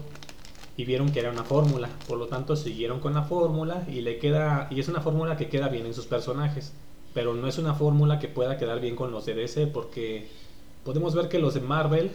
Y 0.76 0.86
vieron 0.86 1.12
que 1.12 1.20
era 1.20 1.30
una 1.30 1.44
fórmula, 1.44 1.90
por 2.08 2.16
lo 2.16 2.28
tanto 2.28 2.56
siguieron 2.56 2.98
con 2.98 3.12
la 3.12 3.22
fórmula 3.22 3.84
y 3.86 4.00
le 4.00 4.18
queda 4.18 4.68
y 4.70 4.80
es 4.80 4.88
una 4.88 5.02
fórmula 5.02 5.36
que 5.36 5.50
queda 5.50 5.68
bien 5.68 5.84
en 5.84 5.92
sus 5.92 6.06
personajes, 6.06 6.72
pero 7.12 7.34
no 7.34 7.46
es 7.46 7.58
una 7.58 7.74
fórmula 7.74 8.18
que 8.18 8.28
pueda 8.28 8.56
quedar 8.56 8.80
bien 8.80 8.96
con 8.96 9.12
los 9.12 9.26
de 9.26 9.34
DC 9.34 9.66
porque 9.66 10.28
podemos 10.82 11.14
ver 11.14 11.28
que 11.28 11.38
los 11.38 11.52
de 11.52 11.60
Marvel 11.60 12.10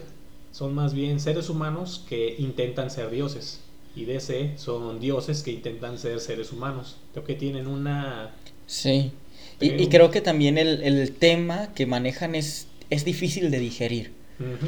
son 0.52 0.74
más 0.74 0.94
bien 0.94 1.20
seres 1.20 1.48
humanos 1.48 2.04
que 2.08 2.36
intentan 2.38 2.90
ser 2.90 3.10
dioses 3.10 3.60
y 3.94 4.04
DC 4.04 4.54
son 4.56 5.00
dioses 5.00 5.42
que 5.42 5.50
intentan 5.50 5.98
ser 5.98 6.20
seres 6.20 6.52
humanos. 6.52 6.96
Creo 7.12 7.24
que 7.24 7.34
tienen 7.34 7.66
una 7.66 8.32
Sí. 8.68 9.12
Y, 9.60 9.88
creo 9.88 10.12
que 10.12 10.20
también 10.20 10.56
el, 10.56 10.82
el 10.82 11.10
tema 11.12 11.72
que 11.74 11.84
manejan 11.84 12.36
es, 12.36 12.68
es 12.90 13.04
difícil 13.04 13.50
de 13.50 13.58
digerir. 13.58 14.12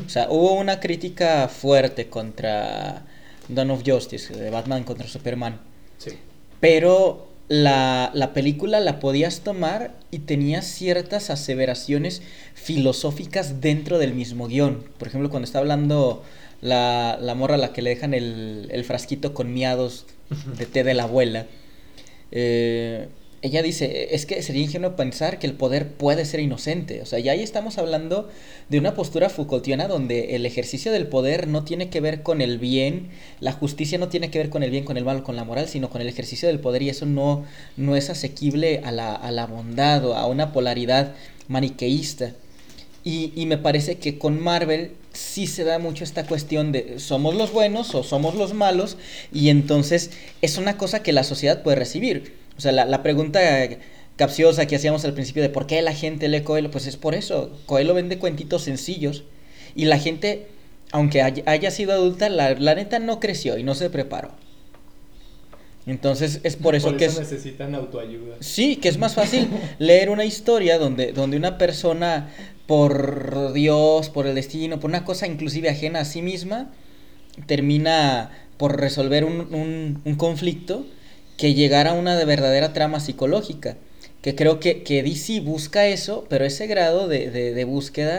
O 0.05 0.09
sea, 0.09 0.27
hubo 0.31 0.55
una 0.55 0.81
crítica 0.81 1.47
fuerte 1.47 2.09
contra 2.09 3.05
Dawn 3.49 3.71
of 3.71 3.83
Justice, 3.87 4.35
de 4.35 4.51
Batman 4.51 4.83
contra 4.83 5.07
Superman. 5.07 5.61
Sí. 5.99 6.11
Pero 6.59 7.30
la, 7.51 8.13
la 8.15 8.33
película 8.33 8.79
la 8.79 9.01
podías 9.01 9.41
tomar 9.41 9.97
y 10.13 10.21
tenía 10.21 10.63
ciertas 10.63 11.31
aseveraciones 11.31 12.23
filosóficas 12.55 13.61
dentro 13.61 13.99
del 13.99 14.15
mismo 14.15 14.47
guion. 14.47 14.85
Por 14.99 15.09
ejemplo, 15.09 15.31
cuando 15.31 15.47
está 15.47 15.59
hablando 15.59 16.23
la, 16.61 17.19
la 17.21 17.35
morra 17.35 17.57
a 17.57 17.59
la 17.59 17.73
que 17.73 17.83
le 17.83 17.91
dejan 17.91 18.15
el, 18.15 18.69
el 18.71 18.85
frasquito 18.85 19.35
con 19.35 19.53
miados 19.53 20.07
de 20.57 20.65
té 20.65 20.85
de 20.85 20.95
la 20.95 21.03
abuela, 21.03 21.47
eh, 22.31 23.09
ella 23.43 23.63
dice, 23.63 24.15
es 24.15 24.27
que 24.27 24.43
sería 24.43 24.63
ingenuo 24.63 24.97
pensar 24.97 25.39
que 25.39 25.47
el 25.47 25.55
poder 25.55 25.89
puede 25.89 26.27
ser 26.27 26.41
inocente. 26.41 27.01
O 27.01 27.07
sea, 27.07 27.19
ya 27.19 27.33
ahí 27.33 27.43
estamos 27.43 27.79
hablando 27.79 28.29
de 28.69 28.79
una 28.79 28.95
postura 28.95 29.31
Foucaultiana 29.31 29.89
donde 29.89 30.37
el 30.37 30.45
ejercicio 30.45 30.93
del 30.93 31.07
poder 31.07 31.49
no 31.49 31.65
tiene 31.65 31.89
que 31.89 32.01
ver 32.01 32.23
con 32.23 32.43
el 32.43 32.59
bien, 32.59 33.09
la 33.41 33.53
justicia 33.53 33.97
no 33.97 34.09
tiene 34.09 34.31
que 34.31 34.39
ver 34.39 34.51
con 34.51 34.63
el 34.63 34.71
bien, 34.71 34.85
con 34.85 34.99
el 34.99 35.05
mal, 35.05 35.23
con 35.23 35.37
la 35.37 35.45
moral, 35.45 35.69
sino 35.69 35.89
con 35.89 36.03
el 36.03 36.09
ejercicio 36.09 36.49
del 36.49 36.61
poder 36.61 36.83
y 36.83 36.91
eso 36.91 37.07
no, 37.07 37.45
no 37.79 37.97
es 37.97 38.11
asequible 38.11 38.83
a 38.85 38.93
la, 38.93 39.15
a 39.15 39.31
la 39.31 39.47
bondad 39.47 40.05
o 40.05 40.15
a 40.15 40.27
una 40.27 40.53
polaridad 40.53 41.15
maniqueísta. 41.49 42.33
Y, 43.05 43.33
y 43.35 43.47
me 43.47 43.57
parece 43.57 43.97
que 43.97 44.19
con 44.19 44.39
Marvel 44.39 44.93
sí 45.15 45.47
se 45.47 45.65
da 45.65 45.79
mucho 45.79 46.05
esta 46.05 46.27
cuestión 46.27 46.73
de 46.73 46.99
somos 46.99 47.35
los 47.35 47.53
buenos 47.53 47.95
o 47.95 48.03
somos 48.03 48.35
los 48.35 48.53
malos 48.53 48.99
y 49.33 49.49
entonces 49.49 50.11
es 50.43 50.59
una 50.59 50.77
cosa 50.77 51.03
que 51.03 51.15
la 51.15 51.25
sociedad 51.25 51.63
puede 51.63 51.77
recibir. 51.77 52.40
O 52.61 52.63
sea, 52.63 52.73
la, 52.73 52.85
la 52.85 53.03
pregunta 53.03 53.41
capciosa 54.17 54.67
que 54.67 54.77
hacíamos 54.77 55.03
al 55.07 55.15
principio 55.15 55.43
de 55.43 55.49
por 55.49 55.67
qué 55.67 55.81
la 55.81 55.95
gente 55.95 56.29
lee 56.29 56.43
Coelho, 56.43 56.71
pues 56.71 56.87
es 56.87 56.99
por 56.99 57.15
eso. 57.15 57.59
Coelho 57.65 57.95
vende 57.95 58.19
cuentitos 58.19 58.65
sencillos 58.65 59.25
y 59.75 59.87
la 59.87 59.99
gente, 59.99 60.49
aunque 60.93 61.23
haya, 61.23 61.43
haya 61.47 61.71
sido 61.71 61.93
adulta, 61.93 62.29
la, 62.29 62.53
la 62.53 62.75
neta 62.75 62.99
no 62.99 63.19
creció 63.19 63.57
y 63.57 63.63
no 63.63 63.75
se 63.75 63.89
preparó. 63.89 64.33
Entonces 65.87 66.41
es 66.43 66.57
por 66.57 66.75
eso 66.75 66.97
que 66.99 67.07
es... 67.07 67.19
necesitan 67.19 67.75
autoayuda. 67.75 68.37
Sí, 68.41 68.77
que 68.77 68.91
es 68.91 68.99
más 68.99 69.15
fácil 69.15 69.49
leer 69.79 70.11
una 70.11 70.27
historia 70.27 70.79
donde, 70.79 71.13
donde 71.13 71.39
una 71.39 71.57
persona, 71.57 72.29
por 72.67 73.55
Dios, 73.55 74.11
por 74.11 74.27
el 74.27 74.35
destino, 74.35 74.79
por 74.79 74.91
una 74.91 75.05
cosa 75.05 75.27
inclusive 75.27 75.71
ajena 75.71 76.01
a 76.01 76.05
sí 76.05 76.21
misma, 76.21 76.71
termina 77.47 78.31
por 78.59 78.79
resolver 78.79 79.25
un, 79.25 79.55
un- 79.55 80.03
un 80.05 80.15
conflicto 80.17 80.85
que 81.41 81.55
llegar 81.55 81.87
a 81.89 81.95
una 81.95 82.17
de 82.17 82.25
verdadera 82.35 82.73
trama 82.73 83.01
psicológica. 83.01 83.77
Que 84.23 84.35
creo 84.41 84.61
que, 84.63 84.83
que 84.87 85.03
DC 85.03 85.41
busca 85.41 85.87
eso, 85.87 86.27
pero 86.31 86.45
ese 86.45 86.67
grado 86.67 87.09
de, 87.09 87.31
de- 87.31 87.55
de 87.55 87.65
búsqueda 87.65 88.19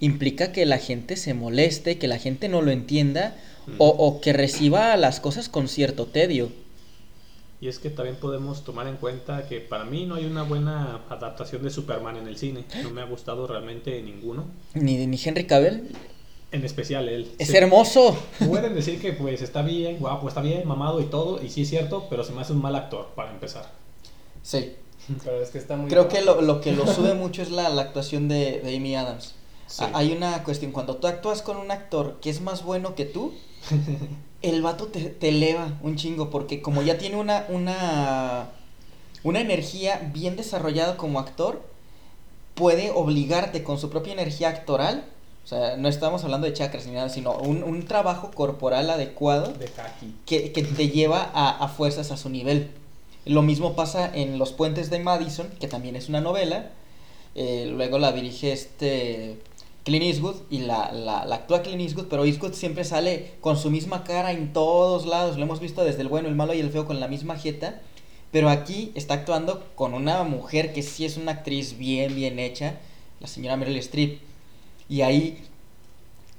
implica 0.00 0.52
que 0.52 0.64
la 0.66 0.78
gente 0.78 1.16
se 1.16 1.34
moleste, 1.34 1.98
que 1.98 2.08
la 2.08 2.18
gente 2.18 2.48
no 2.48 2.62
lo 2.62 2.70
entienda 2.70 3.36
o, 3.78 3.88
o 3.88 4.20
que 4.22 4.32
reciba 4.32 4.96
las 4.96 5.20
cosas 5.20 5.48
con 5.50 5.68
cierto 5.68 6.06
tedio. 6.06 6.50
Y 7.60 7.68
es 7.68 7.78
que 7.80 7.90
también 7.90 8.16
podemos 8.16 8.64
tomar 8.64 8.86
en 8.86 8.96
cuenta 8.96 9.48
que 9.48 9.60
para 9.60 9.84
mí 9.84 10.06
no 10.06 10.14
hay 10.14 10.24
una 10.26 10.44
buena 10.44 11.00
adaptación 11.08 11.62
de 11.62 11.70
Superman 11.70 12.16
en 12.16 12.28
el 12.28 12.36
cine. 12.38 12.64
No 12.84 12.90
me 12.90 13.00
ha 13.02 13.04
gustado 13.04 13.46
realmente 13.48 14.00
ninguno. 14.02 14.44
Ni, 14.74 15.06
ni 15.06 15.18
Henry 15.22 15.44
Cavill. 15.44 15.88
En 16.50 16.64
especial 16.64 17.08
él. 17.08 17.30
Es 17.38 17.48
Sí, 17.48 17.56
hermoso. 17.56 18.16
Pueden 18.46 18.74
decir 18.74 19.00
que 19.00 19.12
pues 19.12 19.42
está 19.42 19.60
bien, 19.62 19.98
guapo, 19.98 20.28
está 20.28 20.40
bien, 20.40 20.66
mamado 20.66 21.00
y 21.00 21.04
todo. 21.04 21.42
Y 21.42 21.50
sí 21.50 21.62
es 21.62 21.68
cierto, 21.68 22.06
pero 22.08 22.24
se 22.24 22.32
me 22.32 22.40
hace 22.40 22.52
un 22.54 22.62
mal 22.62 22.74
actor 22.74 23.08
para 23.14 23.30
empezar. 23.30 23.70
Sí. 24.42 24.74
Pero 25.24 25.42
es 25.42 25.50
que 25.50 25.58
está 25.58 25.76
muy. 25.76 25.90
Creo 25.90 26.08
que 26.08 26.22
lo, 26.22 26.40
lo 26.40 26.60
que 26.60 26.72
lo 26.72 26.86
sube 26.86 27.14
mucho 27.14 27.42
es 27.42 27.50
la, 27.50 27.68
la 27.68 27.82
actuación 27.82 28.28
de, 28.28 28.60
de 28.60 28.76
Amy 28.76 28.94
Adams. 28.96 29.34
Sí. 29.66 29.84
A- 29.84 29.90
Hay 29.98 30.12
una 30.12 30.42
cuestión, 30.44 30.72
cuando 30.72 30.96
tú 30.96 31.06
actúas 31.06 31.42
con 31.42 31.58
un 31.58 31.70
actor 31.70 32.18
que 32.22 32.30
es 32.30 32.40
más 32.40 32.62
bueno 32.64 32.94
que 32.94 33.04
tú, 33.04 33.34
el 34.42 34.62
vato 34.62 34.86
te, 34.86 35.00
te 35.00 35.28
eleva 35.28 35.78
un 35.82 35.96
chingo, 35.96 36.30
porque 36.30 36.62
como 36.62 36.80
ya 36.82 36.96
tiene 36.96 37.16
una, 37.16 37.44
una, 37.50 38.48
una 39.22 39.40
energía 39.40 40.10
bien 40.14 40.36
desarrollada 40.36 40.96
como 40.96 41.20
actor, 41.20 41.60
puede 42.54 42.90
obligarte 42.90 43.62
con 43.62 43.78
su 43.78 43.90
propia 43.90 44.12
energía 44.14 44.48
actoral, 44.48 45.04
o 45.48 45.50
sea, 45.50 45.78
no 45.78 45.88
estamos 45.88 46.24
hablando 46.24 46.46
de 46.46 46.52
chakras 46.52 46.86
ni 46.86 46.92
nada, 46.92 47.08
sino 47.08 47.32
un, 47.38 47.62
un 47.62 47.86
trabajo 47.86 48.30
corporal 48.32 48.90
adecuado 48.90 49.50
De 49.54 49.66
que, 50.26 50.52
que 50.52 50.62
te 50.62 50.90
lleva 50.90 51.30
a, 51.32 51.64
a 51.64 51.68
fuerzas 51.68 52.10
a 52.10 52.18
su 52.18 52.28
nivel. 52.28 52.70
Lo 53.24 53.40
mismo 53.40 53.74
pasa 53.74 54.10
en 54.14 54.38
Los 54.38 54.52
Puentes 54.52 54.90
de 54.90 54.98
Madison, 54.98 55.48
que 55.58 55.66
también 55.66 55.96
es 55.96 56.10
una 56.10 56.20
novela. 56.20 56.72
eh, 57.34 57.66
luego 57.74 57.98
la 57.98 58.12
dirige 58.12 58.52
este 58.52 59.38
Clint 59.84 60.04
Eastwood 60.04 60.36
y 60.50 60.58
la, 60.58 60.92
la, 60.92 61.24
la 61.24 61.36
actúa 61.36 61.62
Clint 61.62 61.80
Eastwood, 61.80 62.08
pero 62.08 62.26
Eastwood 62.26 62.52
siempre 62.52 62.84
sale 62.84 63.32
con 63.40 63.56
su 63.56 63.70
misma 63.70 64.04
cara 64.04 64.32
en 64.32 64.52
todos 64.52 65.06
lados. 65.06 65.38
Lo 65.38 65.44
hemos 65.44 65.60
visto 65.60 65.82
desde 65.82 66.02
el 66.02 66.08
bueno, 66.08 66.28
el 66.28 66.34
malo 66.34 66.52
y 66.52 66.60
el 66.60 66.68
feo 66.68 66.84
con 66.86 67.00
la 67.00 67.08
misma 67.08 67.38
jeta. 67.38 67.80
Pero 68.32 68.50
aquí 68.50 68.92
está 68.94 69.14
actuando 69.14 69.64
con 69.76 69.94
una 69.94 70.24
mujer 70.24 70.74
que 70.74 70.82
sí 70.82 71.06
es 71.06 71.16
una 71.16 71.32
actriz 71.32 71.78
bien, 71.78 72.14
bien 72.14 72.38
hecha, 72.38 72.74
la 73.20 73.28
señora 73.28 73.56
Meryl 73.56 73.78
Streep. 73.78 74.27
Y 74.88 75.02
ahí 75.02 75.38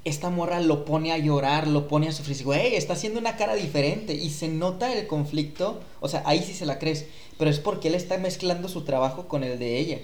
esta 0.06 0.30
morra 0.30 0.60
lo 0.62 0.86
pone 0.86 1.12
a 1.12 1.18
llorar, 1.18 1.68
lo 1.68 1.88
pone 1.88 2.08
a 2.08 2.12
sufrir. 2.12 2.44
Güey, 2.44 2.76
está 2.76 2.94
haciendo 2.94 3.20
una 3.20 3.36
cara 3.38 3.56
diferente. 3.56 4.14
Y 4.14 4.30
se 4.30 4.48
nota 4.48 4.92
el 4.94 5.08
conflicto. 5.08 5.82
O 6.00 6.08
sea, 6.08 6.24
ahí 6.26 6.42
sí 6.42 6.54
se 6.54 6.66
la 6.66 6.80
crees. 6.80 7.06
Pero 7.38 7.50
es 7.52 7.60
porque 7.60 7.90
él 7.90 7.96
está 7.96 8.18
mezclando 8.18 8.70
su 8.70 8.84
trabajo 8.84 9.28
con 9.28 9.44
el 9.44 9.60
de 9.60 9.78
ella. 9.78 10.00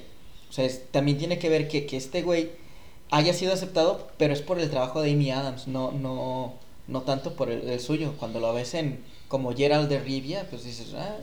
O 0.50 0.54
sea, 0.54 0.66
es- 0.66 0.90
también 0.92 1.18
tiene 1.18 1.40
que 1.40 1.50
ver 1.50 1.68
que, 1.68 1.86
que 1.86 1.98
este 1.98 2.22
güey 2.22 2.52
haya 3.12 3.34
sido 3.34 3.54
aceptado, 3.54 4.08
pero 4.18 4.34
es 4.34 4.42
por 4.42 4.60
el 4.60 4.70
trabajo 4.70 5.02
de 5.02 5.12
Amy 5.12 5.32
Adams, 5.32 5.68
no, 5.68 5.92
no, 5.92 6.54
no 6.88 7.02
tanto 7.04 7.36
por 7.36 7.50
el, 7.52 7.68
el 7.70 7.80
suyo. 7.80 8.14
Cuando 8.20 8.40
lo 8.40 8.54
ves 8.54 8.74
en 8.74 9.00
como 9.28 9.54
Gerald 9.56 9.90
de 9.90 10.00
Rivia, 10.00 10.46
pues 10.50 10.64
dices, 10.64 10.94
ah, 10.96 11.18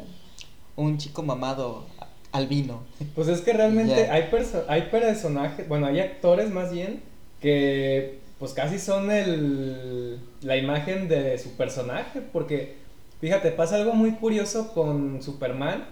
un 0.76 0.98
chico 0.98 1.22
mamado 1.22 1.86
albino. 2.32 2.82
Pues 3.14 3.28
es 3.28 3.40
que 3.42 3.52
realmente 3.52 4.08
hay, 4.10 4.30
perso- 4.30 4.64
hay 4.68 4.82
personajes, 4.90 5.68
bueno, 5.68 5.86
hay 5.86 6.00
actores 6.00 6.50
más 6.50 6.72
bien 6.72 7.02
que 7.42 8.20
pues 8.38 8.54
casi 8.54 8.78
son 8.78 9.10
el, 9.10 10.20
la 10.42 10.56
imagen 10.56 11.08
de 11.08 11.38
su 11.38 11.56
personaje, 11.56 12.22
porque 12.22 12.76
fíjate, 13.20 13.52
pasa 13.52 13.76
algo 13.76 13.94
muy 13.94 14.12
curioso 14.12 14.72
con 14.74 15.22
Superman. 15.22 15.86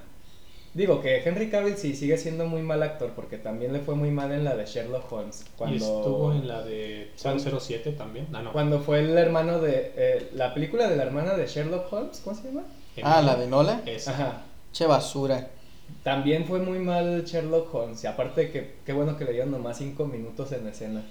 Digo 0.72 1.00
que 1.02 1.16
Henry 1.24 1.50
Cavill 1.50 1.76
sí 1.76 1.96
sigue 1.96 2.16
siendo 2.16 2.46
muy 2.46 2.62
mal 2.62 2.82
actor, 2.84 3.12
porque 3.16 3.38
también 3.38 3.72
le 3.72 3.80
fue 3.80 3.96
muy 3.96 4.10
mal 4.12 4.30
en 4.32 4.44
la 4.44 4.56
de 4.56 4.66
Sherlock 4.66 5.10
Holmes. 5.12 5.44
Cuando, 5.56 5.74
Y 5.74 5.78
estuvo 5.78 6.32
en 6.32 6.46
la 6.46 6.62
de 6.62 7.12
007 7.16 7.92
también. 7.92 8.28
Ah, 8.32 8.42
no. 8.42 8.52
Cuando 8.52 8.80
fue 8.80 9.00
el 9.00 9.18
hermano 9.18 9.60
de... 9.60 9.92
eh, 9.96 10.30
la 10.34 10.54
película 10.54 10.88
de 10.88 10.96
la 10.96 11.04
hermana 11.04 11.34
de 11.36 11.46
Sherlock 11.46 11.92
Holmes, 11.92 12.20
¿cómo 12.24 12.36
se 12.36 12.44
llama? 12.48 12.64
Ah, 13.02 13.22
la 13.22 13.36
de 13.36 13.48
Nola. 13.48 13.82
Esa. 13.86 14.12
Ajá. 14.12 14.46
Che 14.72 14.86
basura. 14.86 15.50
también 16.02 16.46
fue 16.46 16.60
muy 16.60 16.78
mal 16.78 17.24
Sherlock 17.24 17.74
Holmes. 17.74 18.02
Y 18.04 18.06
aparte 18.06 18.50
que 18.50 18.78
qué 18.84 18.92
bueno 18.92 19.16
que 19.16 19.24
le 19.24 19.32
dieron 19.32 19.50
nomás 19.50 19.78
cinco 19.78 20.06
minutos 20.06 20.52
en 20.52 20.66
escena. 20.68 21.04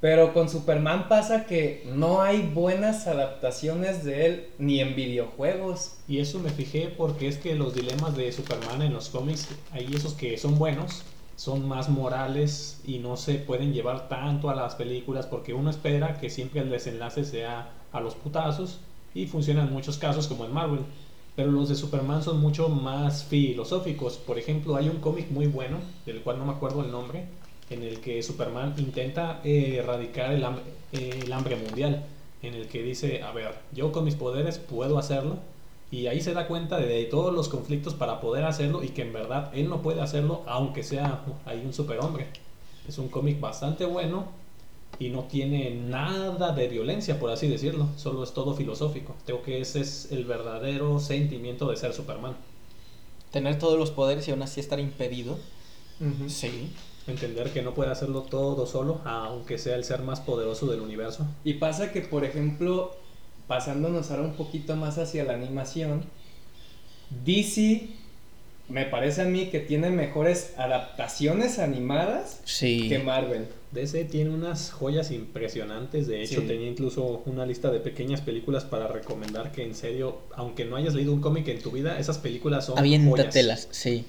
Pero 0.00 0.34
con 0.34 0.50
Superman 0.50 1.08
pasa 1.08 1.46
que 1.46 1.88
no 1.94 2.20
hay 2.20 2.42
buenas 2.42 3.06
adaptaciones 3.06 4.04
de 4.04 4.26
él 4.26 4.48
ni 4.58 4.80
en 4.80 4.94
videojuegos. 4.94 5.96
Y 6.06 6.18
eso 6.18 6.38
me 6.38 6.50
fijé 6.50 6.88
porque 6.88 7.28
es 7.28 7.38
que 7.38 7.54
los 7.54 7.74
dilemas 7.74 8.14
de 8.14 8.30
Superman 8.30 8.82
en 8.82 8.92
los 8.92 9.08
cómics, 9.08 9.48
hay 9.72 9.88
esos 9.94 10.12
que 10.12 10.36
son 10.36 10.58
buenos, 10.58 11.02
son 11.36 11.66
más 11.66 11.88
morales 11.88 12.80
y 12.86 12.98
no 12.98 13.16
se 13.16 13.34
pueden 13.36 13.72
llevar 13.72 14.08
tanto 14.08 14.50
a 14.50 14.54
las 14.54 14.74
películas 14.74 15.26
porque 15.26 15.54
uno 15.54 15.70
espera 15.70 16.18
que 16.18 16.28
siempre 16.28 16.60
el 16.60 16.70
desenlace 16.70 17.24
sea 17.24 17.70
a 17.92 18.00
los 18.00 18.14
putazos 18.14 18.80
y 19.14 19.26
funciona 19.26 19.62
en 19.62 19.72
muchos 19.72 19.96
casos 19.96 20.28
como 20.28 20.44
en 20.44 20.52
Marvel. 20.52 20.80
Pero 21.36 21.50
los 21.52 21.70
de 21.70 21.74
Superman 21.74 22.22
son 22.22 22.40
mucho 22.40 22.68
más 22.68 23.24
filosóficos. 23.24 24.18
Por 24.18 24.38
ejemplo, 24.38 24.76
hay 24.76 24.88
un 24.88 25.00
cómic 25.00 25.30
muy 25.30 25.46
bueno, 25.46 25.78
del 26.04 26.22
cual 26.22 26.38
no 26.38 26.46
me 26.46 26.52
acuerdo 26.52 26.82
el 26.82 26.90
nombre, 26.90 27.26
en 27.70 27.82
el 27.82 28.00
que 28.00 28.22
Superman 28.22 28.74
intenta 28.78 29.40
eh, 29.44 29.76
erradicar 29.78 30.32
el, 30.32 30.44
eh, 30.92 31.20
el 31.24 31.32
hambre 31.32 31.56
mundial. 31.56 32.04
En 32.42 32.54
el 32.54 32.68
que 32.68 32.82
dice, 32.82 33.22
a 33.22 33.32
ver, 33.32 33.54
yo 33.72 33.92
con 33.92 34.04
mis 34.04 34.14
poderes 34.14 34.58
puedo 34.58 34.98
hacerlo. 34.98 35.38
Y 35.90 36.08
ahí 36.08 36.20
se 36.20 36.34
da 36.34 36.46
cuenta 36.48 36.78
de, 36.78 37.04
todos 37.04 37.32
los 37.32 37.48
conflictos 37.48 37.94
para 37.94 38.20
poder 38.20 38.44
hacerlo 38.44 38.82
y 38.82 38.88
que 38.88 39.02
en 39.02 39.12
verdad 39.12 39.50
él 39.54 39.68
no 39.68 39.82
puede 39.82 40.00
hacerlo 40.00 40.42
aunque 40.46 40.82
sea 40.82 41.24
ahí 41.44 41.62
un 41.64 41.72
superhombre. 41.72 42.26
Es 42.88 42.98
un 42.98 43.08
cómic 43.08 43.40
bastante 43.40 43.84
bueno 43.84 44.26
y 44.98 45.10
no 45.10 45.24
tiene 45.24 45.70
nada 45.70 46.52
de 46.52 46.68
violencia, 46.68 47.20
por 47.20 47.30
así 47.30 47.46
decirlo. 47.46 47.88
Solo 47.96 48.24
es 48.24 48.32
todo 48.32 48.54
filosófico. 48.54 49.14
Creo 49.24 49.42
que 49.42 49.60
ese 49.60 49.80
es 49.80 50.10
el 50.10 50.24
verdadero 50.24 50.98
sentimiento 50.98 51.70
de 51.70 51.76
ser 51.76 51.92
Superman. 51.92 52.36
Tener 53.30 53.58
todos 53.58 53.78
los 53.78 53.90
poderes 53.90 54.26
y 54.26 54.32
aún 54.32 54.42
así 54.42 54.60
estar 54.60 54.80
impedido. 54.80 55.38
Sí. 56.26 56.70
Entender 57.06 57.52
que 57.52 57.62
no 57.62 57.72
puede 57.74 57.90
hacerlo 57.90 58.22
todo 58.22 58.66
solo, 58.66 59.00
aunque 59.04 59.58
sea 59.58 59.76
el 59.76 59.84
ser 59.84 60.00
más 60.02 60.20
poderoso 60.20 60.66
del 60.66 60.80
universo. 60.80 61.26
Y 61.44 61.54
pasa 61.54 61.92
que, 61.92 62.00
por 62.00 62.24
ejemplo, 62.24 62.96
pasándonos 63.46 64.10
ahora 64.10 64.24
un 64.24 64.34
poquito 64.34 64.74
más 64.76 64.98
hacia 64.98 65.22
la 65.24 65.34
animación, 65.34 66.04
DC 67.24 67.88
me 68.68 68.84
parece 68.84 69.22
a 69.22 69.26
mí 69.26 69.46
que 69.46 69.60
tiene 69.60 69.90
mejores 69.90 70.54
adaptaciones 70.56 71.60
animadas 71.60 72.40
Sí. 72.44 72.88
que 72.88 72.98
Marvel. 72.98 73.46
DC 73.70 74.04
tiene 74.06 74.30
unas 74.30 74.72
joyas 74.72 75.12
impresionantes. 75.12 76.08
De 76.08 76.22
hecho, 76.24 76.40
Sí. 76.40 76.46
tenía 76.48 76.68
incluso 76.68 77.22
una 77.26 77.46
lista 77.46 77.70
de 77.70 77.78
pequeñas 77.78 78.20
películas 78.22 78.64
para 78.64 78.88
recomendar 78.88 79.52
que 79.52 79.62
en 79.62 79.76
serio, 79.76 80.18
aunque 80.34 80.64
no 80.64 80.74
hayas 80.74 80.94
leído 80.94 81.12
un 81.12 81.20
cómic 81.20 81.46
en 81.46 81.60
tu 81.62 81.70
vida, 81.70 81.98
esas 82.00 82.18
películas 82.18 82.64
son 82.66 82.74
joyas. 82.76 83.00
Aviéntatelas, 83.00 83.68
sí. 83.70 84.04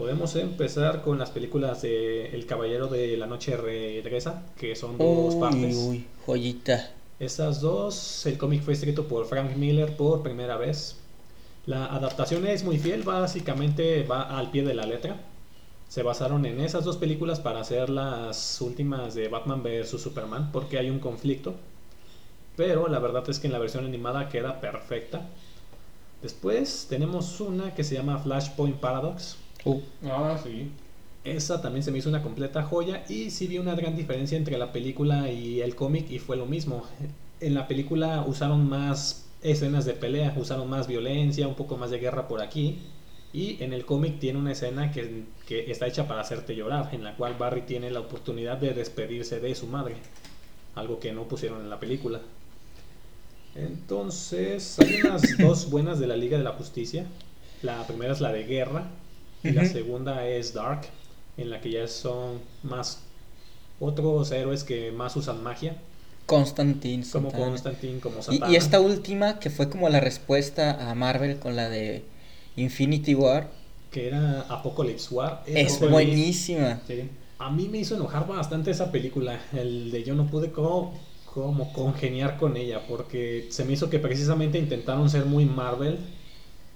Podemos 0.00 0.34
empezar 0.36 1.02
con 1.02 1.18
las 1.18 1.30
películas 1.30 1.82
de 1.82 2.34
El 2.34 2.46
Caballero 2.46 2.86
de 2.88 3.18
la 3.18 3.26
Noche 3.26 3.54
Regresa, 3.54 4.46
que 4.56 4.74
son 4.74 4.96
dos 4.96 5.34
Uy, 5.34 5.40
partes. 5.40 5.76
uy, 5.76 6.06
joyita. 6.24 6.88
Esas 7.18 7.60
dos, 7.60 8.24
el 8.24 8.38
cómic 8.38 8.62
fue 8.62 8.72
escrito 8.72 9.06
por 9.06 9.26
Frank 9.26 9.54
Miller 9.56 9.94
por 9.98 10.22
primera 10.22 10.56
vez. 10.56 10.96
La 11.66 11.84
adaptación 11.84 12.46
es 12.46 12.64
muy 12.64 12.78
fiel, 12.78 13.02
básicamente 13.02 14.02
va 14.04 14.22
al 14.38 14.50
pie 14.50 14.62
de 14.64 14.72
la 14.72 14.86
letra. 14.86 15.20
Se 15.88 16.02
basaron 16.02 16.46
en 16.46 16.60
esas 16.60 16.84
dos 16.84 16.96
películas 16.96 17.38
para 17.40 17.60
hacer 17.60 17.90
las 17.90 18.58
últimas 18.62 19.14
de 19.14 19.28
Batman 19.28 19.62
vs. 19.62 20.00
Superman, 20.00 20.50
porque 20.50 20.78
hay 20.78 20.88
un 20.88 20.98
conflicto. 21.00 21.56
Pero 22.56 22.88
la 22.88 23.00
verdad 23.00 23.28
es 23.28 23.38
que 23.38 23.48
en 23.48 23.52
la 23.52 23.58
versión 23.58 23.84
animada 23.84 24.30
queda 24.30 24.62
perfecta. 24.62 25.28
Después 26.22 26.86
tenemos 26.88 27.38
una 27.40 27.74
que 27.74 27.84
se 27.84 27.96
llama 27.96 28.18
Flashpoint 28.18 28.76
Paradox. 28.80 29.36
Uh, 29.64 29.80
Ah, 30.04 30.38
sí. 30.42 30.70
Esa 31.24 31.60
también 31.60 31.82
se 31.82 31.90
me 31.90 31.98
hizo 31.98 32.08
una 32.08 32.22
completa 32.22 32.62
joya 32.62 33.04
y 33.08 33.30
sí 33.30 33.46
vi 33.46 33.58
una 33.58 33.74
gran 33.74 33.94
diferencia 33.94 34.38
entre 34.38 34.56
la 34.56 34.72
película 34.72 35.30
y 35.30 35.60
el 35.60 35.74
cómic 35.74 36.10
y 36.10 36.18
fue 36.18 36.36
lo 36.36 36.46
mismo. 36.46 36.84
En 37.40 37.54
la 37.54 37.68
película 37.68 38.24
usaron 38.26 38.68
más 38.68 39.26
escenas 39.42 39.84
de 39.84 39.92
pelea, 39.92 40.34
usaron 40.38 40.68
más 40.70 40.86
violencia, 40.86 41.46
un 41.46 41.54
poco 41.54 41.76
más 41.76 41.90
de 41.90 41.98
guerra 41.98 42.26
por 42.26 42.40
aquí. 42.40 42.78
Y 43.32 43.62
en 43.62 43.72
el 43.72 43.84
cómic 43.84 44.18
tiene 44.18 44.38
una 44.38 44.52
escena 44.52 44.90
que, 44.92 45.24
que 45.46 45.70
está 45.70 45.86
hecha 45.86 46.08
para 46.08 46.22
hacerte 46.22 46.56
llorar, 46.56 46.88
en 46.92 47.04
la 47.04 47.14
cual 47.16 47.34
Barry 47.38 47.62
tiene 47.62 47.90
la 47.90 48.00
oportunidad 48.00 48.56
de 48.56 48.72
despedirse 48.72 49.40
de 49.40 49.54
su 49.54 49.66
madre. 49.66 49.96
Algo 50.74 50.98
que 51.00 51.12
no 51.12 51.24
pusieron 51.24 51.60
en 51.60 51.70
la 51.70 51.78
película. 51.78 52.20
Entonces, 53.54 54.78
hay 54.78 55.00
unas 55.02 55.22
dos 55.38 55.70
buenas 55.70 55.98
de 55.98 56.06
la 56.06 56.16
Liga 56.16 56.38
de 56.38 56.44
la 56.44 56.52
Justicia. 56.52 57.06
La 57.62 57.86
primera 57.86 58.12
es 58.12 58.20
la 58.20 58.32
de 58.32 58.44
guerra 58.44 58.90
y 59.42 59.50
la 59.50 59.64
segunda 59.64 60.26
es 60.26 60.54
Dark, 60.54 60.82
en 61.36 61.50
la 61.50 61.60
que 61.60 61.70
ya 61.70 61.86
son 61.88 62.40
más 62.62 63.02
otros 63.78 64.30
héroes 64.32 64.64
que 64.64 64.92
más 64.92 65.16
usan 65.16 65.42
magia, 65.42 65.76
Constantine. 66.26 67.04
como. 67.10 67.32
Constantine, 67.32 67.98
como 68.00 68.18
Y, 68.20 68.22
Satana. 68.22 68.52
y 68.52 68.56
esta 68.56 68.80
última, 68.80 69.38
que 69.40 69.50
fue 69.50 69.68
como 69.68 69.88
la 69.88 70.00
respuesta 70.00 70.90
a 70.90 70.94
Marvel 70.94 71.38
con 71.38 71.56
la 71.56 71.68
de 71.68 72.04
Infinity 72.56 73.14
War, 73.14 73.48
que 73.90 74.06
era 74.08 74.42
Apocalypse 74.42 75.12
War. 75.14 75.42
Es 75.46 75.78
fue- 75.78 75.88
buenísima. 75.88 76.80
Sí. 76.86 77.08
A 77.38 77.50
mí 77.50 77.68
me 77.68 77.78
hizo 77.78 77.96
enojar 77.96 78.26
bastante 78.26 78.70
esa 78.70 78.92
película, 78.92 79.40
el 79.52 79.90
de 79.90 80.04
yo 80.04 80.14
no 80.14 80.26
pude 80.26 80.52
como, 80.52 80.92
como 81.24 81.72
congeniar 81.72 82.36
con 82.38 82.56
ella, 82.56 82.82
porque 82.86 83.46
se 83.50 83.64
me 83.64 83.72
hizo 83.72 83.88
que 83.88 83.98
precisamente 83.98 84.58
intentaron 84.58 85.08
ser 85.08 85.24
muy 85.24 85.46
Marvel 85.46 85.98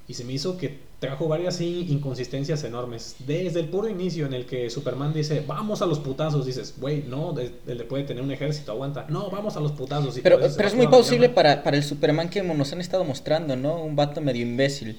y 0.08 0.14
se 0.14 0.24
me 0.24 0.32
hizo 0.32 0.56
que 0.56 0.78
trajo 0.98 1.28
varias 1.28 1.60
in- 1.60 1.90
inconsistencias 1.90 2.64
enormes. 2.64 3.16
Desde 3.26 3.60
el 3.60 3.68
puro 3.68 3.88
inicio 3.88 4.26
en 4.26 4.32
el 4.34 4.46
que 4.46 4.70
Superman 4.70 5.12
dice, 5.12 5.44
vamos 5.46 5.82
a 5.82 5.86
los 5.86 5.98
putazos, 5.98 6.46
dices, 6.46 6.74
güey, 6.78 7.02
no, 7.02 7.34
él 7.38 7.84
puede 7.88 8.04
tener 8.04 8.22
un 8.22 8.30
ejército, 8.30 8.72
aguanta. 8.72 9.06
No, 9.08 9.30
vamos 9.30 9.56
a 9.56 9.60
los 9.60 9.72
putazos. 9.72 10.16
y 10.16 10.20
Pero, 10.22 10.38
pero 10.38 10.68
es 10.68 10.74
muy 10.74 10.86
toda 10.86 10.96
la 10.98 11.02
posible 11.02 11.28
para, 11.28 11.62
para 11.62 11.76
el 11.76 11.82
Superman 11.82 12.28
que 12.30 12.42
nos 12.42 12.72
han 12.72 12.80
estado 12.80 13.04
mostrando, 13.04 13.56
¿no? 13.56 13.82
Un 13.82 13.96
vato 13.96 14.20
medio 14.20 14.42
imbécil. 14.42 14.96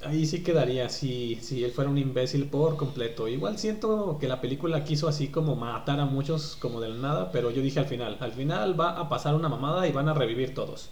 Ahí 0.00 0.26
sí 0.26 0.44
quedaría 0.44 0.88
si, 0.90 1.36
si 1.42 1.64
él 1.64 1.72
fuera 1.72 1.90
un 1.90 1.98
imbécil 1.98 2.46
por 2.48 2.76
completo. 2.76 3.26
Igual 3.26 3.58
siento 3.58 4.18
que 4.20 4.28
la 4.28 4.40
película 4.40 4.84
quiso 4.84 5.08
así 5.08 5.28
como 5.28 5.56
matar 5.56 5.98
a 5.98 6.04
muchos 6.06 6.56
como 6.56 6.80
de 6.80 6.88
la 6.90 6.96
nada, 6.96 7.32
pero 7.32 7.50
yo 7.50 7.62
dije 7.62 7.80
al 7.80 7.86
final, 7.86 8.16
al 8.20 8.32
final 8.32 8.78
va 8.78 8.90
a 8.98 9.08
pasar 9.08 9.34
una 9.34 9.48
mamada 9.48 9.88
y 9.88 9.92
van 9.92 10.08
a 10.08 10.14
revivir 10.14 10.54
todos. 10.54 10.90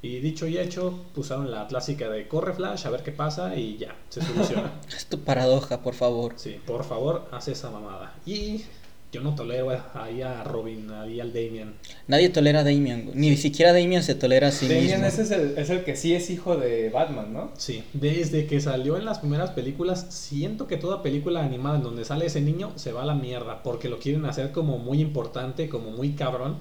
Y 0.00 0.20
dicho 0.20 0.46
y 0.46 0.58
hecho, 0.58 1.06
usaron 1.16 1.50
la 1.50 1.66
clásica 1.66 2.08
de 2.08 2.28
corre 2.28 2.52
Flash 2.54 2.86
a 2.86 2.90
ver 2.90 3.02
qué 3.02 3.10
pasa 3.10 3.56
y 3.56 3.76
ya, 3.78 3.96
se 4.08 4.22
soluciona. 4.22 4.72
Es 4.96 5.06
tu 5.06 5.18
paradoja, 5.20 5.82
por 5.82 5.94
favor. 5.94 6.34
sí, 6.36 6.60
por 6.64 6.84
favor, 6.84 7.28
haz 7.32 7.48
esa 7.48 7.70
mamada. 7.70 8.14
Y 8.24 8.62
yo 9.10 9.22
no 9.22 9.34
tolero 9.34 9.70
ahí 9.94 10.20
a 10.22 10.44
Robin, 10.44 10.90
ahí 10.92 11.18
al 11.18 11.32
Damian. 11.32 11.74
Nadie 12.06 12.28
tolera 12.28 12.60
a 12.60 12.64
Damian, 12.64 13.06
güey. 13.06 13.16
ni 13.16 13.36
siquiera 13.36 13.72
Damian 13.72 14.02
se 14.02 14.14
tolera 14.14 14.48
a 14.48 14.52
sí 14.52 14.66
mismo. 14.66 15.04
ese 15.06 15.22
es 15.22 15.30
el, 15.30 15.56
es 15.56 15.70
el 15.70 15.82
que 15.82 15.96
sí 15.96 16.14
es 16.14 16.28
hijo 16.30 16.56
de 16.56 16.90
Batman, 16.90 17.32
¿no? 17.32 17.50
Sí, 17.56 17.82
desde 17.94 18.46
que 18.46 18.60
salió 18.60 18.98
en 18.98 19.04
las 19.06 19.18
primeras 19.18 19.50
películas, 19.50 20.06
siento 20.10 20.66
que 20.66 20.76
toda 20.76 21.02
película 21.02 21.42
animada 21.42 21.78
en 21.78 21.82
donde 21.82 22.04
sale 22.04 22.26
ese 22.26 22.40
niño 22.42 22.72
se 22.76 22.92
va 22.92 23.02
a 23.02 23.06
la 23.06 23.14
mierda, 23.14 23.62
porque 23.62 23.88
lo 23.88 23.98
quieren 23.98 24.26
hacer 24.26 24.52
como 24.52 24.78
muy 24.78 25.00
importante, 25.00 25.68
como 25.70 25.90
muy 25.90 26.12
cabrón, 26.12 26.56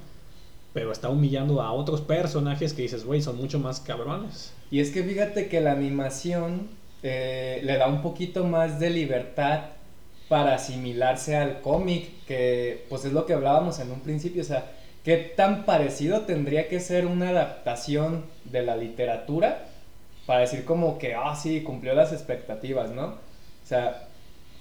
pero 0.77 0.91
está 0.91 1.09
humillando 1.09 1.59
a 1.59 1.71
otros 1.71 2.01
personajes 2.01 2.71
que 2.71 2.83
dices, 2.83 3.03
güey, 3.03 3.19
son 3.19 3.37
mucho 3.37 3.57
más 3.57 3.79
cabrones. 3.79 4.53
Y 4.69 4.79
es 4.79 4.91
que 4.91 5.01
fíjate 5.01 5.47
que 5.47 5.59
la 5.59 5.71
animación 5.71 6.67
eh, 7.01 7.61
le 7.63 7.77
da 7.77 7.87
un 7.87 8.03
poquito 8.03 8.43
más 8.43 8.79
de 8.79 8.91
libertad 8.91 9.61
para 10.29 10.53
asimilarse 10.53 11.35
al 11.35 11.61
cómic, 11.61 12.23
que 12.27 12.85
pues 12.89 13.05
es 13.05 13.11
lo 13.11 13.25
que 13.25 13.33
hablábamos 13.33 13.79
en 13.79 13.89
un 13.89 14.01
principio, 14.01 14.43
o 14.43 14.45
sea, 14.45 14.71
qué 15.03 15.17
tan 15.17 15.65
parecido 15.65 16.21
tendría 16.27 16.67
que 16.67 16.79
ser 16.79 17.07
una 17.07 17.29
adaptación 17.29 18.25
de 18.45 18.61
la 18.61 18.77
literatura 18.77 19.65
para 20.27 20.41
decir 20.41 20.63
como 20.63 20.99
que, 20.99 21.15
ah, 21.15 21.35
sí, 21.35 21.61
cumplió 21.61 21.95
las 21.95 22.13
expectativas, 22.13 22.91
¿no? 22.91 23.05
O 23.05 23.65
sea, 23.65 24.09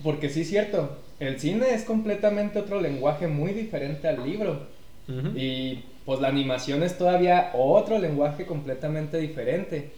porque 0.03 0.31
sí 0.31 0.41
es 0.41 0.49
cierto, 0.49 0.97
el 1.21 1.39
cine 1.39 1.75
es 1.75 1.85
completamente 1.85 2.59
otro 2.59 2.81
lenguaje 2.81 3.29
muy 3.29 3.53
diferente 3.53 4.09
al 4.09 4.25
libro. 4.25 4.75
Y 5.37 5.85
pues 6.07 6.21
la 6.21 6.29
animación 6.29 6.85
es 6.85 6.97
todavía 6.97 7.51
otro 7.53 7.99
lenguaje 7.99 8.47
completamente 8.47 9.19
diferente. 9.19 9.93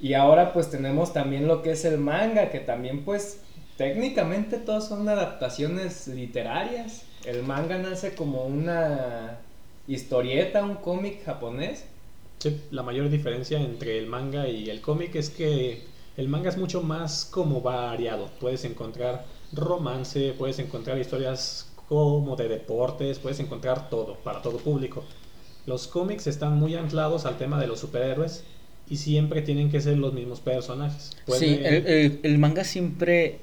Y 0.00 0.14
ahora 0.14 0.52
pues 0.54 0.70
tenemos 0.70 1.12
también 1.12 1.46
lo 1.46 1.60
que 1.62 1.72
es 1.72 1.84
el 1.84 1.98
manga, 1.98 2.48
que 2.50 2.60
también 2.60 3.04
pues 3.04 3.42
técnicamente 3.76 4.56
todos 4.56 4.86
son 4.88 5.08
adaptaciones 5.08 6.06
literarias. 6.08 7.02
El 7.26 7.42
manga 7.42 7.76
nace 7.76 8.14
como 8.14 8.44
una 8.44 9.38
historieta, 9.88 10.64
un 10.64 10.76
cómic 10.76 11.24
japonés. 11.24 11.84
Sí, 12.38 12.58
la 12.70 12.82
mayor 12.82 13.10
diferencia 13.10 13.60
entre 13.60 13.98
el 13.98 14.06
manga 14.06 14.48
y 14.48 14.70
el 14.70 14.80
cómic 14.80 15.16
es 15.16 15.28
que 15.28 15.82
el 16.16 16.28
manga 16.28 16.48
es 16.48 16.56
mucho 16.56 16.82
más 16.82 17.24
como 17.24 17.60
variado. 17.60 18.30
Puedes 18.40 18.64
encontrar 18.64 19.24
romance, 19.52 20.34
puedes 20.38 20.58
encontrar 20.60 20.98
historias 20.98 21.69
como 21.90 22.36
de 22.36 22.48
deportes, 22.48 23.18
puedes 23.18 23.40
encontrar 23.40 23.90
todo, 23.90 24.14
para 24.24 24.42
todo 24.42 24.58
público. 24.58 25.04
Los 25.66 25.88
cómics 25.88 26.26
están 26.28 26.56
muy 26.58 26.76
anclados 26.76 27.26
al 27.26 27.36
tema 27.36 27.60
de 27.60 27.66
los 27.66 27.80
superhéroes 27.80 28.44
y 28.88 28.96
siempre 28.96 29.42
tienen 29.42 29.70
que 29.70 29.80
ser 29.82 29.98
los 29.98 30.14
mismos 30.14 30.40
personajes. 30.40 31.10
Sí, 31.38 31.60
el, 31.62 31.86
el- 31.86 32.20
el 32.22 32.38
manga 32.38 32.64
siempre 32.64 33.40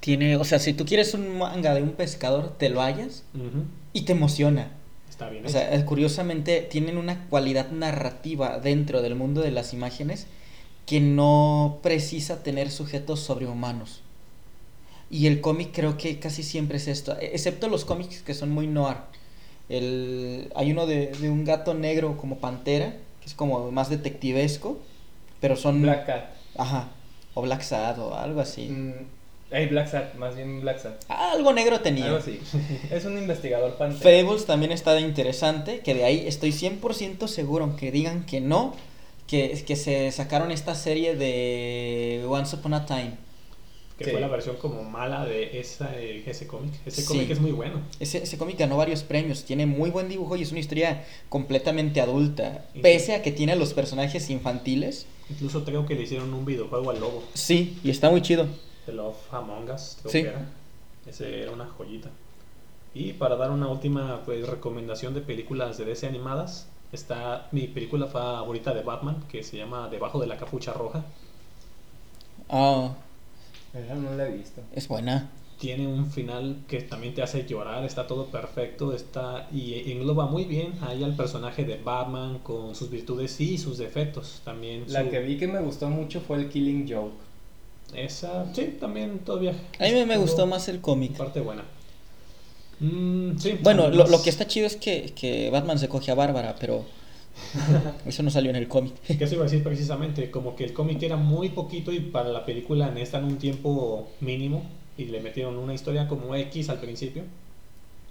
tiene, 0.00 0.36
o 0.36 0.44
sea, 0.44 0.58
si 0.58 0.74
tú 0.74 0.86
quieres 0.86 1.14
un 1.14 1.38
manga 1.38 1.74
de 1.74 1.82
un 1.82 1.92
pescador, 1.92 2.56
te 2.58 2.70
lo 2.70 2.80
hallas 2.82 3.24
y 3.92 4.02
te 4.02 4.12
emociona. 4.12 4.72
Está 5.10 5.28
bien 5.30 5.44
O 5.44 5.48
hecho. 5.48 5.58
sea, 5.58 5.86
curiosamente 5.86 6.62
tienen 6.62 6.98
una 6.98 7.28
cualidad 7.28 7.70
narrativa 7.70 8.58
dentro 8.60 9.02
del 9.02 9.14
mundo 9.14 9.42
de 9.42 9.52
las 9.52 9.74
imágenes 9.74 10.26
que 10.86 11.00
no 11.00 11.80
precisa 11.82 12.42
tener 12.42 12.70
sujetos 12.70 13.20
sobrehumanos. 13.20 14.03
Y 15.14 15.28
el 15.28 15.40
cómic 15.40 15.68
creo 15.72 15.96
que 15.96 16.18
casi 16.18 16.42
siempre 16.42 16.78
es 16.78 16.88
esto, 16.88 17.16
e- 17.20 17.30
excepto 17.34 17.68
los 17.68 17.84
cómics 17.84 18.20
que 18.22 18.34
son 18.34 18.50
muy 18.50 18.66
noir. 18.66 18.96
El, 19.68 20.50
hay 20.56 20.72
uno 20.72 20.86
de, 20.88 21.06
de 21.06 21.30
un 21.30 21.44
gato 21.44 21.72
negro 21.72 22.16
como 22.16 22.38
pantera, 22.38 22.96
que 23.20 23.26
es 23.26 23.34
como 23.34 23.70
más 23.70 23.90
detectivesco, 23.90 24.76
pero 25.40 25.54
son... 25.54 25.82
Black 25.82 26.06
Cat. 26.06 26.24
Ajá, 26.56 26.88
o 27.34 27.42
Black 27.42 27.62
Sad 27.62 28.00
o 28.00 28.16
algo 28.16 28.40
así. 28.40 28.66
Mm, 28.66 29.54
Ey, 29.54 29.68
Black 29.68 29.86
Sat, 29.88 30.14
más 30.16 30.34
bien 30.34 30.60
Black 30.62 30.80
Sat. 30.80 31.00
Algo 31.08 31.52
negro 31.52 31.78
tenía. 31.78 32.06
Algo 32.06 32.16
así. 32.18 32.40
Es 32.90 33.04
un 33.04 33.16
investigador 33.16 33.76
pantera. 33.76 34.24
Fables 34.24 34.46
también 34.46 34.72
está 34.72 34.94
de 34.94 35.02
interesante, 35.02 35.78
que 35.78 35.94
de 35.94 36.02
ahí 36.02 36.24
estoy 36.26 36.50
100% 36.50 37.28
seguro, 37.28 37.62
aunque 37.62 37.92
digan 37.92 38.26
que 38.26 38.40
no, 38.40 38.74
que, 39.28 39.62
que 39.64 39.76
se 39.76 40.10
sacaron 40.10 40.50
esta 40.50 40.74
serie 40.74 41.14
de 41.14 42.24
Once 42.28 42.56
Upon 42.56 42.74
a 42.74 42.84
Time. 42.84 43.12
Que 43.98 44.04
sí. 44.06 44.10
fue 44.10 44.20
la 44.20 44.28
versión 44.28 44.56
como 44.56 44.82
mala 44.82 45.24
de 45.24 45.60
esa, 45.60 45.96
eh, 46.00 46.22
ese 46.26 46.46
cómic. 46.46 46.72
Ese 46.84 47.02
Sí. 47.02 47.06
cómic 47.08 47.30
es 47.30 47.40
muy 47.40 47.52
bueno. 47.52 47.80
Ese, 48.00 48.22
ese 48.22 48.36
cómic 48.38 48.58
ganó 48.58 48.76
varios 48.76 49.02
premios, 49.02 49.44
tiene 49.44 49.66
muy 49.66 49.90
buen 49.90 50.08
dibujo 50.08 50.34
y 50.36 50.42
es 50.42 50.50
una 50.50 50.60
historia 50.60 51.04
completamente 51.28 52.00
adulta, 52.00 52.64
pese 52.82 53.14
a 53.14 53.22
que 53.22 53.30
tiene 53.32 53.52
a 53.52 53.56
los 53.56 53.72
personajes 53.72 54.30
infantiles. 54.30 55.06
Incluso 55.30 55.64
creo 55.64 55.86
que 55.86 55.94
le 55.94 56.02
hicieron 56.02 56.34
un 56.34 56.44
videojuego 56.44 56.90
al 56.90 57.00
lobo. 57.00 57.22
Sí, 57.34 57.78
y 57.84 57.90
está 57.90 58.10
muy 58.10 58.20
chido. 58.20 58.46
The 58.86 58.92
Love 58.92 59.16
Among 59.32 59.70
Us, 59.70 59.96
creo 60.02 60.12
Sí. 60.12 60.22
que 60.22 60.28
era. 60.28 60.48
Ese 61.06 61.42
era 61.42 61.52
una 61.52 61.66
joyita. 61.66 62.10
Y 62.94 63.12
para 63.14 63.36
dar 63.36 63.50
una 63.50 63.68
última 63.68 64.22
pues, 64.24 64.46
recomendación 64.46 65.14
de 65.14 65.20
películas 65.20 65.78
de 65.78 65.84
DC 65.84 66.06
animadas, 66.06 66.68
está 66.92 67.48
mi 67.52 67.66
película 67.68 68.06
favorita 68.06 68.72
de 68.74 68.82
Batman, 68.82 69.24
que 69.30 69.42
se 69.42 69.56
llama 69.56 69.88
Debajo 69.88 70.20
de 70.20 70.26
la 70.26 70.36
Capucha 70.36 70.72
Roja. 70.72 71.04
Ah, 72.48 72.94
Esa 73.74 73.94
no 73.94 74.14
la 74.16 74.28
he 74.28 74.32
visto. 74.32 74.60
es 74.74 74.88
buena. 74.88 75.30
Tiene 75.58 75.86
un 75.86 76.10
final 76.10 76.58
que 76.68 76.80
también 76.82 77.14
te 77.14 77.22
hace 77.22 77.46
llorar, 77.46 77.84
está 77.84 78.06
todo 78.06 78.26
perfecto, 78.26 78.92
está 78.92 79.48
y 79.52 79.90
engloba 79.92 80.26
muy 80.26 80.44
bien 80.44 80.74
ahí 80.82 81.02
al 81.04 81.14
personaje 81.16 81.64
de 81.64 81.76
Batman 81.76 82.40
con 82.40 82.74
sus 82.74 82.90
virtudes 82.90 83.40
y 83.40 83.56
sus 83.56 83.78
defectos. 83.78 84.42
También 84.44 84.84
La 84.88 85.04
su- 85.04 85.10
que 85.10 85.20
vi 85.20 85.38
que 85.38 85.46
me 85.46 85.60
gustó 85.60 85.88
mucho 85.88 86.20
fue 86.20 86.38
el 86.38 86.48
Killing 86.48 86.86
Joke. 86.92 87.14
Esa, 87.94 88.52
sí, 88.52 88.76
también 88.80 89.20
todavía. 89.20 89.54
A 89.78 89.84
mí 89.84 90.04
me, 90.04 90.16
gustó 90.16 90.46
más 90.46 90.68
el 90.68 90.80
cómic. 90.80 91.16
Parte 91.16 91.40
buena. 91.40 91.62
Mm, 92.80 93.38
sí, 93.38 93.58
Bueno, 93.62 93.88
lo, 93.88 94.08
lo 94.08 94.22
que 94.22 94.30
está 94.30 94.46
chido 94.46 94.66
es 94.66 94.76
que, 94.76 95.12
que 95.14 95.50
Batman 95.50 95.78
se 95.78 95.88
coge 95.88 96.10
a 96.10 96.14
Bárbara, 96.14 96.56
pero 96.58 96.84
eso 98.06 98.22
no 98.22 98.30
salió 98.30 98.50
en 98.50 98.56
el 98.56 98.68
cómic. 98.68 98.94
Que 99.18 99.24
eso 99.24 99.34
iba 99.34 99.44
a 99.44 99.48
decir 99.48 99.62
precisamente, 99.62 100.30
como 100.30 100.56
que 100.56 100.64
el 100.64 100.72
cómic 100.72 101.02
era 101.02 101.16
muy 101.16 101.50
poquito 101.50 101.92
y 101.92 102.00
para 102.00 102.28
la 102.30 102.44
película 102.44 102.90
necesitan 102.90 103.24
un 103.24 103.38
tiempo 103.38 104.08
mínimo 104.20 104.64
y 104.96 105.06
le 105.06 105.20
metieron 105.20 105.56
una 105.58 105.74
historia 105.74 106.08
como 106.08 106.34
X 106.36 106.68
al 106.68 106.78
principio. 106.80 107.24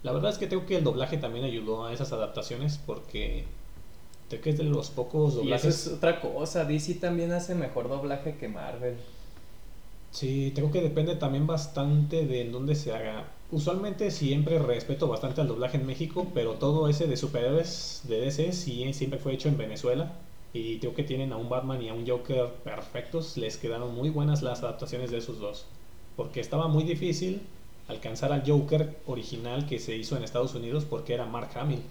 La 0.03 0.11
verdad 0.11 0.31
es 0.31 0.37
que 0.37 0.47
creo 0.49 0.65
que 0.65 0.77
el 0.77 0.83
doblaje 0.83 1.17
también 1.17 1.45
ayudó 1.45 1.85
a 1.85 1.93
esas 1.93 2.11
adaptaciones 2.11 2.77
porque 2.85 3.45
creo 4.29 4.41
que 4.41 4.49
es 4.49 4.57
de 4.57 4.63
los 4.65 4.89
pocos 4.89 5.35
Y 5.43 5.53
eso 5.53 5.67
doblajes. 5.67 5.87
es 5.87 5.93
otra 5.93 6.19
cosa. 6.19 6.65
DC 6.65 6.95
también 6.95 7.31
hace 7.31 7.55
mejor 7.55 7.87
doblaje 7.87 8.35
que 8.35 8.49
Marvel. 8.49 8.95
Sí, 10.11 10.51
creo 10.53 10.71
que 10.71 10.81
depende 10.81 11.15
también 11.15 11.47
bastante 11.47 12.25
de 12.25 12.41
en 12.41 12.51
dónde 12.51 12.75
se 12.75 12.91
haga. 12.93 13.25
Usualmente 13.53 14.09
siempre 14.09 14.57
respeto 14.57 15.07
bastante 15.07 15.39
al 15.39 15.47
doblaje 15.47 15.77
en 15.77 15.85
México, 15.85 16.31
pero 16.33 16.53
todo 16.53 16.89
ese 16.89 17.05
de 17.05 17.15
superhéroes 17.15 18.01
de 18.07 18.19
DC 18.19 18.51
sí 18.51 18.91
siempre 18.93 19.19
fue 19.19 19.35
hecho 19.35 19.47
en 19.47 19.57
Venezuela. 19.57 20.11
Y 20.53 20.79
creo 20.79 20.95
que 20.95 21.03
tienen 21.03 21.31
a 21.33 21.37
un 21.37 21.49
Batman 21.49 21.79
y 21.79 21.87
a 21.87 21.93
un 21.93 22.07
Joker 22.07 22.47
perfectos. 22.63 23.37
Les 23.37 23.57
quedaron 23.57 23.93
muy 23.93 24.09
buenas 24.09 24.41
las 24.41 24.63
adaptaciones 24.63 25.11
de 25.11 25.19
esos 25.19 25.39
dos. 25.39 25.67
Porque 26.15 26.39
estaba 26.39 26.67
muy 26.67 26.83
difícil 26.83 27.43
alcanzar 27.87 28.33
al 28.33 28.41
Joker 28.43 28.97
original 29.05 29.67
que 29.67 29.77
se 29.77 29.95
hizo 29.95 30.17
en 30.17 30.23
Estados 30.23 30.55
Unidos 30.55 30.85
porque 30.89 31.13
era 31.13 31.27
Mark 31.27 31.51
Hamill. 31.53 31.83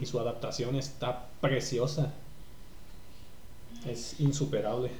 Y 0.00 0.06
su 0.06 0.18
adaptación 0.18 0.74
está 0.74 1.28
preciosa. 1.40 2.14
Es 3.88 4.18
insuperable. 4.18 4.90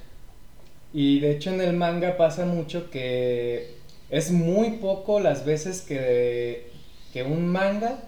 Y 0.93 1.19
de 1.19 1.33
hecho 1.33 1.51
en 1.51 1.61
el 1.61 1.77
manga 1.77 2.17
pasa 2.17 2.47
mucho 2.47 2.91
que 2.91 3.75
es 4.11 4.31
muy 4.31 4.73
poco 4.73 5.21
las 5.21 5.45
veces 5.45 5.83
que, 5.83 6.71
que 7.13 7.23
un 7.23 7.49
manga 7.49 7.99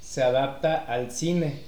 se 0.00 0.22
adapta 0.22 0.76
al 0.76 1.10
cine. 1.10 1.60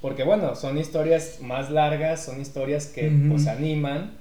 Porque 0.00 0.22
bueno, 0.22 0.54
son 0.54 0.78
historias 0.78 1.38
más 1.40 1.70
largas, 1.70 2.24
son 2.24 2.40
historias 2.40 2.86
que 2.86 3.10
pues 3.28 3.48
animan, 3.48 4.12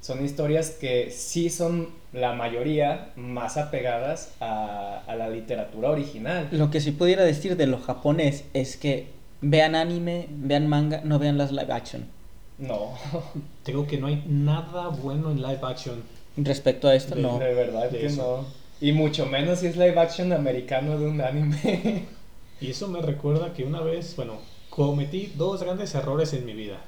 son 0.00 0.24
historias 0.24 0.70
que 0.70 1.10
sí 1.12 1.48
son 1.48 1.90
la 2.12 2.32
mayoría 2.32 3.12
más 3.14 3.56
apegadas 3.56 4.32
a, 4.40 5.02
a 5.06 5.14
la 5.14 5.28
literatura 5.30 5.90
original. 5.90 6.48
Lo 6.50 6.70
que 6.70 6.80
sí 6.80 6.90
pudiera 6.90 7.22
decir 7.22 7.56
de 7.56 7.68
lo 7.68 7.78
japonés 7.78 8.44
es 8.52 8.76
que 8.76 9.06
vean 9.40 9.76
anime, 9.76 10.26
vean 10.30 10.66
manga, 10.66 11.02
no 11.04 11.20
vean 11.20 11.38
las 11.38 11.52
live 11.52 11.72
action. 11.72 12.06
No, 12.58 12.92
Creo 13.64 13.86
que 13.86 13.98
no 13.98 14.08
hay 14.08 14.24
nada 14.26 14.88
bueno 14.88 15.30
en 15.30 15.40
live 15.40 15.60
action. 15.62 16.02
Respecto 16.36 16.88
a 16.88 16.94
esto, 16.94 17.14
De- 17.14 17.22
no. 17.22 17.38
de 17.38 17.54
verdad 17.54 17.90
de 17.90 17.98
que 17.98 18.06
eso. 18.06 18.44
no. 18.46 18.62
Y 18.86 18.92
mucho 18.92 19.26
menos 19.26 19.60
si 19.60 19.66
es 19.66 19.76
live 19.76 19.98
action 19.98 20.32
americano 20.32 20.98
de 20.98 21.06
un 21.06 21.20
anime. 21.20 22.06
Y 22.60 22.70
eso 22.70 22.88
me 22.88 23.00
recuerda 23.00 23.52
que 23.52 23.64
una 23.64 23.80
vez, 23.80 24.14
bueno, 24.16 24.38
cometí 24.70 25.32
dos 25.36 25.62
grandes 25.62 25.94
errores 25.94 26.32
en 26.32 26.44
mi 26.46 26.52
vida. 26.52 26.78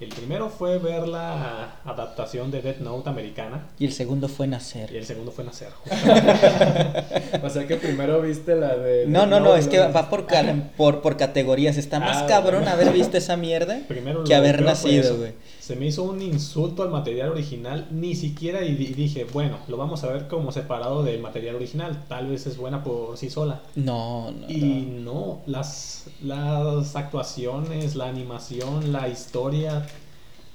El 0.00 0.10
primero 0.10 0.48
fue 0.48 0.78
ver 0.78 1.08
la 1.08 1.80
adaptación 1.84 2.52
de 2.52 2.62
Death 2.62 2.78
Note 2.78 3.08
americana 3.10 3.66
Y 3.80 3.84
el 3.84 3.92
segundo 3.92 4.28
fue 4.28 4.46
y 4.46 4.50
nacer. 4.50 4.94
el 4.94 5.04
segundo 5.04 5.32
fue 5.32 5.42
Nacer. 5.44 5.70
O 7.42 7.50
sea 7.50 7.66
que 7.66 7.76
primero 7.76 8.20
viste 8.22 8.54
la 8.54 8.76
de. 8.76 9.06
No, 9.06 9.26
no, 9.26 9.40
no, 9.40 9.56
es 9.56 9.66
que 9.68 9.78
va 9.80 10.08
por, 10.08 10.26
por, 10.76 11.02
por 11.02 11.16
categorías. 11.16 11.76
Está 11.76 11.98
más 12.00 12.18
Ah, 12.22 12.26
cabrón 12.26 12.66
haber 12.68 12.92
visto 12.92 13.16
esa 13.16 13.36
mierda 13.36 13.80
Primero 13.88 14.24
que 14.24 14.34
haber 14.34 14.62
nacido, 14.62 15.16
güey. 15.16 15.32
Se 15.68 15.76
me 15.76 15.84
hizo 15.84 16.02
un 16.04 16.22
insulto 16.22 16.82
al 16.82 16.88
material 16.88 17.28
original, 17.28 17.88
ni 17.90 18.14
siquiera 18.14 18.64
y 18.64 18.74
di- 18.74 18.94
dije, 18.94 19.26
bueno, 19.34 19.58
lo 19.68 19.76
vamos 19.76 20.02
a 20.02 20.10
ver 20.10 20.26
como 20.26 20.50
separado 20.50 21.02
del 21.02 21.20
material 21.20 21.56
original, 21.56 22.04
tal 22.08 22.28
vez 22.28 22.46
es 22.46 22.56
buena 22.56 22.82
por 22.82 23.18
sí 23.18 23.28
sola. 23.28 23.60
No, 23.74 24.30
no, 24.30 24.48
Y 24.48 24.86
no. 25.04 25.12
no, 25.12 25.38
las, 25.44 26.06
las 26.22 26.96
actuaciones, 26.96 27.96
la 27.96 28.06
animación, 28.08 28.92
la 28.94 29.08
historia, 29.10 29.84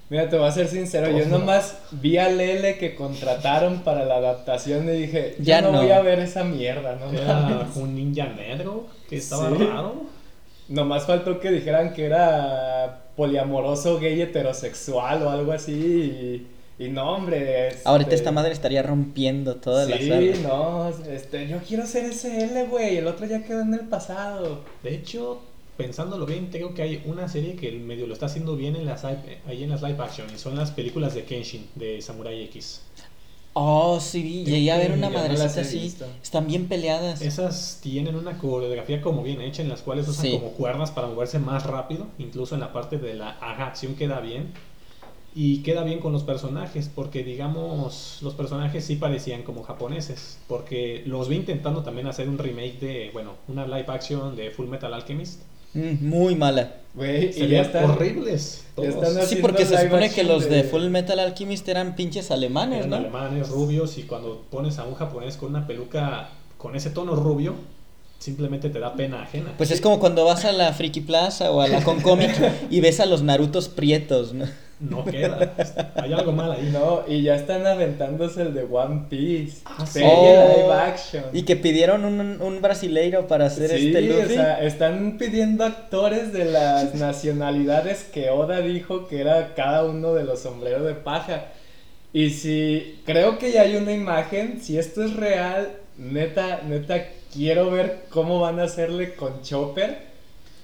Mira, 0.10 0.30
te 0.30 0.38
voy 0.38 0.48
a 0.48 0.52
ser 0.52 0.68
sincero, 0.68 1.10
yo 1.12 1.26
Todo. 1.26 1.38
nomás 1.40 1.78
vi 1.92 2.18
a 2.18 2.28
Lele 2.30 2.78
que 2.80 2.96
contrataron 2.96 3.82
para 3.84 4.06
la 4.06 4.16
adaptación 4.16 4.88
y 4.90 4.94
dije, 4.94 5.36
Ya 5.40 5.58
ya 5.58 5.62
no, 5.62 5.72
no. 5.74 5.82
voy 5.84 5.92
a 5.92 6.02
ver 6.02 6.18
esa 6.20 6.44
mierda, 6.44 6.96
¿no? 6.96 7.12
era 7.12 7.68
un 7.76 7.94
ninja 7.96 8.26
negro 8.30 8.88
que 9.08 9.18
estaba 9.18 9.50
Sí. 9.50 9.64
raro. 9.64 9.94
Nomás 10.70 11.06
faltó 11.06 11.40
que 11.40 11.52
dijeran 11.52 11.94
que 11.94 12.06
era 12.06 13.06
poliamoroso, 13.16 14.00
gay, 14.00 14.22
heterosexual 14.22 15.24
o 15.24 15.30
algo 15.30 15.52
así. 15.52 16.48
Y, 16.80 16.84
y 16.86 16.90
no, 16.90 17.12
hombre. 17.14 17.68
este- 17.70 17.82
Ahorita 17.86 18.16
esta 18.16 18.32
madre 18.32 18.52
estaría 18.54 18.82
rompiendo 18.82 19.56
toda 19.58 19.86
la 19.86 19.98
Sí, 19.98 20.08
sala. 20.10 20.48
no, 20.48 20.90
este, 21.10 21.48
yo 21.48 21.58
quiero 21.68 21.86
ser 21.86 22.06
SL, 22.12 22.68
güey, 22.70 22.98
el 22.98 23.08
otro 23.08 23.26
ya 23.26 23.44
quedó 23.44 23.62
en 23.62 23.74
el 23.74 23.82
pasado. 23.82 24.62
De 24.82 24.96
hecho, 24.96 25.42
pensándolo 25.78 26.26
bien, 26.26 26.48
creo 26.52 26.74
que 26.74 26.82
hay 26.82 27.04
una 27.06 27.28
serie 27.28 27.56
que 27.56 27.68
el 27.68 27.80
medio 27.80 28.08
lo 28.08 28.14
está 28.14 28.28
haciendo 28.28 28.56
bien 28.56 28.76
en 28.76 28.86
las, 28.86 29.04
live- 29.04 29.40
ahí 29.48 29.64
en 29.64 29.70
las 29.70 29.82
live 29.82 29.98
action 30.02 30.28
y 30.34 30.38
son 30.40 30.56
las 30.56 30.72
películas 30.72 31.14
de 31.14 31.24
Kenshin, 31.26 31.68
de 31.76 32.02
Samurai 32.02 32.42
X. 32.46 32.82
Oh, 33.56 34.00
sí, 34.00 34.44
llegué 34.46 34.72
a 34.72 34.78
ver 34.78 34.92
una 34.94 35.10
madrecita 35.12 35.62
así. 35.62 35.80
visto. 35.80 36.08
Están 36.24 36.48
bien 36.48 36.68
peleadas. 36.68 37.22
Esas 37.22 37.80
tienen 37.84 38.16
una 38.16 38.40
coreografía 38.40 39.00
como 39.02 39.22
bien 39.22 39.42
hecha 39.42 39.62
en 39.62 39.70
las 39.70 39.82
cuales 39.84 40.08
usan 40.08 40.26
Sí. 40.26 40.32
como 40.32 40.52
cuerdas 40.54 40.90
para 40.90 41.08
moverse 41.08 41.38
más 41.38 41.64
rápido, 41.68 42.08
incluso 42.18 42.56
en 42.56 42.62
la 42.62 42.74
parte 42.74 42.98
de 42.98 43.14
la 43.14 43.30
acción 43.30 43.96
queda 43.96 44.20
bien. 44.22 44.52
Y 45.36 45.64
queda 45.64 45.84
bien 45.84 46.00
con 46.00 46.14
los 46.14 46.24
personajes, 46.24 46.90
porque 46.94 47.24
digamos, 47.24 48.20
los 48.22 48.36
personajes 48.36 48.86
sí 48.86 48.96
parecían 48.98 49.42
como 49.42 49.64
japoneses, 49.64 50.38
porque 50.48 51.02
los 51.08 51.28
vi 51.28 51.38
intentando 51.38 51.82
también 51.82 52.06
hacer 52.08 52.30
un 52.30 52.38
remake 52.38 52.80
de, 52.80 53.10
bueno, 53.14 53.34
una 53.48 53.66
live 53.66 53.86
action 53.88 54.36
de 54.36 54.52
Full 54.52 54.68
Metal 54.68 54.94
Alchemist. 54.94 55.42
Mm, 55.74 56.08
muy 56.08 56.36
mala. 56.36 56.74
Güey, 56.96 57.26
y 57.26 57.28
ya 57.28 57.34
Serían 57.34 57.66
están. 57.66 57.90
horribles. 57.90 58.64
están 58.78 59.26
Sí, 59.28 59.38
porque 59.38 59.66
se 59.66 59.82
supone 59.82 60.12
que 60.12 60.24
los 60.24 60.44
de 60.50 60.58
de- 60.58 60.64
Full 60.66 60.90
Metal 60.90 61.18
Alchemist 61.20 61.68
eran 61.68 61.96
pinches 61.96 62.30
alemanes, 62.30 62.80
Eran 62.86 62.90
¿no? 62.92 62.96
alemanes, 62.98 63.50
rubios, 63.50 63.98
y 63.98 64.04
cuando 64.04 64.44
pones 64.52 64.78
a 64.78 64.84
un 64.86 64.94
japonés 64.94 65.38
con 65.38 65.50
una 65.50 65.66
peluca 65.66 66.30
con 66.60 66.76
ese 66.76 66.92
tono 66.92 67.16
rubio, 67.16 67.56
simplemente 68.20 68.70
te 68.70 68.80
da 68.80 68.94
pena 68.94 69.24
ajena. 69.24 69.54
Pues 69.58 69.72
es 69.72 69.82
como 69.82 70.00
cuando 70.00 70.24
vas 70.26 70.46
a 70.46 70.52
la 70.52 70.72
Friki 70.74 71.02
Plaza 71.02 71.52
o 71.52 71.62
a 71.62 71.68
la 71.68 71.84
Concomic 71.84 72.32
y 72.70 72.80
ves 72.80 73.00
a 73.00 73.06
los 73.08 73.22
Narutos 73.24 73.68
prietos, 73.70 74.34
¿no? 74.34 74.46
No 74.90 75.08
queda. 75.08 75.54
Hay 75.96 76.14
algo 76.14 76.32
mal 76.32 76.52
ahí. 76.52 76.70
No, 76.72 77.04
y 77.08 77.24
ya 77.24 77.36
están 77.36 77.66
aventándose 77.66 78.42
el 78.44 78.54
de 78.54 78.64
One 78.64 79.06
Piece. 79.10 79.62
Ah, 79.66 79.86
serie 79.86 80.38
Oh, 80.38 80.48
live 80.48 80.74
action. 80.74 81.26
Y 81.32 81.44
que 81.44 81.56
pidieron 81.56 82.06
un, 82.06 82.42
un 82.42 82.62
brasileiro 82.62 83.28
para 83.28 83.46
hacer 83.48 83.72
sí, 83.72 83.88
este 83.88 84.00
o 84.00 84.02
Luffy. 84.02 84.36
sea, 84.36 84.64
están 84.64 85.18
pidiendo 85.18 85.64
actores 85.66 86.34
de 86.34 86.46
las 86.46 86.94
nacionalidades 86.96 88.04
que 88.04 88.30
Oda 88.30 88.62
dijo 88.62 89.08
que 89.08 89.22
era 89.22 89.54
cada 89.56 89.86
uno 89.86 90.14
de 90.14 90.24
los 90.24 90.42
sombreros 90.42 90.86
de 90.86 90.96
paja. 90.96 91.46
Y 92.14 92.30
si 92.32 93.02
creo 93.06 93.38
que 93.40 93.52
ya 93.52 93.62
hay 93.64 93.76
una 93.76 93.94
imagen, 93.94 94.62
si 94.62 94.78
esto 94.78 95.04
es 95.04 95.16
real, 95.16 95.70
neta, 95.98 96.62
neta, 96.68 97.06
quiero 97.34 97.72
ver 97.72 98.06
cómo 98.10 98.40
van 98.40 98.60
a 98.60 98.64
hacerle 98.64 99.16
con 99.16 99.42
Chopper. 99.42 100.13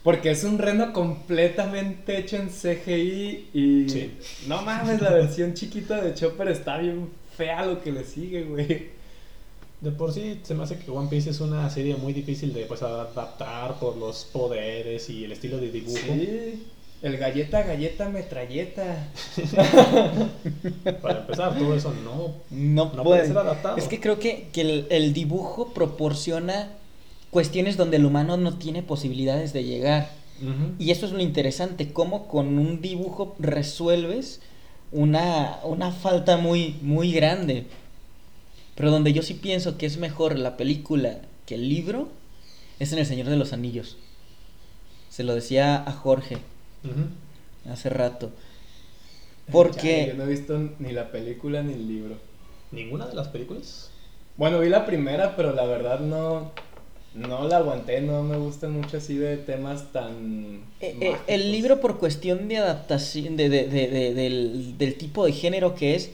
Porque 0.03 0.31
es 0.31 0.43
un 0.45 0.57
reno 0.57 0.93
completamente 0.93 2.17
hecho 2.19 2.37
en 2.37 2.49
CGI 2.49 3.49
y 3.53 3.89
Sí. 3.89 4.11
no 4.47 4.61
mames, 4.61 5.01
la 5.01 5.11
versión 5.11 5.53
chiquita 5.53 6.01
de 6.01 6.13
Chopper 6.13 6.47
está 6.49 6.77
bien 6.77 7.09
fea 7.35 7.65
lo 7.65 7.81
que 7.81 7.91
le 7.91 8.03
sigue, 8.05 8.43
güey. 8.43 8.87
De 9.81 9.91
por 9.91 10.13
sí, 10.13 10.39
se 10.43 10.55
me 10.55 10.63
hace 10.63 10.77
que 10.77 10.91
One 10.91 11.09
Piece 11.09 11.29
es 11.29 11.39
una 11.39 11.69
serie 11.69 11.95
muy 11.95 12.11
difícil 12.13 12.53
de 12.53 12.65
pues, 12.65 12.81
adaptar 12.81 13.79
por 13.79 13.95
los 13.97 14.25
poderes 14.25 15.09
y 15.09 15.23
el 15.25 15.31
estilo 15.31 15.57
de 15.57 15.71
dibujo. 15.71 15.97
Sí, 15.97 16.63
el 17.01 17.17
galleta, 17.17 17.63
galleta, 17.63 18.09
metralleta. 18.09 19.07
Para 21.01 21.19
empezar, 21.21 21.57
todo 21.57 21.75
eso 21.75 21.93
no, 22.03 22.35
No, 22.49 22.85
no 22.85 22.91
puede 22.91 23.03
puede 23.03 23.27
ser 23.27 23.37
adaptado. 23.37 23.77
Es 23.77 23.87
que 23.87 23.99
creo 23.99 24.19
que, 24.19 24.47
que 24.51 24.61
el, 24.61 24.87
el 24.89 25.13
dibujo 25.13 25.73
proporciona 25.73 26.73
cuestiones 27.31 27.77
donde 27.77 27.97
el 27.97 28.05
humano 28.05 28.37
no 28.37 28.57
tiene 28.57 28.83
posibilidades 28.83 29.53
de 29.53 29.63
llegar. 29.63 30.09
Y 30.77 30.91
eso 30.91 31.05
es 31.05 31.11
lo 31.11 31.19
interesante, 31.19 31.91
cómo 31.91 32.29
con 32.29 32.57
un 32.59 32.79
dibujo 32.79 33.35
resuelves 33.39 34.39
una, 34.93 35.59
una 35.65 35.91
falta 35.91 36.37
muy, 36.37 36.77
muy 36.81 37.11
grande. 37.11 37.65
Pero 38.75 38.89
donde 38.89 39.11
yo 39.11 39.21
sí 39.21 39.33
pienso 39.33 39.77
que 39.77 39.85
es 39.85 39.97
mejor 39.97 40.39
la 40.39 40.55
película 40.55 41.19
que 41.45 41.55
el 41.55 41.67
libro 41.67 42.07
es 42.79 42.93
en 42.93 42.99
El 42.99 43.05
Señor 43.05 43.27
de 43.27 43.35
los 43.35 43.51
Anillos. 43.51 43.97
Se 45.09 45.23
lo 45.23 45.35
decía 45.35 45.83
a 45.85 45.91
Jorge 45.91 46.37
hace 47.69 47.89
rato. 47.89 48.27
Chale, 48.27 48.41
Porque... 49.51 50.07
yo 50.07 50.13
no 50.13 50.23
he 50.23 50.27
visto 50.27 50.57
ni 50.79 50.93
la 50.93 51.11
película 51.11 51.61
ni 51.63 51.73
el 51.73 51.85
libro. 51.85 52.15
¿Ninguna 52.71 53.07
de 53.07 53.15
las 53.15 53.27
películas? 53.27 53.89
Bueno, 54.37 54.59
vi 54.59 54.69
la 54.69 54.85
primera, 54.85 55.35
pero 55.35 55.53
la 55.53 55.65
verdad 55.65 55.99
no, 55.99 56.53
no 57.13 57.47
la 57.47 57.57
aguanté. 57.57 58.01
No 58.01 58.23
me 58.23 58.37
gustan 58.37 58.71
mucho 58.73 58.97
así 58.97 59.15
de 59.15 59.37
temas 59.37 59.91
tan. 59.91 60.61
Eh, 60.81 60.95
eh, 61.01 61.15
el 61.27 61.51
libro 61.51 61.79
por 61.81 61.97
cuestión 61.99 62.47
de 62.47 62.57
adaptación 62.57 63.35
de, 63.37 63.49
de- 63.49 63.67
de- 63.67 63.87
de- 63.87 64.13
del, 64.13 64.77
del 64.77 64.95
tipo 64.97 65.25
de 65.25 65.31
género 65.33 65.75
que 65.75 65.95
es 65.95 66.11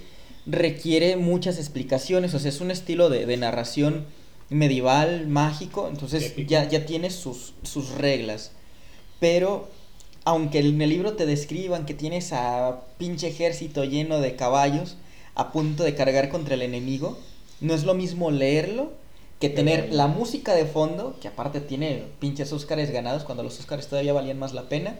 requiere 0.48 1.16
muchas 1.16 1.58
explicaciones 1.58 2.36
o 2.36 2.40
sea 2.40 2.50
es 2.50 2.62
un 2.62 2.70
estilo 2.70 3.10
de, 3.10 3.26
de 3.26 3.36
narración 3.36 4.06
medieval 4.52 5.26
mágico 5.28 5.88
entonces 5.92 6.24
Épico. 6.24 6.50
ya, 6.52 6.70
ya 6.70 6.86
tiene 6.86 7.10
sus, 7.10 7.54
sus 7.64 7.90
reglas 7.96 8.52
pero 9.20 9.68
aunque 10.24 10.60
en 10.60 10.80
el 10.84 10.90
libro 10.90 11.14
te 11.14 11.26
describan 11.26 11.88
que 11.88 11.96
tienes 11.96 12.32
a 12.32 12.82
pinche 13.00 13.28
ejército 13.28 13.86
lleno 13.86 14.20
de 14.20 14.36
caballos 14.36 14.98
a 15.34 15.52
punto 15.52 15.84
de 15.84 15.96
cargar 15.96 16.30
contra 16.30 16.54
el 16.54 16.62
enemigo 16.62 17.18
no 17.60 17.74
es 17.74 17.84
lo 17.84 17.96
mismo 17.96 18.30
leerlo 18.30 18.92
que 19.40 19.50
tener 19.50 19.94
la 19.94 20.08
música 20.08 20.54
de 20.54 20.66
fondo, 20.66 21.18
que 21.22 21.28
aparte 21.28 21.60
tiene 21.62 22.04
pinches 22.20 22.52
Óscares 22.54 22.92
ganados, 22.92 23.24
cuando 23.24 23.44
los 23.44 23.60
Óscares 23.60 23.88
todavía 23.88 24.14
valían 24.14 24.40
más 24.40 24.54
la 24.54 24.64
pena, 24.70 24.96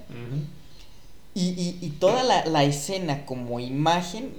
y, 1.34 1.50
y- 1.50 1.78
y 1.82 1.90
toda 1.92 2.24
la, 2.24 2.46
la 2.46 2.64
escena 2.64 3.26
como 3.26 3.60
imagen, 3.60 4.34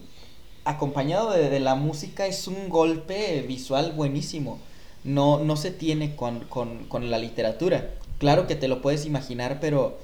acompañado 0.65 1.31
de, 1.33 1.49
de 1.51 1.61
la 1.61 1.75
música, 1.75 2.27
es 2.27 2.47
un 2.49 2.69
golpe 2.69 3.43
visual 3.43 3.93
buenísimo. 3.93 4.59
No, 5.05 5.39
no 5.39 5.57
se 5.57 5.71
tiene 5.71 6.17
con, 6.17 6.41
con- 6.41 6.85
con 6.89 7.11
la 7.11 7.19
literatura. 7.19 7.91
Claro 8.19 8.47
que 8.47 8.57
te 8.57 8.67
lo 8.69 8.83
puedes 8.83 9.07
imaginar, 9.07 9.59
pero 9.61 9.99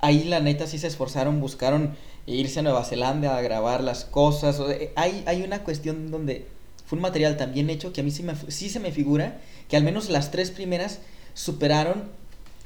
ahí 0.00 0.24
la 0.24 0.40
neta 0.40 0.66
sí 0.66 0.78
se 0.78 0.88
esforzaron, 0.88 1.40
buscaron 1.40 1.96
irse 2.26 2.58
a 2.58 2.62
Nueva 2.62 2.84
Zelanda 2.84 3.36
a 3.36 3.40
grabar 3.40 3.82
las 3.82 4.04
cosas. 4.04 4.60
Hay, 4.96 5.22
hay 5.26 5.42
una 5.42 5.62
cuestión 5.64 6.10
donde 6.10 6.46
fue 6.86 6.96
un 6.96 7.02
material 7.02 7.36
tan 7.36 7.52
bien 7.52 7.68
hecho 7.70 7.92
que 7.92 8.00
a 8.00 8.04
mí 8.04 8.10
sí, 8.10 8.22
me, 8.22 8.34
sí 8.48 8.68
se 8.70 8.80
me 8.80 8.92
figura 8.92 9.40
que 9.68 9.76
al 9.76 9.82
menos 9.82 10.08
las 10.08 10.30
tres 10.30 10.50
primeras 10.50 11.00
superaron 11.34 12.04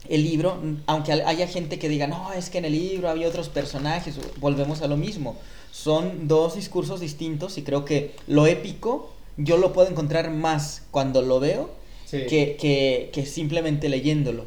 el 0.08 0.24
libro, 0.24 0.62
aunque 0.86 1.12
haya 1.12 1.46
gente 1.46 1.78
que 1.78 1.88
diga, 1.88 2.06
no, 2.06 2.32
es 2.32 2.48
que 2.50 2.58
en 2.58 2.64
el 2.64 2.72
libro 2.72 3.08
había 3.10 3.28
otros 3.28 3.48
personajes, 3.48 4.16
volvemos 4.38 4.80
a 4.82 4.86
lo 4.88 4.96
mismo. 4.96 5.36
Son 5.72 6.26
dos 6.26 6.54
discursos 6.56 7.00
distintos 7.00 7.58
y 7.58 7.62
creo 7.62 7.84
que 7.84 8.14
lo 8.26 8.46
épico 8.46 9.12
yo 9.36 9.56
lo 9.56 9.72
puedo 9.72 9.88
encontrar 9.88 10.30
más 10.30 10.82
cuando 10.90 11.22
lo 11.22 11.40
veo 11.40 11.78
Sí. 12.06 12.26
que, 12.28 12.56
que, 12.60 13.10
que 13.12 13.24
simplemente 13.24 13.88
leyéndolo. 13.88 14.44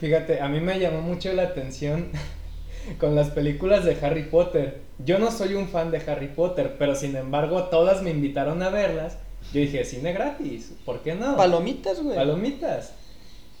Fíjate, 0.00 0.40
a 0.40 0.48
mí 0.48 0.58
me 0.58 0.80
llamó 0.80 1.02
mucho 1.02 1.32
la 1.32 1.42
atención 1.44 2.08
con 2.98 3.14
las 3.14 3.30
películas 3.30 3.84
de 3.84 3.96
Harry 4.02 4.24
Potter. 4.24 4.80
Yo 5.04 5.18
no 5.18 5.30
soy 5.30 5.54
un 5.54 5.68
fan 5.68 5.90
de 5.90 5.98
Harry 6.06 6.28
Potter, 6.28 6.76
pero 6.78 6.94
sin 6.94 7.16
embargo 7.16 7.64
todas 7.64 8.02
me 8.02 8.10
invitaron 8.10 8.62
a 8.62 8.70
verlas. 8.70 9.16
Yo 9.52 9.60
dije, 9.60 9.84
cine 9.84 10.12
gratis, 10.12 10.72
¿por 10.84 11.00
qué 11.00 11.14
no? 11.14 11.36
Palomitas, 11.36 12.02
güey. 12.02 12.16
Palomitas. 12.16 12.92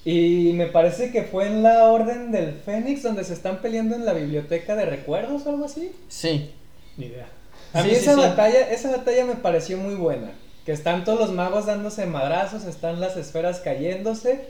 Y 0.04 0.52
me 0.54 0.66
parece 0.66 1.10
que 1.10 1.24
fue 1.24 1.46
en 1.46 1.62
la 1.62 1.84
Orden 1.84 2.32
del 2.32 2.54
Fénix 2.54 3.02
donde 3.02 3.24
se 3.24 3.34
están 3.34 3.60
peleando 3.60 3.94
en 3.94 4.06
la 4.06 4.12
biblioteca 4.12 4.74
de 4.74 4.86
recuerdos 4.86 5.46
o 5.46 5.50
algo 5.50 5.66
así. 5.66 5.92
Sí. 6.08 6.50
Ni 6.96 7.06
idea. 7.06 7.28
A 7.72 7.82
mí 7.82 7.90
sí, 7.90 7.96
esa 7.96 8.14
sí. 8.14 8.20
batalla, 8.20 8.70
esa 8.70 8.90
batalla 8.90 9.26
me 9.26 9.36
pareció 9.36 9.76
muy 9.76 9.94
buena. 9.94 10.32
Que 10.64 10.72
están 10.72 11.04
todos 11.04 11.20
los 11.20 11.32
magos 11.32 11.66
dándose 11.66 12.06
madrazos, 12.06 12.64
están 12.64 13.00
las 13.00 13.16
esferas 13.16 13.60
cayéndose. 13.60 14.46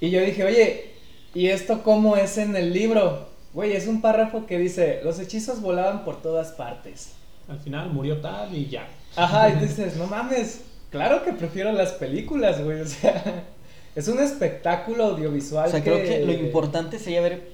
Y 0.00 0.10
yo 0.10 0.20
dije, 0.20 0.44
oye, 0.44 0.90
¿y 1.34 1.48
esto 1.48 1.82
cómo 1.82 2.16
es 2.16 2.38
en 2.38 2.56
el 2.56 2.72
libro? 2.72 3.28
Güey, 3.54 3.72
es 3.72 3.86
un 3.86 4.00
párrafo 4.00 4.46
que 4.46 4.58
dice, 4.58 5.00
los 5.02 5.18
hechizos 5.18 5.60
volaban 5.60 6.04
por 6.04 6.22
todas 6.22 6.52
partes. 6.52 7.12
Al 7.48 7.58
final 7.60 7.90
murió 7.90 8.20
tal 8.20 8.54
y 8.54 8.66
ya. 8.68 8.88
Ajá, 9.16 9.50
y 9.50 9.56
dices, 9.56 9.96
no 9.96 10.06
mames, 10.06 10.60
claro 10.90 11.24
que 11.24 11.32
prefiero 11.32 11.72
las 11.72 11.92
películas, 11.92 12.62
güey. 12.62 12.80
O 12.80 12.86
sea, 12.86 13.44
es 13.94 14.08
un 14.08 14.20
espectáculo 14.20 15.04
audiovisual. 15.04 15.68
O 15.68 15.70
sea, 15.70 15.82
creo 15.82 16.02
que 16.02 16.24
lo 16.24 16.32
importante 16.32 16.98
sería 16.98 17.20
ver 17.20 17.50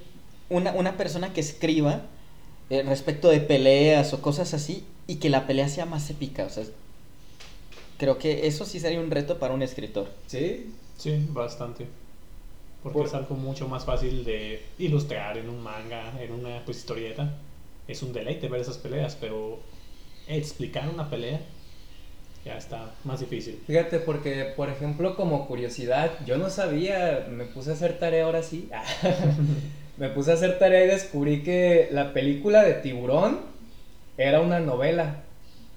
una, 0.51 0.73
una 0.73 0.97
persona 0.97 1.33
que 1.33 1.41
escriba 1.41 2.03
eh, 2.71 2.83
respecto 2.83 3.29
de 3.29 3.41
peleas 3.41 4.13
o 4.13 4.21
cosas 4.21 4.53
así 4.53 4.85
y 5.07 5.17
que 5.17 5.31
la 5.31 5.47
pelea 5.47 5.69
sea 5.69 5.87
más 5.87 6.11
épica. 6.11 6.45
O 6.45 6.51
sea, 6.51 6.65
creo 7.99 8.19
que 8.19 8.47
eso 8.49 8.65
sí 8.65 8.81
sería 8.81 9.01
un 9.01 9.11
reto 9.11 9.39
para 9.39 9.55
un 9.55 9.63
escritor. 9.63 10.09
Sí, 10.27 10.73
Sí, 10.99 11.27
bastante. 11.31 11.87
Porque 12.85 12.99
Por- 12.99 13.07
es 13.07 13.15
algo 13.15 13.35
mucho 13.35 13.67
más 13.67 13.85
fácil 13.85 14.25
de 14.25 14.63
ilustrar 14.79 15.37
en 15.39 15.49
un 15.49 15.61
manga, 15.61 16.13
en 16.23 16.31
una 16.31 16.63
pues, 16.65 16.79
historieta. 16.79 17.35
Es 17.89 18.03
un 18.03 18.13
deleite 18.13 18.47
ver 18.49 18.61
esas 18.61 18.79
peleas, 18.79 19.17
pero 19.21 19.59
explicar 20.29 20.89
una 20.89 21.11
pelea 21.11 21.41
ya 22.45 22.59
está 22.59 22.95
más 23.05 23.21
difícil. 23.21 23.63
Fíjate, 23.67 23.99
porque, 24.01 24.53
por 24.55 24.69
ejemplo, 24.69 25.17
como 25.17 25.49
curiosidad, 25.49 26.11
yo 26.27 26.37
no 26.37 26.51
sabía, 26.51 27.27
me 27.31 27.45
puse 27.47 27.71
a 27.71 27.73
hacer 27.73 27.99
tarea 27.99 28.27
ahora 28.27 28.43
sí. 28.43 28.69
me 29.97 30.11
puse 30.11 30.31
a 30.31 30.35
hacer 30.35 30.59
tarea 30.59 30.85
y 30.85 30.89
descubrí 30.89 31.43
que 31.43 31.89
la 31.91 32.13
película 32.13 32.63
de 32.63 32.75
Tiburón 32.75 33.41
era 34.19 34.41
una 34.43 34.61
novela. 34.61 35.23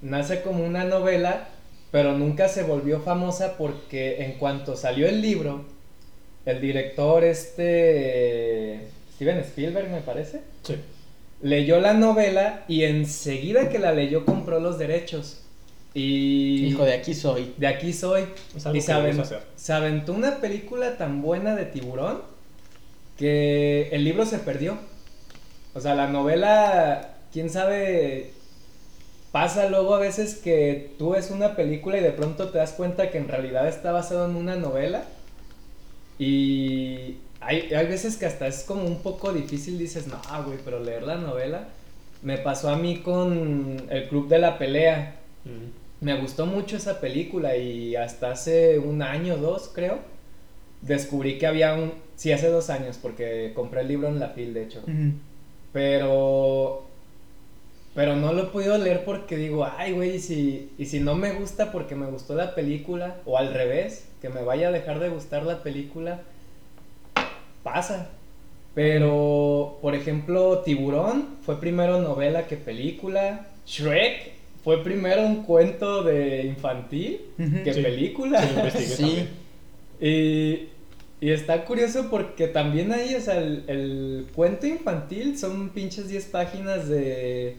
Nace 0.02 0.42
como 0.42 0.66
una 0.66 0.84
novela, 0.84 1.48
pero 1.92 2.18
nunca 2.18 2.50
se 2.50 2.64
volvió 2.64 3.00
famosa 3.00 3.58
porque 3.58 4.26
en 4.26 4.34
cuanto 4.34 4.76
salió 4.76 5.08
el 5.08 5.22
libro, 5.22 5.64
el 6.48 6.62
director 6.62 7.24
este 7.24 8.88
Steven 9.16 9.40
Spielberg 9.40 9.90
me 9.90 10.02
parece, 10.02 10.42
Sí. 10.64 10.76
leyó 11.42 11.80
la 11.80 11.94
novela 11.94 12.64
y 12.68 12.84
enseguida 12.84 13.70
que 13.70 13.80
la 13.80 13.92
leyó 13.92 14.26
compró 14.26 14.60
los 14.60 14.78
derechos. 14.78 15.42
Y 15.94 16.68
Hijo, 16.68 16.86
de 16.86 16.94
aquí 16.94 17.14
soy. 17.16 17.54
de 17.58 17.68
aquí 17.68 17.92
soy. 17.94 18.26
Es 18.56 18.66
algo 18.66 18.76
Y 18.78 18.80
que 18.80 18.86
se, 18.86 18.94
aven- 18.94 19.02
debes 19.16 19.20
hacer. 19.20 19.40
se 19.56 19.74
aventó 19.74 20.14
una 20.14 20.38
película 20.40 20.98
tan 20.98 21.22
buena 21.22 21.56
de 21.56 21.66
tiburón 21.66 22.22
que 23.18 23.90
el 23.92 24.04
libro 24.04 24.26
se 24.26 24.38
perdió. 24.40 24.78
O 25.74 25.80
sea, 25.82 25.96
la 25.96 26.08
novela, 26.08 27.16
quién 27.34 27.50
sabe, 27.50 28.32
pasa 29.32 29.70
luego 29.70 29.96
a 29.96 30.00
veces 30.00 30.36
que 30.36 30.92
tú 31.00 31.12
ves 31.12 31.32
una 31.32 31.56
película 31.56 31.98
y 31.98 32.02
de 32.02 32.12
pronto 32.12 32.50
te 32.50 32.60
das 32.60 32.74
cuenta 32.74 33.10
que 33.10 33.18
en 33.18 33.28
realidad 33.28 33.68
está 33.68 33.92
basado 33.92 34.30
en 34.30 34.36
una 34.36 34.56
novela. 34.56 35.04
Y 36.20 37.18
hay, 37.40 37.74
hay 37.74 37.86
veces 37.88 38.18
que 38.18 38.26
hasta 38.26 38.48
es 38.48 38.64
como 38.64 38.84
un 38.84 39.02
poco 39.02 39.34
difícil, 39.34 39.78
dices, 39.78 40.08
no, 40.08 40.20
güey, 40.46 40.58
pero 40.66 40.80
leer 40.84 41.04
la 41.04 41.16
novela. 41.16 41.70
Me 42.24 42.38
pasó 42.38 42.70
a 42.70 42.78
mí 42.78 42.98
con 43.02 43.86
El 43.90 44.08
Club 44.10 44.28
de 44.28 44.40
la 44.40 44.58
Pelea. 44.58 45.16
Mm. 45.46 46.06
Me 46.06 46.20
gustó 46.20 46.46
mucho 46.46 46.78
esa 46.78 47.00
película 47.00 47.56
y 47.58 47.96
hasta 47.96 48.32
hace 48.32 48.80
un 48.80 49.02
año 49.02 49.36
o 49.36 49.38
dos, 49.38 49.72
creo, 49.74 50.00
descubrí 50.82 51.38
que 51.38 51.48
había 51.48 51.74
un... 51.74 51.94
Sí, 52.16 52.32
hace 52.32 52.50
dos 52.50 52.70
años, 52.70 52.98
porque 53.02 53.52
compré 53.56 53.82
el 53.82 53.88
libro 53.88 54.08
en 54.08 54.20
la 54.20 54.30
FIL, 54.30 54.54
de 54.54 54.64
hecho. 54.64 54.84
Pero 55.72 56.88
Pero 57.94 58.16
no 58.16 58.34
lo 58.34 58.44
he 58.44 58.46
podido 58.48 58.78
leer 58.78 59.06
porque 59.06 59.38
digo, 59.38 59.66
ay, 59.66 59.94
güey, 59.94 60.18
y 60.18 60.20
si, 60.20 60.72
y 60.78 60.86
si 60.86 61.00
no 61.00 61.16
me 61.16 61.34
gusta 61.34 61.72
porque 61.72 61.96
me 61.96 62.06
gustó 62.08 62.36
la 62.36 62.54
película, 62.54 63.18
o 63.26 63.38
al 63.38 63.54
revés, 63.54 64.07
que 64.22 64.30
me 64.30 64.42
vaya 64.44 64.70
a 64.70 64.72
dejar 64.72 65.00
de 65.00 65.10
gustar 65.10 65.44
la 65.44 65.64
película, 65.64 66.22
pasa. 67.64 68.10
Pero, 68.74 69.80
por 69.82 69.96
ejemplo, 69.96 70.60
Tiburón 70.60 71.38
fue 71.42 71.60
primero 71.60 72.00
novela 72.00 72.46
que 72.48 72.58
película. 72.58 73.48
Shrek 73.66 74.34
fue 74.64 74.84
primero 74.84 75.24
un 75.26 75.44
cuento 75.44 76.04
de 76.04 76.44
infantil 76.46 77.22
que 77.64 77.74
Sí. 77.74 77.82
película. 77.82 78.70
Sí. 78.72 79.28
Y, 80.00 80.70
y 81.20 81.32
está 81.32 81.66
curioso 81.66 82.08
porque 82.12 82.48
también 82.48 82.92
ahí, 82.92 83.16
o 83.16 83.20
sea, 83.20 83.40
el, 83.40 83.64
el 83.68 84.28
cuento 84.36 84.68
infantil 84.68 85.36
son 85.40 85.70
pinches 85.70 86.08
10 86.08 86.26
páginas 86.26 86.88
de. 86.88 87.58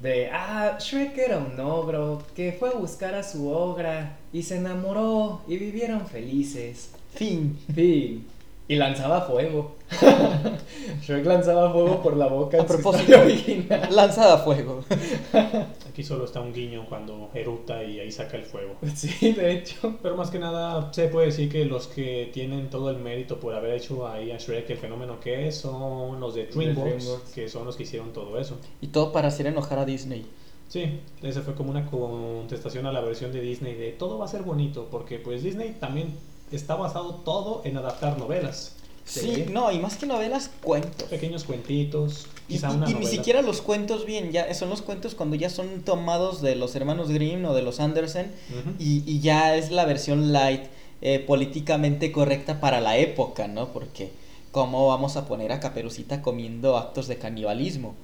De, 0.00 0.28
ah, 0.32 0.76
Shrek 0.78 1.16
era 1.16 1.38
un 1.38 1.58
ogro 1.60 2.22
que 2.34 2.52
fue 2.52 2.70
a 2.70 2.72
buscar 2.74 3.14
a 3.14 3.22
su 3.22 3.48
ogra 3.48 4.16
y 4.32 4.42
se 4.42 4.56
enamoró 4.56 5.42
y 5.48 5.56
vivieron 5.56 6.06
felices. 6.06 6.90
Fin. 7.14 7.58
Fin. 7.74 8.26
Y 8.66 8.76
lanzaba 8.76 9.22
fuego. 9.22 9.76
Shrek 11.02 11.24
lanzaba 11.24 11.72
fuego 11.72 12.02
por 12.02 12.16
la 12.16 12.26
boca. 12.26 12.60
A 12.60 12.66
propósito. 12.66 13.02
historia 13.02 13.24
original. 13.24 13.88
Lanzada 13.90 14.34
a 14.34 14.38
fuego. 14.38 14.84
Aquí 15.94 16.02
solo 16.02 16.24
está 16.24 16.40
un 16.40 16.52
guiño 16.52 16.86
cuando 16.88 17.30
eructa 17.34 17.84
y 17.84 18.00
ahí 18.00 18.10
saca 18.10 18.36
el 18.36 18.44
fuego. 18.44 18.74
Sí, 18.96 19.30
de 19.30 19.52
hecho. 19.52 19.96
Pero 20.02 20.16
más 20.16 20.28
que 20.28 20.40
nada 20.40 20.92
se 20.92 21.06
puede 21.06 21.26
decir 21.26 21.48
que 21.48 21.64
los 21.66 21.86
que 21.86 22.30
tienen 22.32 22.68
todo 22.68 22.90
el 22.90 22.96
mérito 22.96 23.38
por 23.38 23.54
haber 23.54 23.74
hecho 23.74 24.04
ahí 24.08 24.32
a 24.32 24.36
Shrek 24.36 24.68
el 24.70 24.78
fenómeno 24.78 25.20
que 25.20 25.46
es 25.46 25.56
son 25.56 26.18
los 26.18 26.34
de 26.34 26.46
DreamWorks, 26.46 27.04
DreamWorks. 27.04 27.30
que 27.32 27.48
son 27.48 27.64
los 27.64 27.76
que 27.76 27.84
hicieron 27.84 28.12
todo 28.12 28.40
eso. 28.40 28.58
Y 28.80 28.88
todo 28.88 29.12
para 29.12 29.28
hacer 29.28 29.46
enojar 29.46 29.78
a 29.78 29.84
Disney. 29.84 30.26
Sí, 30.68 30.98
esa 31.22 31.42
fue 31.42 31.54
como 31.54 31.70
una 31.70 31.86
contestación 31.86 32.86
a 32.86 32.92
la 32.92 33.00
versión 33.00 33.30
de 33.32 33.40
Disney 33.40 33.74
de 33.76 33.92
todo 33.92 34.18
va 34.18 34.24
a 34.24 34.28
ser 34.28 34.42
bonito, 34.42 34.88
porque 34.90 35.20
pues 35.20 35.44
Disney 35.44 35.76
también 35.78 36.08
está 36.50 36.74
basado 36.74 37.22
todo 37.24 37.62
en 37.64 37.76
adaptar 37.76 38.18
novelas, 38.18 38.76
Sí, 39.06 39.44
no, 39.50 39.70
y 39.70 39.78
más 39.78 39.96
que 39.96 40.06
novelas, 40.06 40.50
cuentos. 40.62 41.08
pequeños 41.08 41.44
cuentitos, 41.44 42.26
Y, 42.48 42.54
quizá 42.54 42.70
y- 42.72 42.76
una 42.76 42.90
y 42.90 42.94
ni 42.94 43.06
siquiera 43.06 43.42
los 43.42 43.60
cuentos 43.60 44.06
bien, 44.06 44.32
ya 44.32 44.52
son 44.54 44.70
los 44.70 44.80
cuentos 44.82 45.14
cuando 45.14 45.36
ya 45.36 45.50
son 45.50 45.82
tomados 45.82 46.40
de 46.40 46.56
los 46.56 46.74
hermanos 46.74 47.10
Grimm 47.10 47.44
o 47.44 47.54
de 47.54 47.62
los 47.62 47.80
Andersen 47.80 48.32
y, 48.78 49.02
y 49.06 49.20
ya 49.20 49.56
es 49.56 49.70
la 49.70 49.84
versión 49.84 50.32
light, 50.32 50.62
eh, 51.02 51.18
políticamente 51.18 52.12
correcta 52.12 52.60
para 52.60 52.80
la 52.80 52.96
época, 52.96 53.46
¿no? 53.46 53.68
Porque 53.74 54.10
¿cómo 54.52 54.86
vamos 54.88 55.16
a 55.16 55.26
poner 55.26 55.52
a 55.52 55.60
Caperucita 55.60 56.22
comiendo 56.22 56.78
actos 56.78 57.06
de 57.06 57.18
canibalismo? 57.18 57.94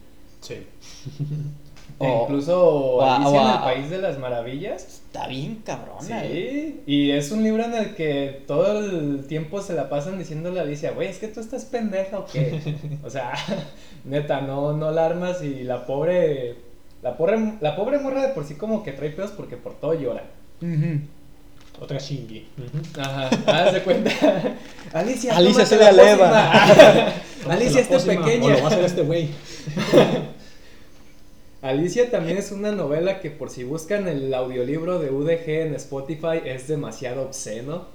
Sí. 0.42 0.56
O- 1.98 2.22
Incluso 2.24 2.68
o 2.68 3.02
a- 3.02 3.16
Alicia 3.16 3.30
o 3.40 3.42
en 3.42 3.50
el 3.54 3.58
País 3.60 3.90
de 3.90 3.98
las 3.98 4.18
Maravillas. 4.18 4.84
Está 4.86 5.26
bien 5.26 5.62
cabrona. 5.64 6.24
¿eh? 6.24 6.74
Sí, 6.76 6.82
y 6.86 7.10
es 7.10 7.30
un 7.32 7.42
libro 7.42 7.64
en 7.64 7.74
el 7.74 7.94
que 7.94 8.42
todo 8.46 8.78
el 8.80 9.26
tiempo 9.26 9.60
se 9.62 9.74
la 9.74 9.88
pasan 9.88 10.18
diciéndole 10.18 10.60
a 10.60 10.62
Alicia, 10.62 10.92
güey, 10.92 11.08
es 11.08 11.18
que 11.18 11.28
tú 11.28 11.40
estás 11.40 11.64
pendeja 11.64 12.18
o 12.18 12.26
qué. 12.26 12.60
o 13.04 13.10
sea, 13.10 13.32
neta, 14.04 14.40
no, 14.40 14.72
no 14.72 14.90
la 14.90 15.06
armas 15.06 15.42
y 15.42 15.62
la 15.64 15.84
pobre, 15.86 16.56
la 17.02 17.16
pobre, 17.16 17.54
la 17.60 17.76
pobre 17.76 17.98
morra 17.98 18.22
de 18.22 18.28
por 18.34 18.44
sí 18.44 18.54
como 18.54 18.82
que 18.82 18.92
trae 18.92 19.10
pedos 19.10 19.30
porque 19.32 19.56
por 19.56 19.74
todo 19.74 19.94
llora. 19.94 20.24
Otra. 21.80 21.98
Ujú. 22.58 23.00
Ajá, 23.00 23.30
haz 23.46 23.72
de 23.72 23.82
cuenta. 23.82 24.10
Alicia, 24.92 25.34
Alicia, 25.36 25.64
se 25.64 25.76
la 25.78 25.92
le 25.92 26.02
eleva. 26.02 27.12
Alicia 27.48 27.80
está 27.80 27.96
pequeña. 27.98 28.46
O 28.46 28.50
lo 28.50 28.56
va 28.58 28.64
a 28.64 28.66
hacer 28.66 28.84
este 28.84 29.02
güey. 29.02 29.28
Alicia 31.62 32.10
también 32.10 32.38
es 32.38 32.52
una 32.52 32.72
novela 32.72 33.20
que 33.20 33.30
por 33.30 33.50
si 33.50 33.64
buscan 33.64 34.08
el 34.08 34.32
audiolibro 34.32 34.98
de 34.98 35.10
UDG 35.10 35.48
en 35.48 35.74
Spotify 35.74 36.40
es 36.44 36.68
demasiado 36.68 37.22
obsceno. 37.22 37.86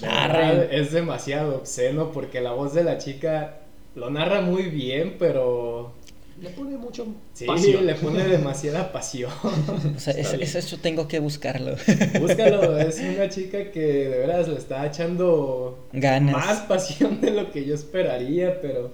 Verdad, 0.00 0.72
es 0.72 0.92
demasiado 0.92 1.56
obsceno 1.56 2.10
porque 2.12 2.40
la 2.40 2.52
voz 2.52 2.72
de 2.74 2.84
la 2.84 2.98
chica 2.98 3.58
lo 3.94 4.10
narra 4.10 4.40
muy 4.40 4.64
bien, 4.64 5.16
pero 5.18 5.92
Le 6.40 6.50
pone 6.50 6.76
mucho 6.78 7.06
sí, 7.34 7.44
pasión. 7.44 7.86
le 7.86 7.94
pone 7.96 8.26
demasiada 8.26 8.90
pasión. 8.92 9.30
O 9.96 10.00
sea, 10.00 10.14
es- 10.14 10.54
eso 10.54 10.78
tengo 10.78 11.06
que 11.06 11.18
buscarlo. 11.20 11.76
Búscalo, 12.18 12.78
es 12.80 12.98
una 12.98 13.28
chica 13.28 13.70
que 13.70 13.80
de 14.08 14.18
veras 14.18 14.48
le 14.48 14.56
está 14.56 14.86
echando 14.86 15.86
Ganas. 15.92 16.34
más 16.34 16.58
pasión 16.62 17.20
de 17.20 17.30
lo 17.32 17.52
que 17.52 17.64
yo 17.66 17.74
esperaría, 17.74 18.60
pero 18.62 18.90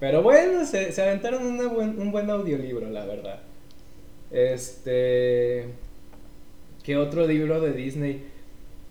pero 0.00 0.22
bueno, 0.22 0.64
se, 0.66 0.92
se 0.92 1.02
aventaron 1.02 1.46
una 1.46 1.68
buen- 1.68 1.98
un 2.00 2.10
buen 2.12 2.28
audiolibro, 2.30 2.88
la 2.90 3.04
verdad. 3.06 3.40
Este 4.30 5.66
¿Qué 6.82 6.96
otro 6.96 7.26
libro 7.26 7.60
de 7.60 7.72
Disney? 7.72 8.22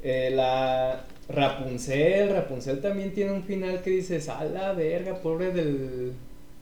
Eh, 0.04 0.32
la 0.34 1.06
Rapunzel, 1.30 2.30
Rapunzel 2.30 2.82
también 2.82 3.14
tiene 3.14 3.32
un 3.32 3.44
final 3.44 3.82
que 3.82 3.90
dices, 3.92 4.30
a 4.30 4.44
la 4.46 4.74
verga, 4.74 5.16
pobre 5.22 5.52
del, 5.52 6.14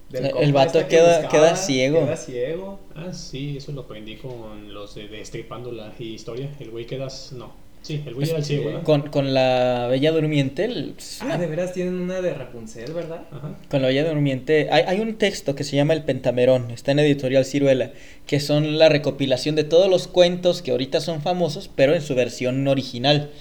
del 0.09 0.25
El 0.25 0.31
compa 0.31 0.51
vato 0.65 0.79
este 0.79 0.89
que 0.89 0.95
queda- 0.97 1.21
buscaba, 1.21 1.31
queda 1.47 1.55
ciego. 1.55 1.99
Queda 2.05 2.15
ciego. 2.17 2.79
Ah, 2.95 3.11
sí, 3.13 3.57
eso 3.57 3.71
lo 3.73 3.81
aprendí 3.81 4.15
con 4.17 4.73
los 4.73 4.95
de 4.95 5.07
Destripando 5.07 5.71
la 5.71 5.91
historia. 5.99 6.49
El 6.59 6.69
güey 6.71 6.85
quedas. 6.85 7.33
No. 7.33 7.51
Sí, 7.83 8.01
el 8.05 8.13
güey 8.15 8.27
era 8.29 8.37
el 8.39 8.45
ciego, 8.45 8.65
¿verdad? 8.65 8.83
Con, 8.83 9.01
con 9.09 9.33
la 9.33 9.87
Bella 9.91 10.11
Durmiente, 10.13 10.63
el- 10.65 10.95
Ah, 11.19 11.37
de 11.37 11.47
veras 11.47 11.73
tienen 11.73 11.95
una 11.95 12.21
de 12.21 12.33
Rapunzel, 12.33 12.93
¿verdad? 12.93 13.27
Ajá. 13.31 13.57
con 13.69 13.81
la 13.81 13.89
Bella 13.89 14.07
Durmiente, 14.09 14.69
hay, 14.71 14.83
hay 14.87 14.99
un 15.01 15.15
texto 15.15 15.53
que 15.53 15.63
se 15.65 15.75
llama 15.75 15.93
El 15.93 16.03
Pentamerón, 16.03 16.71
está 16.71 16.93
en 16.93 16.99
Editorial 16.99 17.43
Ciruela, 17.45 17.91
que 18.25 18.39
son 18.39 18.79
la 18.79 18.87
recopilación 18.89 19.55
de 19.55 19.65
todos 19.65 19.89
los 19.89 20.07
cuentos 20.07 20.61
que 20.61 20.71
ahorita 20.71 21.01
son 21.01 21.21
famosos, 21.21 21.69
pero 21.75 21.93
en 21.93 22.01
su 22.01 22.15
versión 22.15 22.65
original. 22.69 23.31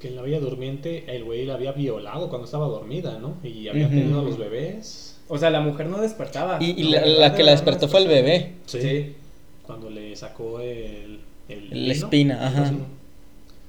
Que 0.00 0.08
en 0.08 0.16
la 0.16 0.22
Bella 0.22 0.40
Durmiente 0.40 1.04
el 1.06 1.22
güey 1.24 1.46
la 1.46 1.54
había 1.54 1.70
violado 1.72 2.28
cuando 2.28 2.46
estaba 2.46 2.66
dormida, 2.66 3.18
¿no? 3.18 3.36
Y 3.44 3.68
había 3.68 3.88
tenido 3.88 4.20
a 4.20 4.22
los 4.24 4.36
bebés. 4.38 5.18
O 5.28 5.38
sea, 5.38 5.50
la 5.50 5.60
mujer 5.60 5.86
no 5.86 6.00
despertaba. 6.00 6.58
Y, 6.60 6.82
y 6.82 6.90
No, 6.90 7.00
la, 7.06 7.34
que 7.34 7.42
la 7.44 7.52
despertó 7.52 7.88
fue 7.88 8.00
el 8.02 8.08
bebé. 8.08 8.52
Sí. 8.66 9.14
Cuando 9.62 9.88
le 9.88 10.14
sacó 10.16 10.60
el. 10.60 11.20
El, 11.48 11.86
La 11.88 11.92
espina, 11.94 12.44
ajá. 12.46 12.72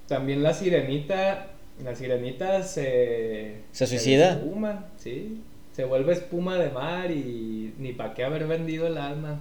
También 0.07 0.43
la 0.43 0.53
sirenita, 0.53 1.47
la 1.83 1.95
sirenita 1.95 2.63
se... 2.63 3.55
¿Se 3.71 3.87
suicida? 3.87 4.33
espuma, 4.33 4.85
sí. 4.97 5.41
Se 5.73 5.85
vuelve 5.85 6.13
espuma 6.13 6.57
de 6.57 6.71
mar 6.71 7.11
y 7.11 7.73
ni 7.77 7.93
para 7.93 8.13
qué 8.13 8.23
haber 8.23 8.47
vendido 8.47 8.87
el 8.87 8.97
alma. 8.97 9.39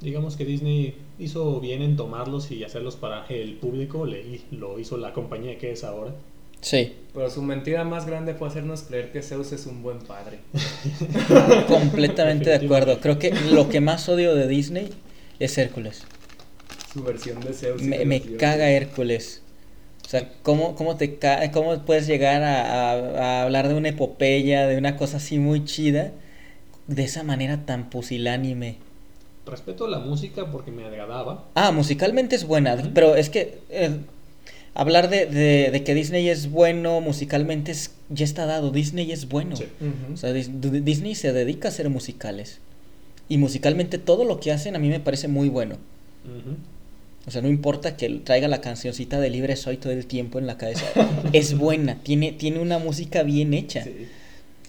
Digamos 0.00 0.36
que 0.36 0.44
Disney 0.44 0.96
hizo 1.18 1.60
bien 1.60 1.82
en 1.82 1.96
tomarlos 1.96 2.50
y 2.50 2.64
hacerlos 2.64 2.96
para 2.96 3.24
el 3.26 3.54
público. 3.54 4.04
Le, 4.04 4.40
lo 4.50 4.78
hizo 4.78 4.96
la 4.96 5.12
compañía 5.12 5.58
que 5.58 5.72
es 5.72 5.84
ahora. 5.84 6.12
Sí, 6.60 6.94
Pero 7.14 7.30
su 7.30 7.42
mentira 7.42 7.84
más 7.84 8.06
grande 8.06 8.34
fue 8.34 8.48
hacernos 8.48 8.82
creer 8.82 9.12
que 9.12 9.22
Zeus 9.22 9.52
es 9.52 9.66
un 9.66 9.82
buen 9.82 9.98
padre. 9.98 10.38
completamente 11.68 12.50
de 12.50 12.56
acuerdo. 12.56 12.98
Creo 12.98 13.18
que 13.18 13.32
lo 13.52 13.68
que 13.68 13.80
más 13.80 14.08
odio 14.08 14.34
de 14.34 14.48
Disney 14.48 14.88
es 15.38 15.56
Hércules. 15.58 16.04
Su 16.96 17.04
versión 17.04 17.40
de 17.40 17.52
Zeus. 17.52 17.82
Me, 17.82 18.20
caga 18.38 18.70
Hércules. 18.70 19.42
O 20.04 20.08
sea, 20.08 20.30
¿cómo, 20.42 20.74
cómo, 20.76 20.96
te 20.96 21.16
ca- 21.16 21.50
¿cómo 21.50 21.78
puedes 21.84 22.06
llegar 22.06 22.42
a, 22.42 22.92
a- 22.92 23.18
a 23.18 23.42
hablar 23.42 23.68
de 23.68 23.74
una 23.74 23.90
epopeya, 23.90 24.66
de 24.66 24.78
una 24.78 24.96
cosa 24.96 25.18
así 25.18 25.38
muy 25.38 25.64
chida, 25.64 26.12
de 26.86 27.02
esa 27.04 27.22
manera 27.22 27.66
tan 27.66 27.90
pusilánime? 27.90 28.76
Respeto 29.44 29.86
la 29.88 29.98
música 29.98 30.50
porque 30.50 30.70
me 30.70 30.84
agradaba. 30.86 31.44
Ah, 31.54 31.70
musicalmente 31.70 32.34
es 32.34 32.44
buena, 32.44 32.76
pero 32.94 33.14
es 33.14 33.28
que 33.30 33.58
eh, 33.68 33.90
hablar 34.74 35.10
de, 35.10 35.26
de- 35.26 35.70
de 35.70 35.84
que 35.84 35.92
Disney 35.94 36.28
es 36.30 36.50
bueno 36.50 37.00
musicalmente 37.02 37.72
es, 37.72 37.90
ya 38.08 38.24
está 38.24 38.46
dado. 38.46 38.70
Disney 38.70 39.12
es 39.12 39.28
bueno. 39.28 39.56
Sí. 39.56 39.64
O 40.14 40.16
sea, 40.16 40.32
Disney 40.32 41.14
se 41.14 41.32
dedica 41.34 41.68
a 41.68 41.72
hacer 41.72 41.90
musicales. 41.90 42.60
Y 43.28 43.38
musicalmente 43.38 43.98
todo 43.98 44.24
lo 44.24 44.38
que 44.38 44.52
hacen 44.52 44.76
a 44.76 44.78
mí 44.78 44.88
me 44.88 45.00
parece 45.00 45.26
muy 45.26 45.48
bueno. 45.48 45.74
Ujú. 46.24 46.56
O 47.26 47.30
sea, 47.30 47.42
no 47.42 47.48
importa 47.48 47.96
que 47.96 48.08
traiga 48.20 48.46
la 48.48 48.60
cancioncita 48.60 49.18
de 49.20 49.30
Libre 49.30 49.56
Soy 49.56 49.78
todo 49.78 49.92
el 49.92 50.06
tiempo 50.06 50.38
en 50.38 50.46
la 50.46 50.56
cabeza. 50.56 50.86
es 51.32 51.58
buena, 51.58 51.96
tiene, 52.02 52.32
tiene 52.32 52.60
una 52.60 52.78
música 52.78 53.22
bien 53.22 53.52
hecha. 53.52 53.82
Sí. 53.82 54.08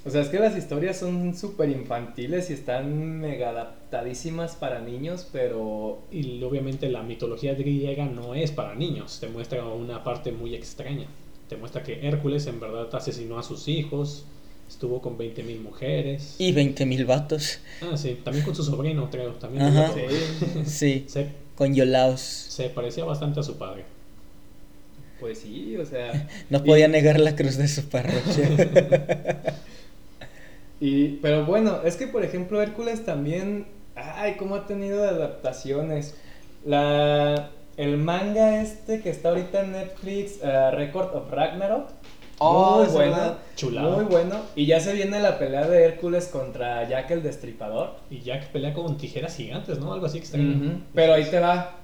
O 0.07 0.09
sea, 0.09 0.21
es 0.21 0.29
que 0.29 0.39
las 0.39 0.57
historias 0.57 0.97
son 0.97 1.35
súper 1.35 1.69
infantiles 1.69 2.49
y 2.49 2.53
están 2.53 3.19
mega 3.19 3.49
adaptadísimas 3.49 4.55
para 4.55 4.79
niños, 4.79 5.27
pero 5.33 6.01
Y 6.11 6.41
obviamente 6.43 6.89
la 6.89 7.03
mitología 7.03 7.55
griega 7.55 8.05
no 8.05 8.33
es 8.33 8.51
para 8.51 8.73
niños, 8.73 9.19
te 9.19 9.27
muestra 9.27 9.65
una 9.65 10.05
parte 10.05 10.31
muy 10.31 10.55
extraña. 10.55 11.07
Te 11.49 11.57
muestra 11.57 11.83
que 11.83 12.07
Hércules 12.07 12.47
en 12.47 12.61
verdad 12.61 12.87
asesinó 12.93 13.37
a 13.37 13.43
sus 13.43 13.67
hijos, 13.67 14.25
estuvo 14.69 15.01
con 15.01 15.17
20.000 15.17 15.61
mujeres. 15.61 16.35
Y 16.39 16.53
20 16.53 16.85
mil 16.85 17.05
vatos. 17.05 17.59
Ah, 17.81 17.97
sí, 17.97 18.17
también 18.23 18.45
con 18.45 18.55
su 18.55 18.63
sobrino, 18.63 19.09
creo. 19.09 19.33
También 19.33 19.65
Ajá. 19.65 19.93
sí, 20.65 21.05
Sí, 21.05 21.05
con 21.57 21.73
Yolaos. 21.75 22.21
se 22.21 22.69
parecía 22.69 23.03
bastante 23.05 23.39
a 23.41 23.43
su 23.43 23.57
padre. 23.57 23.85
pues 25.19 25.39
sí, 25.39 25.75
o 25.77 25.85
sea. 25.85 26.27
No 26.49 26.59
y- 26.59 26.61
podía 26.61 26.87
negar 26.87 27.19
la 27.19 27.35
cruz 27.35 27.57
de 27.57 27.67
su 27.67 27.89
parroquia. 27.89 28.49
Y, 30.79 31.13
pero 31.23 31.45
bueno, 31.45 31.81
es 31.83 31.95
que 31.95 32.05
por 32.07 32.23
ejemplo 32.23 32.61
Hércules 32.61 33.03
también 33.03 33.65
Ay, 33.95 34.35
cómo 34.37 34.53
ha 34.55 34.67
tenido 34.67 35.03
adaptaciones. 35.09 36.13
La, 36.63 37.49
el 37.77 37.97
manga 37.97 38.61
este 38.61 39.01
que 39.01 39.09
está 39.09 39.29
ahorita 39.29 39.61
en 39.61 39.71
Netflix, 39.71 40.33
eh, 40.43 40.69
Record 40.71 41.15
of 41.15 41.31
Ragnarok. 41.31 41.89
Oh, 42.39 42.77
muy 42.77 42.87
es 42.87 42.93
bueno. 42.93 43.11
verdad. 43.11 43.37
Chulada. 43.55 43.95
Muy 43.95 44.05
bueno. 44.05 44.35
Y 44.55 44.65
ya 44.65 44.79
se 44.79 44.93
viene 44.93 45.19
la 45.19 45.39
pelea 45.39 45.67
de 45.67 45.83
Hércules 45.83 46.27
contra 46.27 46.87
Jack 46.87 47.11
el 47.11 47.23
Destripador. 47.23 47.95
Y 48.09 48.21
Jack 48.21 48.47
pelea 48.47 48.73
con 48.73 48.97
tijeras 48.97 49.35
gigantes, 49.35 49.79
¿no? 49.79 49.93
Algo 49.93 50.05
así 50.05 50.19
que 50.19 50.25
está 50.25 50.37
Ujú, 50.37 50.81
Pero 50.93 51.13
ahí 51.13 51.25
te 51.25 51.39
va. 51.39 51.75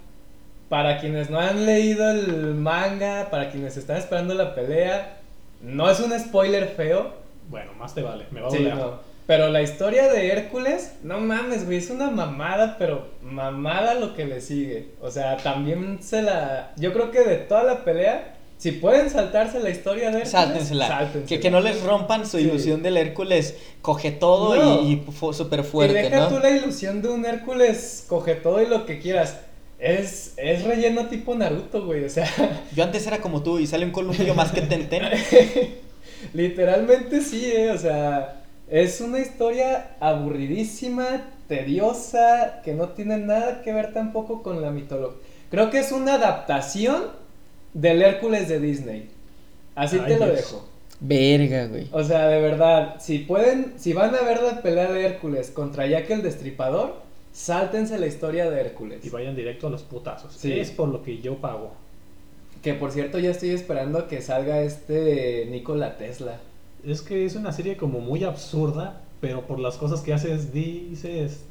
Para 0.69 0.99
quienes 0.99 1.29
no 1.29 1.39
han 1.39 1.65
leído 1.65 2.09
el 2.11 2.55
manga, 2.55 3.29
para 3.29 3.51
quienes 3.51 3.77
están 3.77 3.97
esperando 3.97 4.33
la 4.33 4.55
pelea, 4.55 5.17
no 5.61 5.89
es 5.89 5.99
un 5.99 6.17
spoiler 6.19 6.67
feo. 6.67 7.13
Bueno, 7.49 7.73
más 7.73 7.93
te 7.93 8.01
vale, 8.01 8.25
me 8.31 8.41
va 8.41 8.47
a 8.47 8.51
Sí, 8.51 8.59
no. 8.59 9.13
Pero 9.25 9.49
la 9.49 9.61
historia 9.61 10.11
de 10.11 10.31
Hércules, 10.31 10.95
no 11.03 11.19
mames, 11.19 11.65
güey, 11.65 11.77
es 11.77 11.89
una 11.89 12.09
mamada, 12.09 12.75
pero 12.77 13.07
mamada 13.21 13.93
lo 13.93 14.15
que 14.15 14.25
le 14.25 14.41
sigue. 14.41 14.89
O 15.01 15.09
sea, 15.11 15.37
también 15.37 15.99
se 16.01 16.21
la. 16.21 16.73
Yo 16.75 16.91
creo 16.91 17.09
que 17.11 17.21
de 17.23 17.37
toda 17.37 17.63
la 17.63 17.83
pelea, 17.85 18.35
si 18.64 18.72
pueden 18.72 19.09
saltarse 19.09 19.59
la 19.59 19.70
historia 19.70 20.03
de 20.05 20.20
Hércules, 20.20 20.30
Sáltensela. 20.30 20.88
sáltensela. 20.88 21.26
Que, 21.28 21.39
que 21.41 21.51
no 21.51 21.59
les 21.59 21.84
rompan 21.84 22.26
su 22.26 22.38
Sí. 22.38 22.43
ilusión 22.45 22.82
del 22.82 22.95
Hércules 22.95 23.55
coge 23.82 24.11
todo 24.11 24.55
No. 24.55 24.82
y, 24.84 24.93
y 24.93 25.34
súper 25.34 25.59
Y 25.59 25.64
fuerte, 25.64 26.01
deja 26.01 26.20
¿no? 26.22 26.28
tú 26.30 26.39
la 26.39 26.49
ilusión 26.49 27.01
de 27.01 27.09
un 27.09 27.26
Hércules, 27.26 28.05
coge 28.07 28.36
todo 28.36 28.61
y 28.61 28.68
lo 28.68 28.86
que 28.86 28.99
quieras. 28.99 29.36
Es, 29.80 30.36
es 30.38 30.64
relleno 30.64 31.07
tipo 31.07 31.36
Naruto, 31.36 31.86
güey. 31.86 32.05
O 32.05 32.09
sea, 32.09 32.26
Yo 32.74 32.86
antes 32.86 33.05
era 33.05 33.20
como 33.20 33.43
tú 33.43 33.59
y 33.59 33.68
sale 33.68 33.84
un 33.84 33.91
columpio 33.91 34.34
más 34.34 34.53
que 34.53 34.61
Tenten. 34.61 35.03
literalmente 36.34 37.22
sí, 37.22 37.51
eh. 37.53 37.72
O 37.72 37.78
sea, 37.78 38.43
es 38.70 39.01
una 39.01 39.20
historia 39.20 39.97
aburridísima, 39.99 41.05
tediosa, 41.49 42.61
que 42.64 42.74
no 42.74 42.89
tiene 42.89 43.18
nada 43.18 43.61
que 43.61 43.74
ver 43.74 43.93
tampoco 43.93 44.41
con 44.41 44.61
la 44.61 44.72
mitología. 44.72 45.20
Creo 45.51 45.70
que 45.70 45.80
es 45.80 45.91
una 45.91 46.16
adaptación 46.16 47.22
del 47.74 48.01
Hércules 48.01 48.47
de 48.47 48.59
Disney. 48.59 49.09
Así 49.76 49.97
Ay, 49.99 50.13
te 50.13 50.19
lo 50.19 50.26
Dios. 50.26 50.38
dejo. 50.38 50.69
Verga, 50.99 51.67
güey. 51.67 51.88
O 51.91 52.03
sea, 52.03 52.28
de 52.28 52.41
verdad, 52.41 52.95
si 52.99 53.19
pueden, 53.19 53.74
si 53.78 53.93
van 53.93 54.15
a 54.15 54.21
ver 54.21 54.41
la 54.41 54.61
pelea 54.61 54.91
de 54.91 55.05
Hércules 55.05 55.51
contra 55.51 55.86
Jack 55.86 56.09
el 56.11 56.21
Destripador, 56.21 57.01
sáltense 57.34 57.99
la 57.99 58.07
historia 58.07 58.49
de 58.49 58.61
Hércules. 58.61 59.03
Y 59.03 59.09
vayan 59.09 59.36
directo 59.36 59.67
a 59.67 59.69
los 59.69 59.84
putazos. 59.84 60.34
Sí. 60.34 60.53
Es 60.53 60.71
por 60.71 60.88
lo 60.89 61.03
que 61.03 61.19
yo 61.19 61.38
pago. 61.38 61.74
Que 62.61 62.74
por 62.74 62.91
cierto, 62.91 63.19
ya 63.19 63.32
estoy 63.32 63.49
esperando 63.49 64.07
que 64.07 64.21
salga 64.21 64.61
este 64.61 65.47
Nikola 65.49 65.97
Tesla. 65.97 66.38
Es 66.86 67.01
que 67.01 67.26
es 67.26 67.36
una 67.36 67.51
serie 67.51 67.76
como 67.76 67.99
muy 67.99 68.24
absurda, 68.24 69.01
pero 69.19 69.45
por 69.45 69.59
las 69.59 69.76
cosas 69.76 70.01
que 70.01 70.13
haces 70.13 70.53
dices, 70.53 71.43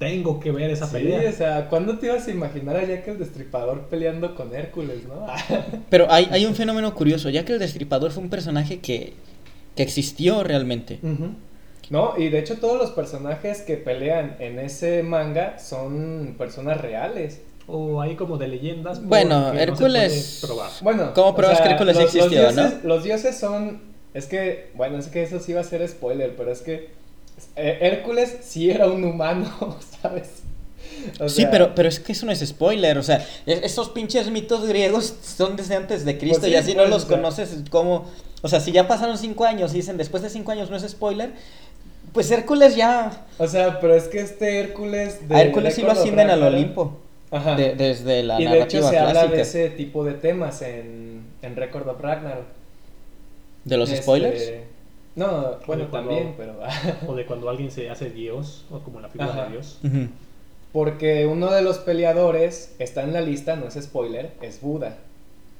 tengo 0.00 0.40
que 0.40 0.50
ver 0.50 0.70
esa 0.70 0.86
Sí, 0.86 0.92
pelea. 0.94 1.28
o 1.28 1.32
sea, 1.32 1.68
¿cuándo 1.68 1.98
te 1.98 2.06
ibas 2.06 2.26
a 2.26 2.30
imaginar 2.30 2.74
a 2.74 2.84
Jack 2.84 3.06
el 3.06 3.18
Destripador 3.18 3.82
peleando 3.82 4.34
con 4.34 4.54
Hércules, 4.54 5.00
no? 5.06 5.26
Pero 5.90 6.10
hay, 6.10 6.26
hay 6.32 6.46
un 6.46 6.54
fenómeno 6.54 6.94
curioso, 6.94 7.28
ya 7.28 7.44
que 7.44 7.52
el 7.52 7.58
Destripador 7.58 8.10
fue 8.10 8.22
un 8.22 8.30
personaje 8.30 8.80
que, 8.80 9.12
que 9.76 9.82
existió 9.82 10.42
realmente. 10.42 10.98
No, 11.90 12.14
y 12.16 12.30
de 12.30 12.38
hecho 12.38 12.56
todos 12.56 12.78
los 12.78 12.92
personajes 12.92 13.60
que 13.60 13.76
pelean 13.76 14.36
en 14.38 14.58
ese 14.58 15.02
manga 15.02 15.58
son 15.58 16.34
personas 16.38 16.80
reales. 16.80 17.42
O 17.66 18.00
hay 18.00 18.16
como 18.16 18.38
de 18.38 18.48
leyendas. 18.48 19.04
Bueno, 19.04 19.52
no 19.52 19.58
Hércules-. 19.60 20.44
Bueno, 20.82 21.12
¿Cómo 21.14 21.36
pruebas 21.36 21.60
que 21.60 21.68
Hércules 21.68 21.94
los, 21.94 22.04
los 22.06 22.14
existió, 22.14 22.40
dioses, 22.40 22.84
Los 22.84 23.04
dioses 23.04 23.36
son. 23.38 23.82
Es 24.14 24.26
que, 24.26 24.70
bueno, 24.74 24.96
es 24.98 25.08
que 25.08 25.22
eso 25.22 25.38
sí 25.38 25.52
va 25.52 25.60
a 25.60 25.64
ser 25.64 25.86
spoiler, 25.86 26.34
pero 26.36 26.50
es 26.50 26.62
que 26.62 26.88
Hércules 27.56 28.38
sí 28.42 28.70
era 28.70 28.86
un 28.88 29.04
humano, 29.04 29.76
¿sabes? 30.02 30.28
O 31.18 31.28
sí, 31.28 31.46
pero, 31.50 31.74
pero 31.74 31.88
es 31.88 31.98
que 31.98 32.12
eso 32.12 32.26
no 32.26 32.32
es 32.32 32.40
spoiler, 32.46 32.98
o 32.98 33.02
sea, 33.02 33.26
es- 33.46 33.62
esos 33.62 33.88
pinches 33.90 34.30
mitos 34.30 34.66
griegos 34.66 35.14
son 35.22 35.56
desde 35.56 35.76
antes 35.76 36.04
de 36.04 36.18
Cristo 36.18 36.40
Pues 36.40 36.50
sí, 36.50 36.52
y 36.52 36.56
así 36.56 36.74
no 36.74 36.84
los 36.86 37.04
conoces 37.06 37.56
como... 37.70 38.06
O 38.42 38.48
sea, 38.48 38.60
si 38.60 38.72
ya 38.72 38.86
pasaron 38.88 39.16
cinco 39.18 39.44
años 39.44 39.72
y 39.72 39.76
dicen 39.76 39.96
después 39.96 40.22
de 40.22 40.30
cinco 40.30 40.50
años 40.52 40.68
no 40.70 40.76
es 40.76 40.82
spoiler, 40.88 41.30
pues 42.12 42.30
Hércules 42.30 42.76
ya... 42.76 43.26
O 43.38 43.46
sea, 43.46 43.80
pero 43.80 43.94
es 43.94 44.08
que 44.08 44.20
este 44.20 44.60
Hércules. 44.60 45.28
de 45.28 45.34
A 45.36 45.42
Hércules 45.42 45.74
sí 45.74 45.82
lo 45.82 45.92
ascienden 45.92 46.28
al 46.30 46.42
Olimpo, 46.42 46.98
Ajá. 47.30 47.54
de- 47.56 47.74
desde 47.74 48.22
la 48.22 48.40
y 48.40 48.46
de 48.46 48.62
hecho 48.62 48.86
se 48.88 48.98
habla 48.98 49.26
de 49.26 49.40
ese 49.40 49.70
tipo 49.70 50.04
de 50.04 50.14
temas 50.14 50.60
en, 50.62 51.22
en 51.42 51.56
Record 51.56 51.88
of 51.88 52.00
Ragnarok. 52.00 52.44
¿De 53.64 53.76
los 53.76 53.88
Este, 53.90 54.02
spoilers? 54.02 54.42
No, 55.16 55.56
bueno, 55.66 55.86
cuando- 55.90 56.10
también, 56.10 56.34
pero. 56.36 56.54
O 57.08 57.14
de 57.14 57.26
cuando 57.26 57.48
alguien 57.50 57.70
se 57.70 57.90
hace 57.90 58.10
Dios, 58.10 58.64
o 58.70 58.78
como 58.80 59.00
la 59.00 59.08
figura 59.08 59.30
Ajá. 59.30 59.44
de 59.44 59.50
Dios. 59.52 59.78
Porque 60.72 61.26
uno 61.26 61.50
de 61.50 61.62
los 61.62 61.78
peleadores 61.78 62.74
está 62.78 63.02
en 63.02 63.12
la 63.12 63.20
lista, 63.20 63.56
no 63.56 63.66
es 63.66 63.74
spoiler, 63.74 64.30
es 64.40 64.60
Buda. 64.60 64.96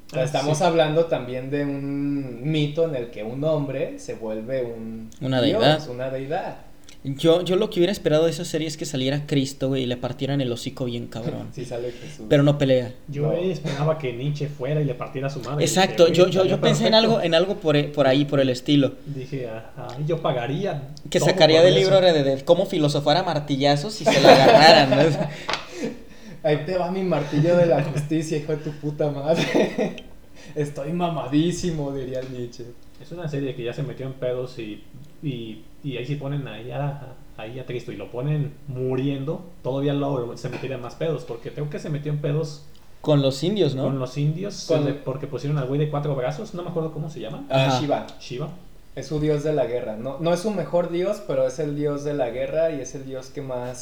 O 0.06 0.10
sea, 0.12 0.22
Ah, 0.22 0.24
estamos 0.24 0.58
sí. 0.58 0.64
hablando 0.64 1.06
también 1.06 1.50
de 1.50 1.64
un 1.64 2.50
mito 2.50 2.84
en 2.88 2.94
el 2.96 3.10
que 3.10 3.22
un 3.24 3.42
hombre 3.44 3.98
se 3.98 4.14
vuelve 4.14 4.62
un 4.64 5.10
Una 5.20 5.40
dios, 5.42 5.60
deidad. 5.62 5.88
una 5.88 6.10
deidad. 6.10 6.56
Yo, 7.02 7.42
yo 7.42 7.56
lo 7.56 7.70
que 7.70 7.80
hubiera 7.80 7.92
esperado 7.92 8.26
de 8.26 8.30
esa 8.30 8.44
serie 8.44 8.68
es 8.68 8.76
que 8.76 8.84
saliera 8.84 9.26
Cristo, 9.26 9.68
güey, 9.68 9.84
y 9.84 9.86
le 9.86 9.96
partieran 9.96 10.42
el 10.42 10.52
hocico 10.52 10.84
bien 10.84 11.06
cabrón. 11.06 11.48
Sí 11.54 11.64
sale 11.64 11.92
Jesús. 11.92 12.26
Pero 12.28 12.42
no 12.42 12.58
pelea. 12.58 12.92
Yo 13.08 13.22
No. 13.22 13.32
esperaba 13.32 13.96
que 13.98 14.12
Nietzsche 14.12 14.48
fuera 14.48 14.82
y 14.82 14.84
le 14.84 14.94
partiera 14.94 15.28
a 15.28 15.30
su 15.30 15.40
madre. 15.40 15.64
Exacto, 15.64 16.04
Dije, 16.06 16.16
yo, 16.18 16.24
"Güey, 16.24 16.34
yo, 16.34 16.44
yo 16.44 16.60
pensé 16.60 16.84
en 16.86 16.90
perfecto". 16.92 16.96
algo, 17.14 17.22
en 17.22 17.34
algo 17.34 17.54
por, 17.56 17.92
por 17.92 18.06
ahí, 18.06 18.26
por 18.26 18.38
el 18.40 18.50
estilo. 18.50 18.92
Dije, 19.06 19.48
ah, 19.48 19.72
ah, 19.78 19.96
yo 20.06 20.20
pagaría. 20.20 20.88
Que 21.08 21.20
sacaría 21.20 21.62
del 21.62 21.74
libro 21.74 22.00
de, 22.02 22.22
de 22.22 22.44
cómo 22.44 22.66
filosofar 22.66 23.16
a 23.16 23.22
martillazos 23.22 23.98
y 24.02 24.04
se 24.04 24.20
la 24.20 24.32
agarraran, 24.34 24.90
¿no? 24.90 25.18
Ahí 26.42 26.64
te 26.64 26.76
va 26.78 26.90
mi 26.90 27.02
martillo 27.02 27.56
de 27.56 27.66
la 27.66 27.82
justicia, 27.82 28.36
hijo 28.38 28.52
de 28.52 28.58
tu 28.58 28.70
puta 28.72 29.10
madre. 29.10 29.96
Estoy 30.54 30.92
mamadísimo, 30.92 31.92
diría 31.92 32.20
Nietzsche. 32.30 32.64
Es 33.00 33.12
una 33.12 33.28
serie 33.28 33.54
que 33.54 33.62
ya 33.64 33.72
se 33.72 33.82
metió 33.82 34.06
en 34.06 34.14
pedos 34.14 34.58
y, 34.58 34.82
y, 35.22 35.62
y 35.84 35.96
ahí 35.96 36.06
sí 36.06 36.16
ponen 36.16 36.46
ahí 36.48 36.70
a, 36.70 37.14
ahí 37.36 37.58
a 37.58 37.66
Cristo 37.66 37.92
y 37.92 37.96
lo 37.96 38.10
ponen 38.10 38.52
muriendo, 38.68 39.44
todavía 39.62 39.92
lo, 39.94 40.36
se 40.36 40.48
metiría 40.48 40.76
en 40.76 40.82
más 40.82 40.94
pedos, 40.94 41.24
porque 41.24 41.50
creo 41.52 41.68
que 41.70 41.78
se 41.78 41.90
metió 41.90 42.12
en 42.12 42.18
pedos 42.20 42.64
Con 43.00 43.22
los 43.22 43.42
indios, 43.42 43.74
¿no? 43.74 43.84
con 43.84 43.98
los 43.98 44.16
indios, 44.18 44.66
Con- 44.68 44.98
porque 45.04 45.26
pusieron 45.26 45.58
al 45.58 45.66
güey 45.66 45.80
de 45.80 45.90
cuatro 45.90 46.14
brazos, 46.14 46.54
no 46.54 46.62
me 46.62 46.70
acuerdo 46.70 46.92
cómo 46.92 47.08
se 47.10 47.20
llama, 47.20 47.44
Ah. 47.50 47.78
Shiva. 47.80 48.06
Shiva. 48.20 48.48
Es 48.96 49.06
su 49.06 49.20
dios 49.20 49.44
de 49.44 49.52
la 49.52 49.66
guerra. 49.66 49.96
No, 49.96 50.16
no 50.18 50.32
es 50.34 50.40
su 50.40 50.50
mejor 50.50 50.90
dios, 50.90 51.22
pero 51.26 51.46
es 51.46 51.58
el 51.60 51.76
dios 51.76 52.02
de 52.04 52.12
la 52.12 52.30
guerra 52.30 52.72
y 52.72 52.80
es 52.80 52.94
el 52.96 53.06
dios 53.06 53.28
que 53.30 53.40
más 53.40 53.78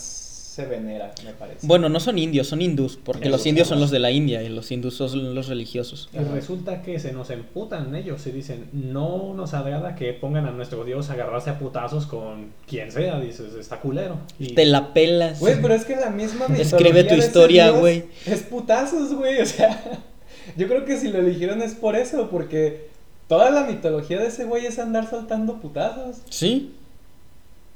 se 0.58 0.66
venera, 0.66 1.12
me 1.24 1.32
parece. 1.34 1.64
Bueno, 1.64 1.88
no 1.88 2.00
son 2.00 2.18
indios, 2.18 2.48
son 2.48 2.60
hindús, 2.60 2.98
porque 3.00 3.28
los 3.28 3.46
indios 3.46 3.68
son 3.68 3.78
los 3.78 3.92
de 3.92 4.00
la 4.00 4.10
India 4.10 4.42
y 4.42 4.48
los 4.48 4.68
hindús 4.72 4.94
son 4.94 5.32
los 5.32 5.46
religiosos. 5.46 6.08
Y 6.12 6.18
resulta 6.18 6.82
que 6.82 6.98
se 6.98 7.12
nos 7.12 7.30
emputan 7.30 7.94
ellos 7.94 8.26
y 8.26 8.32
dicen, 8.32 8.68
no 8.72 9.34
nos 9.34 9.54
agrada 9.54 9.94
que 9.94 10.12
pongan 10.14 10.46
a 10.46 10.50
nuestro 10.50 10.84
dios 10.84 11.10
a 11.10 11.12
agarrarse 11.12 11.50
a 11.50 11.60
putazos 11.60 12.06
con 12.06 12.48
quien 12.66 12.90
sea, 12.90 13.20
dices, 13.20 13.54
está 13.54 13.78
culero. 13.78 14.18
Y 14.40 14.54
Te 14.54 14.64
la 14.64 14.92
pelas. 14.92 15.38
Güey, 15.38 15.62
pero 15.62 15.74
es 15.74 15.84
que 15.84 15.94
la 15.94 16.10
misma 16.10 16.46
Escribe 16.58 17.04
tu 17.04 17.14
historia, 17.14 17.70
güey. 17.70 18.06
Es 18.26 18.42
putazos, 18.42 19.14
güey. 19.14 19.40
O 19.40 19.46
sea, 19.46 19.80
yo 20.56 20.66
creo 20.66 20.84
que 20.84 20.96
si 20.96 21.06
lo 21.06 21.20
eligieron 21.20 21.62
es 21.62 21.74
por 21.74 21.94
eso, 21.94 22.30
porque 22.30 22.88
toda 23.28 23.50
la 23.50 23.64
mitología 23.64 24.18
de 24.18 24.26
ese 24.26 24.44
güey 24.44 24.66
es 24.66 24.80
andar 24.80 25.08
soltando 25.08 25.60
putazos. 25.60 26.16
Sí, 26.30 26.74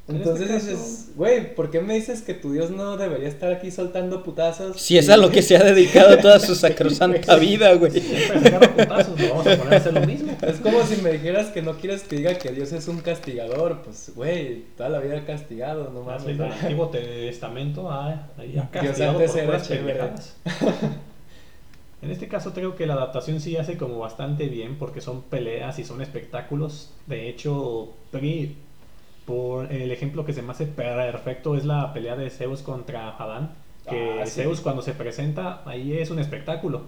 En 0.09 0.17
Entonces 0.17 0.51
este 0.51 0.55
caso- 0.55 0.67
dices, 0.83 1.11
güey, 1.15 1.55
¿por 1.55 1.71
qué 1.71 1.81
me 1.81 1.95
dices 1.95 2.23
que 2.23 2.35
tu 2.35 2.53
dios 2.53 2.73
no 2.73 2.97
debería 2.97 3.29
estar 3.29 3.53
aquí 3.53 3.71
soltando 3.71 4.25
putazos? 4.25 4.81
si 4.81 4.99
es 4.99 5.09
a 5.09 5.17
lo 5.17 5.31
que 5.31 5.43
se 5.43 5.57
ha 5.57 5.63
dedicado 5.63 6.19
toda 6.19 6.41
su 6.41 6.55
sacrosanta 6.57 7.37
vida, 7.37 7.73
güey. 7.75 7.93
putazos, 7.93 9.15
vamos 9.29 9.47
a 9.47 9.57
poner 9.57 9.75
a 9.75 9.77
hacer 9.77 9.93
lo 9.95 10.01
mismo. 10.05 10.37
Es 10.43 10.59
como 10.59 10.83
si 10.85 11.01
me 11.03 11.13
dijeras 11.13 11.51
que 11.51 11.63
no 11.63 11.75
quieres 11.79 12.03
que 12.03 12.17
diga 12.17 12.35
que 12.35 12.51
Dios 12.51 12.73
es 12.73 12.89
un 12.89 12.99
castigador. 12.99 13.83
Pues, 13.83 14.11
güey, 14.17 14.65
toda 14.77 14.89
la 14.89 14.99
vida 14.99 15.25
castigado, 15.25 15.91
no 15.95 16.11
Has 16.11 16.23
mames. 16.25 16.41
el 16.41 16.43
Antiguo 16.53 16.89
Testamento, 16.89 17.89
ah, 17.89 18.27
ahí 18.39 18.59
ha 18.59 18.63
Dios 18.63 18.67
castigado 18.73 19.19
antes 19.21 19.31
por 19.31 19.89
era. 19.89 20.15
En 22.03 22.11
este 22.11 22.27
caso 22.27 22.53
creo 22.53 22.75
que 22.75 22.85
la 22.87 22.95
adaptación 22.95 23.41
sí 23.41 23.57
hace 23.57 23.77
como 23.77 24.01
bastante 24.01 24.49
bien 24.49 24.77
porque 24.77 25.01
son 25.01 25.23
peleas 25.23 25.79
y 25.79 25.85
son 25.85 26.03
espectáculos. 26.03 26.91
De 27.07 27.29
hecho, 27.29 27.93
Pri- 28.11 28.57
por 29.27 29.73
el 29.73 29.91
ejemplo 29.93 30.25
que 30.25 30.33
se 30.33 30.43
me 30.43 30.53
hace 30.53 30.67
perfecto 30.67 31.57
es 31.57 31.65
la 31.65 31.93
pelea 31.93 32.17
de 32.17 32.31
Zeus 32.31 32.63
contra 32.63 33.17
Adán. 33.17 33.53
Que 33.89 34.21
Ah, 34.23 34.27
sí. 34.27 34.43
Zeus 34.43 34.61
cuando 34.61 34.83
se 34.83 34.93
presenta 34.93 35.63
ahí 35.65 35.97
es 35.99 36.11
un 36.11 36.19
espectáculo. 36.19 36.83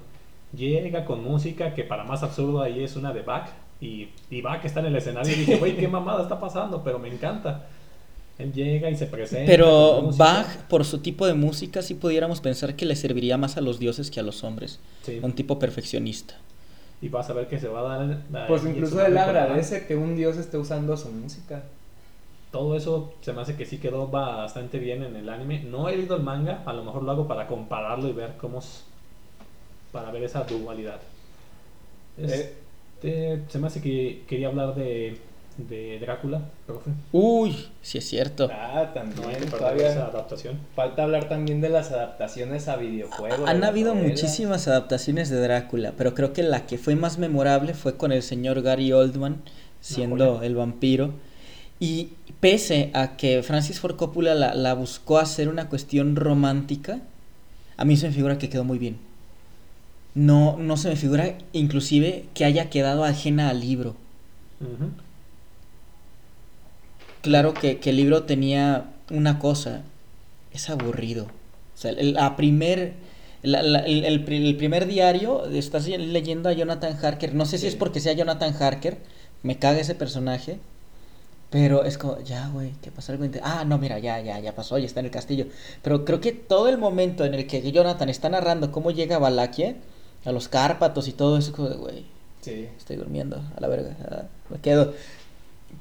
Llega 0.57 1.05
con 1.05 1.24
música 1.24 1.74
que 1.74 1.85
para 1.85 2.05
más 2.05 2.22
absurdo 2.22 2.62
ahí 2.62 2.82
es 2.85 2.97
una 2.97 3.12
de 3.12 3.22
Bach. 3.22 3.49
Y, 3.80 4.09
y 4.30 4.41
Bach 4.41 4.64
está 4.64 4.80
en 4.80 4.87
el 4.87 4.97
escenario 4.97 5.32
y 5.32 5.41
dije, 5.41 5.57
güey, 5.59 5.76
qué 5.76 5.89
mamada 5.89 6.22
está 6.22 6.39
pasando, 6.39 6.82
pero 6.85 6.99
me 6.99 7.09
encanta. 7.09 7.66
Él 8.39 8.53
llega 8.53 8.91
y 8.91 8.97
se 8.97 9.07
presenta. 9.07 9.47
Pero. 9.47 10.11
Bach, 10.16 10.47
por 10.68 10.85
su 10.85 10.99
tipo 10.99 11.26
de 11.26 11.35
música, 11.35 11.82
sí 11.82 11.95
pudiéramos 11.95 12.41
pensar 12.41 12.74
que 12.74 12.85
le 12.85 12.97
serviría 12.97 13.37
más 13.37 13.57
a 13.57 13.61
los 13.61 13.78
dioses 13.78 14.11
que 14.11 14.20
a 14.20 14.24
los 14.24 14.43
hombres. 14.43 14.80
Sí. 15.03 15.20
Un 15.22 15.32
tipo 15.35 15.59
perfeccionista. 15.59 16.35
Y 17.01 17.09
vas 17.09 17.28
a 17.30 17.32
ver 17.32 17.49
que 17.49 17.59
se 17.59 17.68
va 17.68 17.80
a 17.80 17.99
dar. 18.07 18.47
Pues 18.49 18.62
ahí 18.62 18.70
en 18.70 18.76
incluso 18.76 19.05
él 19.05 19.16
agradece 19.18 19.87
que 19.87 19.95
un 19.95 20.16
dios 20.16 20.37
esté 20.37 20.57
usando 20.57 20.97
su 20.97 21.11
música. 21.11 21.64
Todo 22.55 22.76
eso 22.76 23.12
se 23.20 23.32
me 23.32 23.42
hace 23.42 23.57
que 23.57 23.66
sí 23.66 23.78
quedó 23.78 24.07
bastante 24.07 24.78
bien 24.78 25.02
en 25.02 25.16
el 25.16 25.28
anime. 25.28 25.64
No 25.64 25.88
he 25.88 25.96
leído 25.96 26.14
el 26.14 26.22
manga, 26.22 26.62
a 26.64 26.72
lo 26.72 26.84
mejor 26.84 27.02
lo 27.02 27.11
hago 27.11 27.26
para 27.26 27.48
compararlo 27.48 28.09
y 28.09 28.12
ver 28.12 28.34
cómo 28.40 28.61
es. 28.61 28.84
para 29.90 30.12
ver 30.12 30.22
esa 30.22 30.44
dualidad. 30.44 31.00
Eh. 32.16 32.55
Este, 33.02 33.42
se 33.48 33.59
me 33.59 33.66
hace 33.66 33.80
que 33.82 34.22
quería 34.28 34.46
hablar 34.48 34.76
de, 34.76 35.18
de 35.59 35.98
Drácula, 35.98 36.42
profe. 36.64 36.90
Uy, 37.11 37.66
sí 37.82 37.98
es 37.98 38.09
cierto. 38.09 38.48
Ah, 38.52 38.84
No 38.86 38.92
también. 38.92 39.30
perder 39.40 39.50
todavía 39.50 39.90
esa 39.90 40.07
adaptación. 40.07 40.59
falta 40.76 41.02
hablar 41.02 41.28
también 41.28 41.61
de 41.61 41.70
las 41.70 41.90
adaptaciones 41.90 42.68
a 42.68 42.76
videojuegos. 42.76 43.40
de 43.44 43.50
Han 43.50 43.64
habido 43.64 43.94
novelas. 43.96 44.12
muchísimas 44.12 44.68
adaptaciones 44.68 45.28
de 45.28 45.40
Drácula, 45.40 45.92
pero 45.98 46.14
creo 46.14 46.32
que 46.32 46.44
la 46.44 46.66
que 46.66 46.78
fue 46.78 46.94
más 46.94 47.18
memorable 47.18 47.74
fue 47.74 47.96
con 47.96 48.12
el 48.12 48.22
señor 48.22 48.62
Gary 48.62 48.92
Oldman 48.92 49.42
siendo 49.80 50.40
el 50.44 50.55
vampiro. 50.55 51.11
Y 51.80 52.11
pese 52.45 52.90
a 52.92 53.16
que 53.16 53.42
Francis 53.42 53.80
Ford 53.80 53.97
Coppola 53.97 54.34
la, 54.34 54.55
la 54.55 54.74
buscó 54.74 55.16
hacer 55.18 55.49
una 55.49 55.70
cuestión 55.70 56.14
romántica, 56.14 56.99
a 57.78 57.84
mí 57.86 57.97
se 57.97 58.09
me 58.09 58.12
figura 58.12 58.36
que 58.36 58.51
quedó 58.51 58.64
muy 58.64 58.78
bien. 58.78 58.99
No, 60.14 60.59
no 60.59 60.76
se 60.76 60.90
me 60.90 60.97
figura 60.97 61.38
inclusive 61.55 62.26
que 62.34 62.45
haya 62.45 62.68
quedado 62.68 63.05
ajena 63.05 63.49
al 63.49 63.61
libro. 63.61 63.97
Claro 67.22 67.55
que, 67.55 67.78
que 67.78 67.90
el 67.90 67.97
libro 67.97 68.24
tenía 68.24 68.90
una 69.11 69.38
cosa, 69.38 69.82
es 70.53 70.68
aburrido. 70.68 71.24
O 71.74 71.78
sea, 71.78 71.92
el, 71.92 72.12
la 72.12 72.36
primer, 72.36 72.92
la- 73.42 73.62
la- 73.62 73.78
el, 73.80 74.05
el 74.05 74.22
pri- 74.24 74.47
el 74.47 74.57
primer 74.57 74.86
diario, 74.86 75.47
estás 75.47 75.88
leyendo 75.88 76.49
a 76.51 76.53
Jonathan 76.53 76.95
Harker, 77.03 77.34
no 77.34 77.47
sé 77.47 77.57
si 77.57 77.62
Sí. 77.62 77.68
es 77.68 77.76
porque 77.76 78.01
sea 78.01 78.12
Jonathan 78.12 78.55
Harker, 78.61 78.99
me 79.42 79.59
caga 79.59 79.80
ese 79.80 79.95
personaje, 79.95 80.59
pero 81.55 81.84
es 81.84 81.98
como, 81.98 82.18
ya, 82.18 82.48
güey, 82.48 82.72
¿qué 82.82 82.90
pasó 82.90 83.12
algo? 83.12 83.26
Ah, 83.44 83.64
no, 83.64 83.78
mira, 83.78 84.00
ya, 84.00 84.18
ya, 84.18 84.40
ya 84.40 84.57
pasó, 84.57 84.76
ya 84.76 84.86
está 84.86 84.98
en 84.98 85.07
el 85.07 85.12
castillo. 85.12 85.46
Pero 85.82 86.05
creo 86.05 86.20
que 86.20 86.32
todo 86.32 86.68
el 86.68 86.78
momento 86.78 87.24
en 87.24 87.32
el 87.32 87.46
que 87.46 87.70
Jonathan 87.70 88.09
está 88.09 88.28
narrando 88.28 88.72
cómo 88.72 88.90
llega 88.90 89.14
a 89.14 89.18
Valaquia, 89.20 89.76
a 90.24 90.32
los 90.32 90.48
Cárpatos 90.48 91.07
y 91.07 91.12
todo 91.12 91.38
eso, 91.38 91.52
güey, 91.52 92.07
Sí. 92.40 92.68
Estoy 92.76 92.96
durmiendo, 92.96 93.40
a 93.57 93.61
la 93.61 93.68
verga. 93.68 93.96
ah, 94.11 94.22
me 94.48 94.59
quedo. 94.59 94.94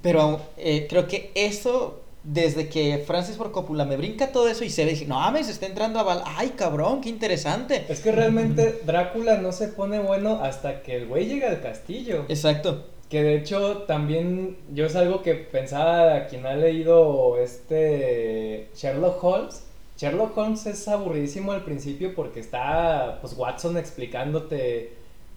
Pero 0.03 0.41
eh, 0.57 0.85
creo 0.87 1.07
que 1.07 1.31
eso, 1.33 2.03
desde 2.23 2.69
que 2.69 2.99
Francis 3.07 3.35
Ford 3.35 3.51
Coppola 3.51 3.83
me 3.83 3.97
brinca 3.97 4.31
todo 4.31 4.47
eso 4.49 4.63
y 4.63 4.69
se 4.69 4.85
ve, 4.85 4.91
dije, 4.91 5.07
no 5.07 5.15
mames, 5.15 5.49
está 5.49 5.65
entrando 5.65 5.97
a 5.99 6.03
Val. 6.03 6.21
¡Ay, 6.23 6.49
cabrón! 6.49 7.01
¡Qué 7.01 7.09
interesante! 7.09 7.83
Es 7.89 8.01
que 8.01 8.11
realmente 8.11 8.81
Drácula 8.85 9.39
no 9.39 9.51
se 9.51 9.69
pone 9.69 9.97
bueno 9.97 10.39
hasta 10.43 10.83
que 10.83 10.97
el 10.97 11.07
güey 11.07 11.25
llega 11.25 11.49
al 11.49 11.61
castillo. 11.61 12.25
Exacto. 12.29 12.92
Que 13.13 13.21
de 13.21 13.35
hecho 13.35 13.83
también 13.83 14.57
yo 14.73 14.87
es 14.87 14.95
algo 14.95 15.21
que 15.21 15.35
pensaba 15.35 16.15
a 16.15 16.25
quien 16.25 16.47
ha 16.47 16.55
leído 16.55 17.37
este 17.37 18.71
Sherlock 18.75 19.23
Holmes. 19.23 19.61
Sherlock 19.99 20.35
Holmes 20.35 20.65
es 20.65 20.87
aburridísimo 20.87 21.51
al 21.51 21.63
principio 21.63 22.15
porque 22.15 22.39
está 22.39 23.19
pues 23.21 23.33
Watson 23.37 23.77
explicándote 23.77 24.93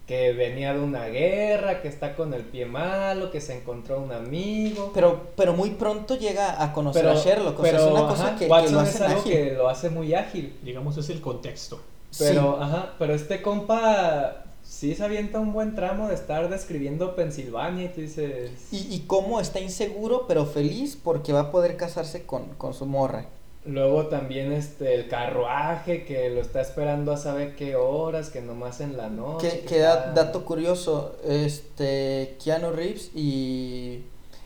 que 0.07 0.33
venía 0.33 0.73
de 0.73 0.79
una 0.79 1.05
guerra, 1.05 1.83
que 1.83 1.87
está 1.87 2.15
con 2.15 2.33
el 2.33 2.41
pie 2.45 2.65
malo, 2.65 3.29
que 3.29 3.41
se 3.41 3.55
encontró 3.55 3.99
un 4.01 4.11
amigo. 4.11 4.89
Pero, 4.95 5.27
pero 5.35 5.53
muy 5.53 5.69
pronto 5.69 6.15
llega 6.17 6.63
a 6.63 6.73
conocer 6.73 7.03
Pero- 7.03 7.15
a 7.15 7.21
Sherlock. 7.23 7.59
O 7.59 7.61
sea, 7.63 7.71
pero, 7.73 7.85
es 7.85 7.91
una 7.91 8.07
cosa 8.07 8.27
ajá, 8.29 8.35
que, 8.39 8.45
que 8.45 8.51
Watson 8.51 8.73
lo 8.73 8.81
es 8.81 9.01
algo 9.01 9.19
ágil. 9.19 9.31
que 9.33 9.51
lo 9.51 9.69
hace 9.69 9.89
muy 9.91 10.15
ágil. 10.15 10.57
Digamos, 10.63 10.97
es 10.97 11.11
el 11.11 11.21
contexto. 11.21 11.79
Pero, 12.17 12.55
Sí. 12.57 12.63
ajá, 12.63 12.93
pero 12.97 13.13
este 13.13 13.39
compa 13.43 14.45
sí 14.67 14.93
se 14.95 15.03
avienta 15.05 15.39
un 15.39 15.53
buen 15.53 15.75
tramo 15.75 16.07
de 16.09 16.15
estar 16.15 16.49
describiendo 16.49 17.15
Pensilvania 17.15 17.85
y 17.85 17.89
tú 17.89 18.01
dices... 18.01 18.51
Y, 18.71 18.93
y 18.93 18.99
cómo 19.07 19.39
está 19.39 19.59
inseguro, 19.59 20.25
pero 20.27 20.45
feliz 20.45 20.97
porque 21.01 21.31
va 21.33 21.39
a 21.41 21.51
poder 21.51 21.77
casarse 21.77 22.25
con, 22.25 22.43
con 22.57 22.73
su 22.73 22.85
morra. 22.85 23.25
Luego 23.65 24.07
también 24.07 24.51
este 24.53 24.93
el 24.95 25.09
carruaje 25.09 26.05
que 26.05 26.29
lo 26.29 26.39
está 26.41 26.61
esperando 26.61 27.11
a 27.11 27.17
saber 27.17 27.55
qué 27.55 27.75
horas, 27.75 28.29
que 28.29 28.41
nomás 28.41 28.79
en 28.79 28.95
la 28.95 29.09
noche. 29.09 29.49
Que, 29.49 29.59
que 29.61 29.65
que 29.65 29.79
da- 29.79 29.93
está- 30.09 30.11
dato 30.13 30.45
curioso, 30.45 31.15
este 31.25 32.37
Keanu 32.43 32.71
Reeves 32.71 33.11
y 33.13 34.03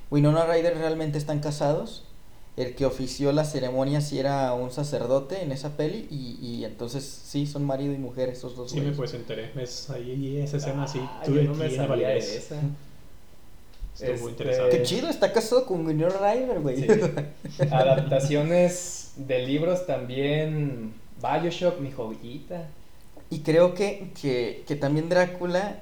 Winona 0.10 0.46
Ryder 0.46 0.76
realmente 0.78 1.18
están 1.20 1.40
casados. 1.40 2.08
El 2.58 2.76
que 2.76 2.86
ofició 2.86 3.32
la 3.32 3.46
ceremonia 3.46 4.02
sí 4.02 4.20
era 4.20 4.54
un 4.54 4.72
sacerdote 4.72 5.42
en 5.42 5.52
esa 5.54 5.78
peli 5.78 6.08
y, 6.12 6.38
y 6.46 6.66
entonces 6.66 7.04
sí 7.04 7.48
son 7.48 7.64
marido 7.66 7.94
y 7.94 7.98
mujer 7.98 8.28
esos 8.30 8.56
dos. 8.58 8.72
Sí, 8.72 8.82
me 8.82 8.92
pues 8.92 9.14
enteré. 9.14 9.52
Es 9.56 9.90
ahí 9.90 10.38
esa 10.38 10.58
escena 10.58 10.84
así. 10.84 11.00
Ah, 11.02 11.22
tuve- 11.26 11.44
yo 11.46 11.52
no 11.52 11.56
me 11.56 11.70
sabía 11.70 11.82
de 11.84 11.88
validez. 11.88 12.36
esa. 12.36 12.56
Estuvo 13.96 14.14
Este- 14.16 14.30
interesante. 14.32 14.78
Qué 14.78 14.84
chido, 14.84 15.10
está 15.10 15.32
casado 15.32 15.66
con 15.66 15.86
Winona 15.86 16.14
Ryder, 16.34 16.60
güey. 16.60 16.78
Sí. 16.82 16.88
Adaptaciones 17.72 19.12
de 19.16 19.46
libros 19.46 19.86
también. 19.86 20.94
Bioshock, 21.22 21.80
mi 21.80 21.92
joyita. 21.92 22.68
Y 23.30 23.40
creo 23.42 23.74
que, 23.76 24.12
que, 24.22 24.64
que 24.68 24.76
también 24.76 25.08
Drácula, 25.08 25.80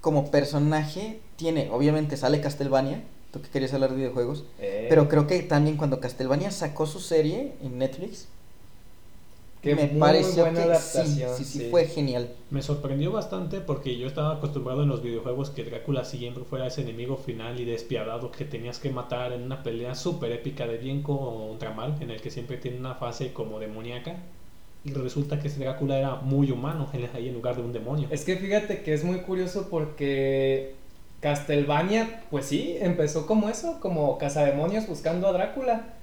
como 0.00 0.30
personaje, 0.30 1.20
tiene, 1.36 1.70
obviamente 1.70 2.16
sale 2.16 2.40
Castlevania, 2.40 3.02
tú 3.32 3.40
que 3.42 3.48
querías 3.48 3.72
hablar 3.74 3.90
de 3.90 3.96
videojuegos, 3.96 4.44
Eh, 4.58 4.86
pero 4.88 5.08
creo 5.08 5.26
que 5.26 5.42
también 5.42 5.76
cuando 5.76 6.00
Castlevania 6.00 6.50
sacó 6.50 6.86
su 6.86 7.00
serie 7.00 7.54
en 7.62 7.78
Netflix, 7.78 8.28
qué 9.62 9.74
me 9.74 9.86
muy 9.88 9.98
pareció 10.00 10.42
buena 10.42 10.60
que 10.60 10.70
adaptación. 10.70 11.36
sí, 11.36 11.44
sí, 11.44 11.50
sí, 11.52 11.58
sí. 11.64 11.70
fue 11.70 11.86
genial. 11.86 12.28
Me 12.50 12.62
sorprendió 12.62 13.12
bastante 13.12 13.60
porque 13.60 13.98
yo 13.98 14.06
estaba 14.06 14.34
acostumbrado 14.36 14.82
en 14.82 14.88
los 14.88 15.02
videojuegos 15.02 15.50
que 15.50 15.64
Drácula 15.64 16.04
siempre 16.04 16.44
fuera 16.44 16.66
ese 16.66 16.80
enemigo 16.82 17.16
final 17.16 17.60
y 17.60 17.64
despiadado 17.64 18.30
que 18.30 18.44
tenías 18.46 18.78
que 18.78 18.90
matar 18.90 19.32
en 19.32 19.42
una 19.42 19.62
pelea 19.62 19.94
súper 19.94 20.32
épica 20.32 20.66
de 20.66 20.78
bien 20.78 21.02
contra 21.02 21.72
mal, 21.72 21.96
en 22.00 22.10
el 22.10 22.20
que 22.22 22.30
siempre 22.30 22.56
tiene 22.56 22.78
una 22.78 22.94
fase 22.94 23.32
como 23.32 23.58
demoníaca. 23.58 24.16
Y 24.84 24.92
resulta 24.92 25.40
que 25.40 25.48
ese 25.48 25.60
Drácula 25.60 25.98
era 25.98 26.14
muy 26.16 26.50
humano 26.50 26.88
en- 26.94 27.10
ahí 27.14 27.28
en 27.28 27.34
lugar 27.34 27.56
de 27.56 27.62
un 27.62 27.72
demonio. 27.72 28.08
Es 28.10 28.24
que 28.24 28.36
fíjate 28.36 28.82
que 28.82 28.94
es 28.94 29.04
muy 29.04 29.18
curioso 29.22 29.68
porque 29.70 30.74
Castlevania, 31.20 32.22
pues 32.30 32.46
sí, 32.46 32.76
empezó 32.80 33.26
como 33.26 33.48
eso, 33.48 33.80
como 33.80 34.18
cazademonios 34.18 34.86
buscando 34.86 35.28
a 35.28 35.32
Drácula. 35.32 35.94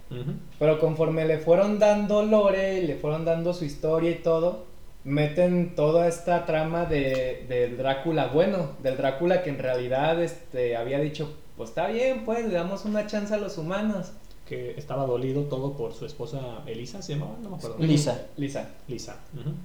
Pero 0.59 0.79
conforme 0.79 1.25
le 1.25 1.39
fueron 1.39 1.79
dando 1.79 2.23
lore, 2.23 2.79
y 2.79 2.87
le 2.87 2.95
fueron 2.95 3.25
dando 3.25 3.53
su 3.53 3.65
historia 3.65 4.11
y 4.11 4.15
todo, 4.15 4.65
meten 5.03 5.75
toda 5.75 6.07
esta 6.07 6.45
trama 6.45 6.85
de, 6.85 7.45
del 7.47 7.77
Drácula 7.77 8.27
bueno, 8.27 8.71
del 8.83 8.97
Drácula 8.97 9.43
que 9.43 9.49
en 9.49 9.59
realidad 9.59 10.21
este, 10.21 10.75
había 10.75 10.99
dicho, 10.99 11.35
pues 11.57 11.69
está 11.69 11.87
bien, 11.87 12.23
pues 12.25 12.45
le 12.45 12.53
damos 12.53 12.85
una 12.85 13.07
chance 13.07 13.33
a 13.33 13.37
los 13.37 13.57
humanos. 13.57 14.11
Que 14.47 14.75
estaba 14.77 15.05
dolido 15.07 15.43
todo 15.45 15.73
por 15.73 15.93
su 15.93 16.05
esposa 16.05 16.61
Elisa, 16.67 17.01
se 17.01 17.13
llamaba, 17.13 17.35
no 17.41 17.49
me 17.49 17.55
acuerdo. 17.57 17.77
Lisa. 17.79 18.27
Lisa. 18.37 18.69
Lisa. 18.87 19.17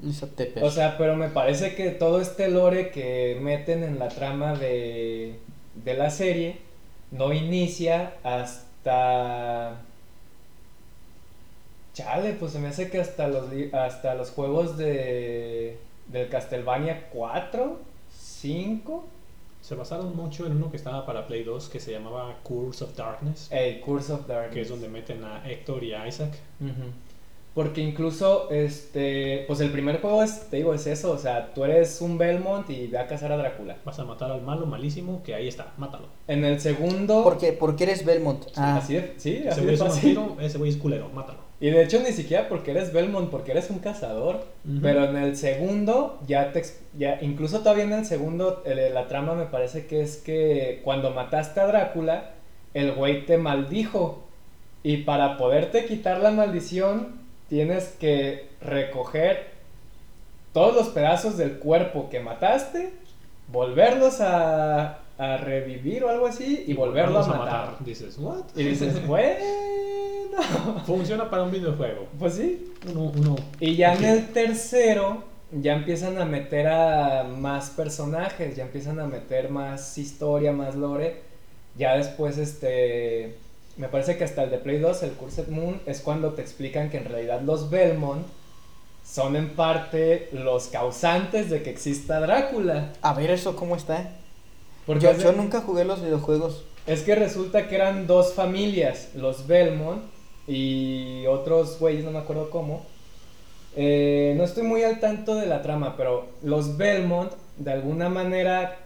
Lisa 0.02 0.26
Tepes. 0.28 0.62
O 0.62 0.70
sea, 0.70 0.96
pero 0.96 1.16
me 1.16 1.28
parece 1.28 1.74
que 1.74 1.90
todo 1.90 2.20
este 2.20 2.48
lore 2.50 2.90
que 2.90 3.38
meten 3.42 3.82
en 3.84 3.98
la 3.98 4.08
trama 4.08 4.54
de, 4.54 5.38
de 5.84 5.94
la 5.94 6.10
serie 6.10 6.58
no 7.10 7.32
inicia 7.34 8.14
hasta... 8.22 9.82
Chale, 11.92 12.32
pues 12.34 12.52
se 12.52 12.58
me 12.60 12.68
hace 12.68 12.88
que 12.88 13.00
hasta 13.00 13.26
los, 13.28 13.52
li- 13.52 13.70
hasta 13.72 14.14
los 14.14 14.30
juegos 14.30 14.78
de, 14.78 15.76
del 16.06 16.28
Castlevania 16.28 17.08
4, 17.12 17.78
5, 18.16 19.04
Se 19.60 19.74
basaron 19.74 20.16
mucho 20.16 20.46
en 20.46 20.52
uno 20.52 20.70
que 20.70 20.76
estaba 20.76 21.04
para 21.04 21.26
Play 21.26 21.44
2 21.44 21.68
que 21.68 21.80
se 21.80 21.92
llamaba 21.92 22.38
Curse 22.42 22.84
of 22.84 22.96
Darkness, 22.96 23.48
el 23.50 23.80
Curse 23.80 24.12
of 24.12 24.26
Darkness. 24.26 24.54
que 24.54 24.60
es 24.62 24.68
donde 24.68 24.88
meten 24.88 25.22
a 25.24 25.48
Héctor 25.48 25.84
y 25.84 25.92
a 25.92 26.06
Isaac. 26.08 26.32
Porque 27.54 27.80
incluso, 27.80 28.48
este, 28.50 29.44
pues 29.48 29.60
el 29.60 29.72
primer 29.72 30.00
juego 30.00 30.22
es, 30.22 30.48
te 30.48 30.58
digo, 30.58 30.72
es 30.72 30.86
eso, 30.86 31.10
o 31.10 31.18
sea, 31.18 31.52
tú 31.52 31.64
eres 31.64 32.00
un 32.00 32.16
Belmont 32.16 32.70
y 32.70 32.86
ve 32.86 32.96
a 32.96 33.08
cazar 33.08 33.32
a 33.32 33.36
Drácula. 33.36 33.76
Vas 33.84 33.98
a 33.98 34.04
matar 34.04 34.30
al 34.30 34.42
malo 34.42 34.66
malísimo, 34.66 35.22
que 35.24 35.34
ahí 35.34 35.48
está, 35.48 35.72
mátalo. 35.76 36.06
En 36.28 36.44
el 36.44 36.60
segundo... 36.60 37.24
porque, 37.24 37.52
porque 37.52 37.84
eres 37.84 38.04
Belmont. 38.04 38.44
Ah, 38.54 38.76
Así 38.76 38.94
de, 38.94 39.14
sí, 39.16 39.38
Ese 39.38 39.48
así 39.48 39.60
güey 39.62 39.74
es 39.74 39.80
vampiro, 39.80 40.36
ese 40.40 40.58
güey 40.58 40.70
es 40.70 40.76
culero, 40.76 41.08
mátalo. 41.08 41.49
Y 41.60 41.68
de 41.70 41.82
hecho 41.82 42.00
ni 42.00 42.12
siquiera 42.12 42.48
porque 42.48 42.70
eres 42.70 42.92
Belmont, 42.92 43.30
porque 43.30 43.50
eres 43.52 43.68
un 43.68 43.80
cazador. 43.80 44.44
Pero 44.82 45.04
en 45.04 45.16
el 45.16 45.36
segundo, 45.36 46.18
ya 46.26 46.52
te 46.52 46.62
ya, 46.98 47.18
incluso 47.20 47.58
todavía 47.60 47.84
en 47.84 47.92
el 47.92 48.06
segundo, 48.06 48.62
el- 48.64 48.94
la 48.94 49.06
trama 49.08 49.34
me 49.34 49.44
parece 49.44 49.86
que 49.86 50.00
es 50.00 50.16
que 50.16 50.80
cuando 50.84 51.10
mataste 51.10 51.60
a 51.60 51.66
Drácula, 51.66 52.30
el 52.72 52.92
güey 52.92 53.26
te 53.26 53.36
maldijo. 53.36 54.24
Y 54.82 54.98
para 54.98 55.36
poderte 55.36 55.84
quitar 55.84 56.20
la 56.20 56.30
maldición, 56.30 57.20
tienes 57.50 57.88
que 58.00 58.48
recoger 58.62 59.50
todos 60.54 60.74
los 60.74 60.88
pedazos 60.88 61.36
del 61.36 61.58
cuerpo 61.58 62.08
que 62.08 62.20
mataste, 62.20 62.90
volverlos 63.48 64.20
a, 64.22 65.00
a 65.18 65.36
revivir 65.36 66.04
o 66.04 66.08
algo 66.08 66.26
así, 66.26 66.64
y, 66.66 66.72
volverlo 66.72 67.18
a 67.18 67.22
volverlos 67.22 67.28
matar. 67.44 67.76
Dices, 67.84 68.16
¿what? 68.18 68.44
Y 68.56 68.62
dices, 68.64 68.94
Funciona 70.86 71.28
para 71.30 71.42
un 71.44 71.50
videojuego. 71.50 72.06
pues 72.18 72.34
sí. 72.34 72.72
Uno, 72.90 73.12
uno. 73.16 73.36
Y 73.60 73.76
ya 73.76 73.94
en 73.94 74.04
el 74.04 74.28
tercero, 74.28 75.24
ya 75.52 75.74
empiezan 75.74 76.18
a 76.18 76.24
meter 76.24 76.68
a 76.68 77.24
más 77.24 77.70
personajes, 77.70 78.56
ya 78.56 78.64
empiezan 78.64 79.00
a 79.00 79.06
meter 79.06 79.50
más 79.50 79.96
historia, 79.98 80.52
más 80.52 80.74
lore. 80.74 81.22
Ya 81.76 81.96
después, 81.96 82.36
este, 82.38 83.36
me 83.76 83.88
parece 83.88 84.16
que 84.16 84.24
hasta 84.24 84.42
el 84.44 84.50
de 84.50 84.58
Play 84.58 84.78
2, 84.78 85.02
el 85.04 85.12
Cursed 85.12 85.48
Moon, 85.48 85.80
es 85.86 86.00
cuando 86.00 86.30
te 86.34 86.42
explican 86.42 86.90
que 86.90 86.98
en 86.98 87.04
realidad 87.04 87.40
los 87.42 87.70
Belmont 87.70 88.26
son 89.04 89.34
en 89.36 89.50
parte 89.50 90.28
los 90.32 90.68
causantes 90.68 91.50
de 91.50 91.62
que 91.62 91.70
exista 91.70 92.20
Drácula. 92.20 92.92
A 93.02 93.14
ver, 93.14 93.30
¿eso 93.30 93.56
cómo 93.56 93.76
está? 93.76 94.16
Porque 94.86 95.04
Yo, 95.04 95.14
de- 95.14 95.22
yo 95.22 95.32
nunca 95.32 95.60
jugué 95.60 95.84
los 95.84 96.02
videojuegos. 96.02 96.64
Es 96.86 97.02
que 97.02 97.14
resulta 97.14 97.68
que 97.68 97.76
eran 97.76 98.06
dos 98.06 98.32
familias, 98.34 99.10
los 99.14 99.46
Belmont 99.46 100.02
y 100.50 101.26
otros 101.28 101.78
güeyes, 101.78 102.04
no 102.04 102.10
me 102.10 102.18
acuerdo 102.18 102.50
cómo. 102.50 102.84
Eh, 103.76 104.34
no 104.36 104.42
estoy 104.42 104.64
muy 104.64 104.82
al 104.82 104.98
tanto 104.98 105.36
de 105.36 105.46
la 105.46 105.62
trama, 105.62 105.96
pero 105.96 106.26
los 106.42 106.76
Belmont, 106.76 107.32
de 107.56 107.70
alguna 107.70 108.08
manera, 108.08 108.76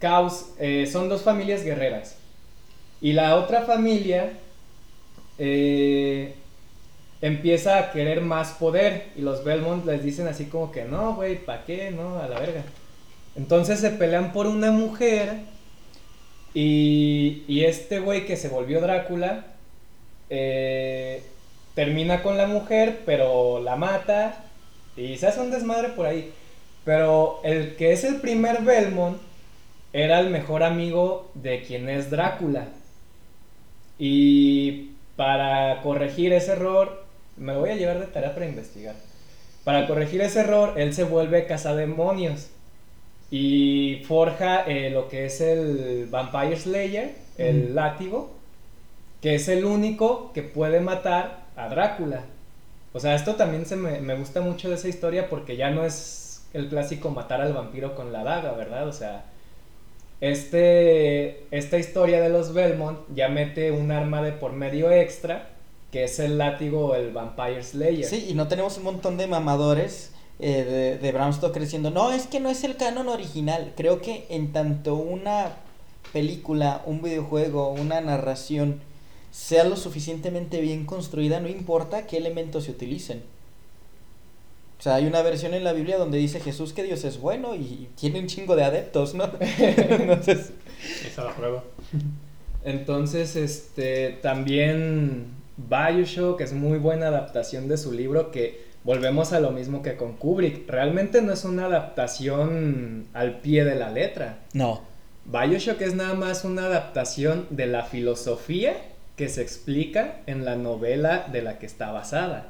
caus 0.00 0.46
eh, 0.58 0.88
son 0.90 1.08
dos 1.08 1.22
familias 1.22 1.62
guerreras. 1.62 2.16
Y 3.00 3.12
la 3.12 3.36
otra 3.36 3.62
familia 3.62 4.32
eh, 5.38 6.34
empieza 7.22 7.78
a 7.78 7.92
querer 7.92 8.20
más 8.20 8.50
poder. 8.54 9.10
Y 9.14 9.22
los 9.22 9.44
Belmont 9.44 9.86
les 9.86 10.02
dicen 10.02 10.26
así 10.26 10.46
como 10.46 10.72
que 10.72 10.84
no, 10.86 11.14
güey, 11.14 11.36
¿para 11.36 11.64
qué? 11.64 11.92
No, 11.92 12.18
a 12.18 12.26
la 12.26 12.40
verga. 12.40 12.64
Entonces 13.36 13.78
se 13.78 13.90
pelean 13.90 14.32
por 14.32 14.48
una 14.48 14.72
mujer. 14.72 15.36
Y, 16.52 17.44
y 17.46 17.64
este 17.64 18.00
güey 18.00 18.26
que 18.26 18.36
se 18.36 18.48
volvió 18.48 18.80
Drácula 18.80 19.49
eh, 20.30 21.22
termina 21.74 22.22
con 22.22 22.36
la 22.36 22.46
mujer, 22.46 23.00
pero 23.04 23.60
la 23.60 23.76
mata 23.76 24.44
y 24.96 25.16
se 25.16 25.26
hace 25.26 25.40
un 25.40 25.50
desmadre 25.50 25.90
por 25.90 26.06
ahí. 26.06 26.32
Pero 26.84 27.40
el 27.44 27.76
que 27.76 27.92
es 27.92 28.04
el 28.04 28.16
primer 28.16 28.62
Belmont 28.62 29.18
era 29.92 30.20
el 30.20 30.30
mejor 30.30 30.62
amigo 30.62 31.30
de 31.34 31.62
quien 31.62 31.88
es 31.88 32.10
Drácula. 32.10 32.68
Y 33.98 34.92
para 35.16 35.82
corregir 35.82 36.32
ese 36.32 36.52
error, 36.52 37.04
me 37.36 37.52
lo 37.52 37.60
voy 37.60 37.70
a 37.70 37.76
llevar 37.76 38.00
de 38.00 38.06
tarea 38.06 38.34
para 38.34 38.46
investigar. 38.46 38.94
Para 39.64 39.86
corregir 39.86 40.22
ese 40.22 40.40
error, 40.40 40.74
él 40.76 40.94
se 40.94 41.04
vuelve 41.04 41.46
cazademonios 41.46 42.48
y 43.30 44.02
forja 44.06 44.62
eh, 44.62 44.90
lo 44.90 45.08
que 45.08 45.26
es 45.26 45.40
el 45.40 46.06
Vampire 46.10 46.56
Slayer, 46.56 47.14
el 47.36 47.74
látigo, 47.74 48.39
que 49.20 49.34
es 49.34 49.48
el 49.48 49.64
único 49.64 50.32
que 50.32 50.42
puede 50.42 50.80
matar 50.80 51.44
a 51.56 51.68
Drácula. 51.68 52.24
O 52.92 53.00
sea, 53.00 53.14
esto 53.14 53.36
también 53.36 53.66
se 53.66 53.76
me, 53.76 54.00
me 54.00 54.16
gusta 54.16 54.40
mucho 54.40 54.68
de 54.68 54.74
esa 54.74 54.88
historia 54.88 55.28
porque 55.28 55.56
ya 55.56 55.70
no 55.70 55.84
es 55.84 56.42
el 56.52 56.68
clásico 56.68 57.10
matar 57.10 57.40
al 57.40 57.52
vampiro 57.52 57.94
con 57.94 58.12
la 58.12 58.24
daga, 58.24 58.52
¿verdad? 58.52 58.88
O 58.88 58.92
sea, 58.92 59.24
este, 60.20 61.46
esta 61.50 61.78
historia 61.78 62.20
de 62.20 62.28
los 62.28 62.52
Belmont 62.52 62.98
ya 63.14 63.28
mete 63.28 63.70
un 63.70 63.90
arma 63.92 64.22
de 64.22 64.32
por 64.32 64.52
medio 64.52 64.90
extra, 64.90 65.48
que 65.92 66.04
es 66.04 66.18
el 66.18 66.38
látigo 66.38 66.88
o 66.88 66.94
el 66.94 67.12
Vampire 67.12 67.62
Slayer. 67.62 68.04
Sí, 68.04 68.26
y 68.28 68.34
no 68.34 68.48
tenemos 68.48 68.76
un 68.78 68.84
montón 68.84 69.16
de 69.16 69.26
mamadores 69.26 70.12
eh, 70.38 70.64
de, 70.64 70.98
de 70.98 71.12
Bram 71.12 71.32
Stoker 71.32 71.62
no, 71.80 72.12
es 72.12 72.26
que 72.26 72.40
no 72.40 72.48
es 72.48 72.64
el 72.64 72.76
canon 72.76 73.08
original. 73.08 73.72
Creo 73.76 74.00
que 74.00 74.26
en 74.30 74.52
tanto 74.52 74.94
una 74.94 75.52
película, 76.12 76.82
un 76.86 77.02
videojuego, 77.02 77.70
una 77.70 78.00
narración 78.00 78.80
sea 79.30 79.64
lo 79.64 79.76
suficientemente 79.76 80.60
bien 80.60 80.86
construida, 80.86 81.40
no 81.40 81.48
importa 81.48 82.06
qué 82.06 82.16
elementos 82.16 82.64
se 82.64 82.72
utilicen. 82.72 83.22
O 84.78 84.82
sea, 84.82 84.94
hay 84.94 85.06
una 85.06 85.20
versión 85.20 85.52
en 85.52 85.62
la 85.62 85.74
Biblia 85.74 85.98
donde 85.98 86.16
dice 86.16 86.40
Jesús 86.40 86.72
que 86.72 86.82
Dios 86.82 87.04
es 87.04 87.20
bueno 87.20 87.54
y 87.54 87.90
tiene 87.96 88.18
un 88.18 88.26
chingo 88.26 88.56
de 88.56 88.64
adeptos, 88.64 89.14
¿no? 89.14 89.30
Entonces, 89.58 90.52
Esa 91.06 91.24
la 91.24 91.34
prueba. 91.36 91.62
Entonces, 92.64 93.36
este, 93.36 94.18
también 94.22 95.26
Bioshock 95.58 96.40
es 96.40 96.54
muy 96.54 96.78
buena 96.78 97.08
adaptación 97.08 97.68
de 97.68 97.76
su 97.76 97.92
libro 97.92 98.30
que 98.30 98.64
volvemos 98.82 99.34
a 99.34 99.40
lo 99.40 99.50
mismo 99.50 99.82
que 99.82 99.96
con 99.96 100.14
Kubrick. 100.14 100.66
Realmente 100.66 101.20
no 101.20 101.34
es 101.34 101.44
una 101.44 101.66
adaptación 101.66 103.06
al 103.12 103.40
pie 103.40 103.64
de 103.64 103.74
la 103.74 103.90
letra. 103.90 104.40
no. 104.54 104.88
Bioshock 105.26 105.82
es 105.82 105.94
nada 105.94 106.14
más 106.14 106.44
una 106.44 106.64
adaptación 106.64 107.46
de 107.50 107.66
la 107.66 107.84
filosofía 107.84 108.74
que 109.20 109.28
se 109.28 109.42
explica 109.42 110.22
en 110.24 110.46
la 110.46 110.56
novela 110.56 111.28
de 111.30 111.42
la 111.42 111.58
que 111.58 111.66
está 111.66 111.92
basada. 111.92 112.48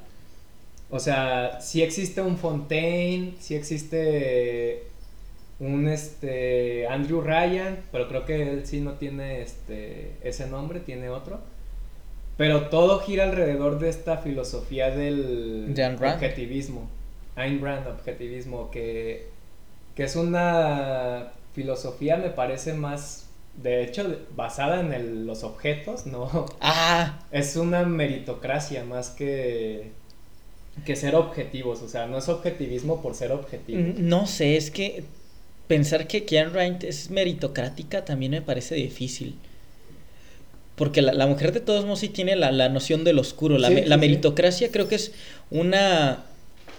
O 0.89 1.01
sea, 1.01 1.61
si 1.61 1.83
existe 1.83 2.23
un 2.23 2.39
Fontaine, 2.39 3.35
si 3.41 3.57
existe 3.57 4.85
un 5.59 5.89
este 5.89 6.87
Andrew 6.87 7.23
Ryan, 7.23 7.81
pero 7.91 8.07
creo 8.07 8.25
que 8.25 8.53
él 8.53 8.67
sí 8.67 8.81
no 8.81 8.93
tiene 8.93 9.43
este 9.43 10.13
ese 10.23 10.47
nombre, 10.47 10.79
tiene 10.79 11.09
otro. 11.09 11.41
Pero 12.37 12.69
todo 12.69 13.01
gira 13.01 13.25
alrededor 13.25 13.81
de 13.81 13.89
esta 13.89 14.19
filosofía 14.19 14.91
del 14.91 15.75
objetivismo. 16.01 16.89
Ayn 17.35 17.61
Rand, 17.61 17.89
objetivismo, 17.89 18.71
que, 18.71 19.27
que 19.97 20.05
es 20.05 20.15
una 20.15 21.33
filosofía, 21.53 22.17
me 22.17 22.31
parece 22.31 22.75
más, 22.75 23.29
de 23.63 23.85
hecho, 23.85 24.17
basada 24.37 24.81
en 24.81 24.93
el- 24.93 25.27
los 25.27 25.45
objetos, 25.45 26.07
¿no? 26.07 26.47
Ah, 26.61 27.21
Es 27.33 27.57
una 27.57 27.85
meritocracia 27.85 28.85
más 28.85 29.11
que, 29.11 29.93
que 30.85 30.97
ser 30.97 31.15
objetivos, 31.15 31.83
o 31.83 31.89
sea, 31.89 32.07
no 32.07 32.19
es 32.19 32.29
objetivismo 32.29 33.03
por 33.03 33.15
ser 33.15 33.33
objetivo. 33.33 33.81
No 33.99 34.27
sé, 34.27 34.57
es 34.57 34.71
que 34.71 35.05
pensar 35.69 36.07
que 36.09 36.25
Keanu 36.25 36.51
Reeves 36.53 36.85
es 36.85 37.11
meritocrática 37.11 38.05
también 38.05 38.33
me 38.33 38.43
parece 38.43 38.75
difícil. 38.75 39.37
Porque 40.77 41.03
la, 41.03 41.13
la 41.13 41.27
mujer 41.27 41.53
de 41.53 41.61
todos 41.61 41.85
modos 41.85 42.01
sí 42.01 42.09
tiene 42.09 42.37
la, 42.37 42.53
la 42.53 42.69
noción 42.69 43.05
del 43.05 43.19
oscuro. 43.19 43.59
La, 43.59 43.69
Sí, 43.69 43.75
me- 43.75 43.83
sí, 43.83 43.89
la 43.89 43.97
sí. 43.97 44.01
meritocracia 44.01 44.71
creo 44.73 44.89
que 44.89 44.95
es 44.95 45.13
una 45.51 46.25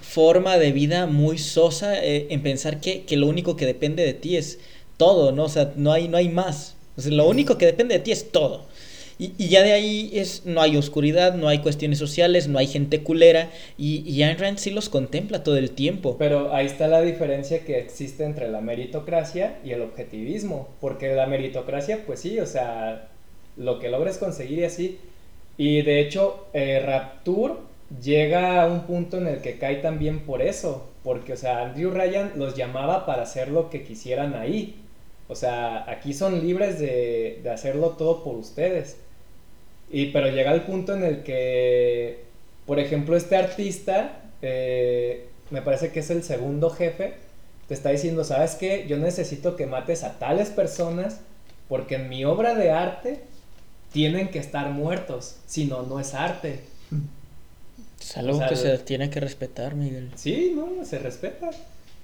forma 0.01 0.57
de 0.57 0.71
vida 0.71 1.05
muy 1.05 1.37
sosa 1.37 2.03
eh, 2.03 2.27
en 2.31 2.41
pensar 2.41 2.81
que, 2.81 3.03
que 3.03 3.15
lo 3.17 3.27
único 3.27 3.55
que 3.55 3.65
depende 3.65 4.03
de 4.03 4.13
ti 4.13 4.37
es 4.37 4.59
todo, 5.01 5.31
¿no? 5.31 5.45
O 5.45 5.49
sea, 5.49 5.73
no 5.77 5.91
hay, 5.91 6.07
no 6.07 6.17
hay 6.17 6.29
más. 6.29 6.75
Lo 6.95 7.27
único 7.27 7.57
que 7.57 7.65
depende 7.65 7.95
de 7.95 8.01
ti 8.01 8.11
es 8.11 8.31
todo. 8.31 8.65
Y, 9.17 9.33
y 9.39 9.47
ya 9.47 9.63
de 9.63 9.71
ahí 9.71 10.11
es, 10.13 10.45
no 10.45 10.61
hay 10.61 10.77
oscuridad, 10.77 11.33
no 11.33 11.47
hay 11.47 11.57
cuestiones 11.57 11.97
sociales, 11.97 12.47
no 12.47 12.59
hay 12.59 12.67
gente 12.67 13.01
culera. 13.01 13.49
Y, 13.79 14.07
y 14.07 14.21
Ayn 14.21 14.37
Rand 14.37 14.59
sí 14.59 14.69
los 14.69 14.89
contempla 14.89 15.41
todo 15.41 15.57
el 15.57 15.71
tiempo. 15.71 16.17
Pero 16.19 16.53
ahí 16.53 16.67
está 16.67 16.87
la 16.87 17.01
diferencia 17.01 17.65
que 17.65 17.79
existe 17.79 18.25
entre 18.25 18.51
la 18.51 18.61
meritocracia 18.61 19.57
y 19.65 19.71
el 19.71 19.81
objetivismo. 19.81 20.69
Porque 20.79 21.15
la 21.15 21.25
meritocracia, 21.25 22.03
pues 22.05 22.19
sí, 22.19 22.39
o 22.39 22.45
sea, 22.45 23.09
lo 23.57 23.79
que 23.79 23.89
logres 23.89 24.19
conseguir 24.19 24.59
y 24.59 24.65
así. 24.65 24.99
Y 25.57 25.81
de 25.81 25.99
hecho, 25.99 26.45
eh, 26.53 26.79
Rapture 26.85 27.55
llega 28.03 28.61
a 28.61 28.67
un 28.67 28.81
punto 28.81 29.17
en 29.17 29.25
el 29.25 29.41
que 29.41 29.57
cae 29.57 29.77
también 29.77 30.19
por 30.19 30.43
eso. 30.43 30.85
Porque, 31.03 31.33
o 31.33 31.37
sea, 31.37 31.63
Andrew 31.63 31.89
Ryan 31.89 32.33
los 32.35 32.55
llamaba 32.55 33.07
para 33.07 33.23
hacer 33.23 33.47
lo 33.47 33.71
que 33.71 33.81
quisieran 33.81 34.35
ahí. 34.35 34.75
O 35.31 35.35
sea, 35.35 35.89
aquí 35.89 36.13
son 36.13 36.45
libres 36.45 36.77
de, 36.77 37.39
de 37.41 37.49
hacerlo 37.49 37.91
todo 37.91 38.21
por 38.21 38.35
ustedes. 38.35 38.97
Y 39.89 40.07
pero 40.07 40.27
llega 40.27 40.53
el 40.53 40.63
punto 40.63 40.93
en 40.93 41.05
el 41.05 41.23
que, 41.23 42.25
por 42.65 42.79
ejemplo, 42.79 43.15
este 43.15 43.37
artista, 43.37 44.19
eh, 44.41 45.29
me 45.49 45.61
parece 45.61 45.93
que 45.93 46.01
es 46.01 46.09
el 46.09 46.23
segundo 46.23 46.69
jefe, 46.69 47.13
te 47.69 47.73
está 47.73 47.91
diciendo, 47.91 48.25
¿sabes 48.25 48.55
qué? 48.55 48.85
Yo 48.89 48.97
necesito 48.97 49.55
que 49.55 49.67
mates 49.67 50.03
a 50.03 50.19
tales 50.19 50.49
personas 50.49 51.21
porque 51.69 51.95
en 51.95 52.09
mi 52.09 52.25
obra 52.25 52.53
de 52.53 52.71
arte 52.71 53.21
tienen 53.93 54.31
que 54.31 54.39
estar 54.39 54.69
muertos, 54.71 55.37
si 55.45 55.63
no, 55.63 55.83
no 55.83 56.01
es 56.01 56.13
arte. 56.13 56.59
Es 58.01 58.17
algo 58.17 58.33
O 58.33 58.37
sea, 58.37 58.49
que 58.49 58.57
se 58.57 58.77
tiene 58.79 59.09
que 59.09 59.21
respetar, 59.21 59.75
Miguel. 59.75 60.11
Sí, 60.15 60.51
no, 60.53 60.83
se 60.83 60.99
respeta. 60.99 61.51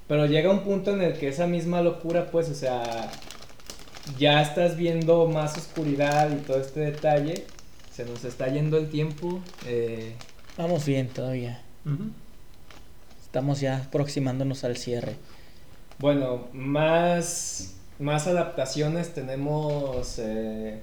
Pero 0.08 0.26
llega 0.26 0.49
un 0.51 0.62
punto 0.62 0.91
en 0.93 1.01
el 1.01 1.14
que 1.14 1.28
esa 1.28 1.47
misma 1.47 1.82
locura, 1.82 2.28
pues, 2.32 2.49
o 2.49 2.55
sea, 2.55 3.12
ya 4.18 4.41
estás 4.41 4.78
viendo 4.78 5.28
más 5.28 5.58
oscuridad 5.58 6.32
y 6.32 6.36
todo 6.45 6.60
este 6.60 6.80
detalle. 6.80 7.45
Se 7.93 8.05
nos 8.05 8.24
está 8.24 8.47
yendo 8.47 8.78
el 8.78 8.89
tiempo. 8.89 9.39
eh, 9.66 10.14
Vamos 10.58 10.86
bien 10.86 11.08
todavía. 11.10 11.62
Estamos 13.22 13.60
ya 13.60 13.78
aproximándonos 13.78 14.64
al 14.64 14.78
cierre. 14.78 15.16
bueno, 15.99 16.47
más, 16.53 17.76
más 17.99 18.28
adaptaciones 18.28 19.14
tenemos 19.14 20.20
eh, 20.20 20.80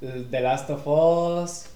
el 0.00 0.26
The 0.30 0.40
Last 0.40 0.70
of 0.70 0.86
Us. 0.86 1.66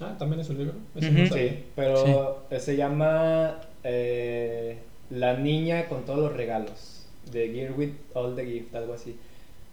Ah, 0.00 0.14
también 0.18 0.40
es 0.40 0.48
un 0.50 0.58
libro. 0.58 0.74
Ese 0.94 1.08
Ujú. 1.10 1.18
no 1.20 1.26
sabía. 1.28 1.48
Sí, 1.50 1.64
pero 1.74 2.42
se 2.58 2.76
llama 2.76 3.60
eh, 3.84 4.78
La 5.10 5.34
niña 5.34 5.88
con 5.88 6.04
todos 6.04 6.18
los 6.18 6.32
regalos. 6.34 7.06
The 7.30 7.48
Girl 7.48 7.74
with 7.76 7.92
All 8.14 8.34
the 8.34 8.44
Gift, 8.44 8.74
algo 8.74 8.94
así. 8.94 9.16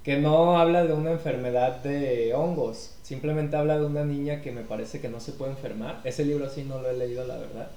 Que 0.04 0.18
no 0.18 0.58
habla 0.60 0.84
de 0.84 0.94
una 0.94 1.12
enfermedad 1.12 1.78
de 1.78 2.34
hongos, 2.34 2.92
simplemente 3.04 3.56
habla 3.56 3.80
de 3.80 3.86
una 3.86 4.04
niña 4.04 4.42
que 4.42 4.52
me 4.52 4.62
parece 4.62 5.00
que 5.00 5.08
no 5.08 5.20
se 5.20 5.32
puede 5.32 5.52
enfermar. 5.52 6.02
Ese 6.04 6.26
libro 6.26 6.50
sí 6.50 6.64
no 6.64 6.82
lo 6.82 6.90
he 6.90 6.98
leído, 6.98 7.26
la 7.26 7.38
verdad. 7.38 7.70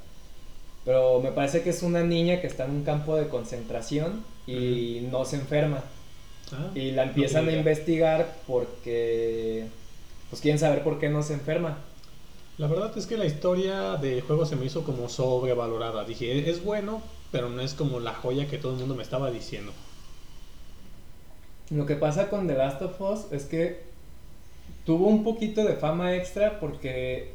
Pero 0.84 1.20
me 1.20 1.32
parece 1.32 1.62
que 1.62 1.70
es 1.70 1.82
una 1.82 2.02
niña 2.02 2.40
que 2.40 2.46
está 2.46 2.64
en 2.64 2.70
un 2.72 2.84
campo 2.84 3.16
de 3.16 3.28
concentración 3.28 4.24
y 4.46 5.06
no 5.10 5.24
se 5.24 5.36
enferma. 5.36 5.82
Ah, 6.52 6.70
Y 6.74 6.92
la 6.92 7.04
empiezan 7.04 7.46
no 7.46 7.50
a 7.50 7.54
investigar 7.54 8.36
porque 8.46 9.66
pues 10.30 10.42
quieren 10.42 10.58
saber 10.58 10.82
por 10.82 10.98
qué 10.98 11.08
no 11.08 11.22
se 11.22 11.34
enferma. 11.34 11.78
La 12.58 12.68
verdad 12.68 12.96
es 12.96 13.06
que 13.06 13.16
la 13.16 13.26
historia 13.26 13.96
del 13.96 14.22
juego 14.22 14.46
se 14.46 14.56
me 14.56 14.64
hizo 14.64 14.84
como 14.84 15.08
sobrevalorada. 15.08 16.04
Dije, 16.04 16.48
es 16.48 16.64
bueno, 16.64 17.02
pero 17.36 17.50
no 17.50 17.60
es 17.60 17.74
como 17.74 18.00
la 18.00 18.14
joya 18.14 18.48
que 18.48 18.56
todo 18.56 18.72
el 18.72 18.78
mundo 18.78 18.94
me 18.94 19.02
estaba 19.02 19.30
diciendo. 19.30 19.70
Lo 21.68 21.84
que 21.84 21.94
pasa 21.94 22.30
con 22.30 22.46
The 22.46 22.54
Last 22.54 22.80
of 22.80 22.98
Us 22.98 23.30
es 23.30 23.44
que 23.44 23.82
tuvo 24.86 25.08
un 25.08 25.22
poquito 25.22 25.62
de 25.62 25.74
fama 25.74 26.14
extra 26.14 26.58
porque 26.58 27.32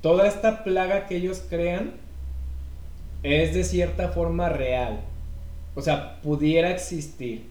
toda 0.00 0.28
esta 0.28 0.62
plaga 0.62 1.08
que 1.08 1.16
ellos 1.16 1.42
crean 1.50 1.94
es 3.24 3.52
de 3.52 3.64
cierta 3.64 4.10
forma 4.10 4.48
real. 4.48 5.00
O 5.74 5.82
sea, 5.82 6.20
pudiera 6.22 6.70
existir. 6.70 7.50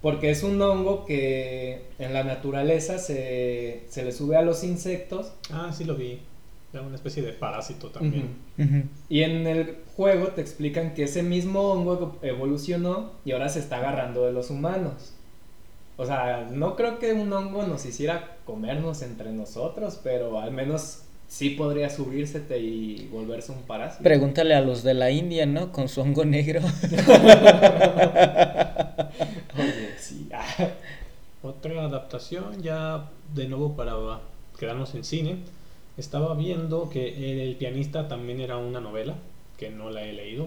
Porque 0.00 0.30
es 0.30 0.42
un 0.42 0.62
hongo 0.62 1.04
que 1.04 1.82
en 1.98 2.14
la 2.14 2.24
naturaleza 2.24 2.96
se, 2.96 3.82
se 3.90 4.02
le 4.02 4.12
sube 4.12 4.38
a 4.38 4.42
los 4.42 4.64
insectos. 4.64 5.32
Ah, 5.52 5.72
sí 5.76 5.84
lo 5.84 5.94
vi. 5.94 6.20
Era 6.72 6.82
una 6.82 6.96
especie 6.96 7.22
de 7.22 7.32
parásito 7.32 7.88
también. 7.88 8.36
Y 9.08 9.22
en 9.22 9.46
el 9.46 9.78
juego 9.96 10.28
te 10.28 10.42
explican 10.42 10.92
que 10.94 11.04
ese 11.04 11.22
mismo 11.22 11.72
hongo 11.72 12.18
evolucionó 12.22 13.12
y 13.24 13.32
ahora 13.32 13.48
se 13.48 13.60
está 13.60 13.78
agarrando 13.78 14.26
de 14.26 14.32
los 14.32 14.50
humanos. 14.50 15.14
O 15.96 16.06
sea, 16.06 16.46
no 16.50 16.76
creo 16.76 16.98
que 16.98 17.12
un 17.12 17.32
hongo 17.32 17.66
nos 17.66 17.84
hiciera 17.86 18.36
comernos 18.44 19.02
entre 19.02 19.32
nosotros, 19.32 19.98
pero 20.02 20.40
al 20.40 20.52
menos 20.52 21.02
sí 21.26 21.50
podría 21.50 21.90
subírsete 21.90 22.58
y 22.58 23.08
volverse 23.12 23.52
un 23.52 23.62
parásito. 23.62 24.04
Pregúntale 24.04 24.54
a 24.54 24.60
los 24.60 24.82
de 24.82 24.94
la 24.94 25.10
India, 25.10 25.46
¿no? 25.46 25.72
Con 25.72 25.88
su 25.88 26.00
hongo 26.00 26.24
negro. 26.24 26.60
Oye, 29.58 29.94
sí. 29.98 30.28
Otra 31.42 31.84
adaptación 31.84 32.62
ya 32.62 33.10
de 33.34 33.48
nuevo 33.48 33.74
para 33.74 33.94
quedarnos 34.58 34.94
en 34.94 35.04
cine. 35.04 35.38
Estaba 35.98 36.34
viendo 36.34 36.88
que 36.88 37.42
El 37.42 37.56
pianista 37.56 38.06
también 38.08 38.40
era 38.40 38.56
una 38.56 38.80
novela, 38.80 39.16
que 39.56 39.68
no 39.70 39.90
la 39.90 40.04
he 40.04 40.12
leído. 40.12 40.46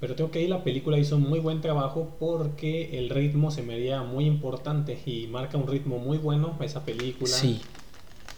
Pero 0.00 0.16
tengo 0.16 0.30
que 0.30 0.38
ahí 0.38 0.48
la 0.48 0.64
película 0.64 0.98
hizo 0.98 1.18
muy 1.18 1.38
buen 1.38 1.60
trabajo 1.60 2.08
porque 2.18 2.98
el 2.98 3.10
ritmo 3.10 3.50
se 3.50 3.62
me 3.62 3.74
haría 3.74 4.02
muy 4.02 4.24
importante 4.24 4.98
y 5.04 5.26
marca 5.26 5.58
un 5.58 5.66
ritmo 5.66 5.98
muy 5.98 6.16
bueno 6.16 6.56
esa 6.62 6.86
película. 6.86 7.30
Sí. 7.30 7.60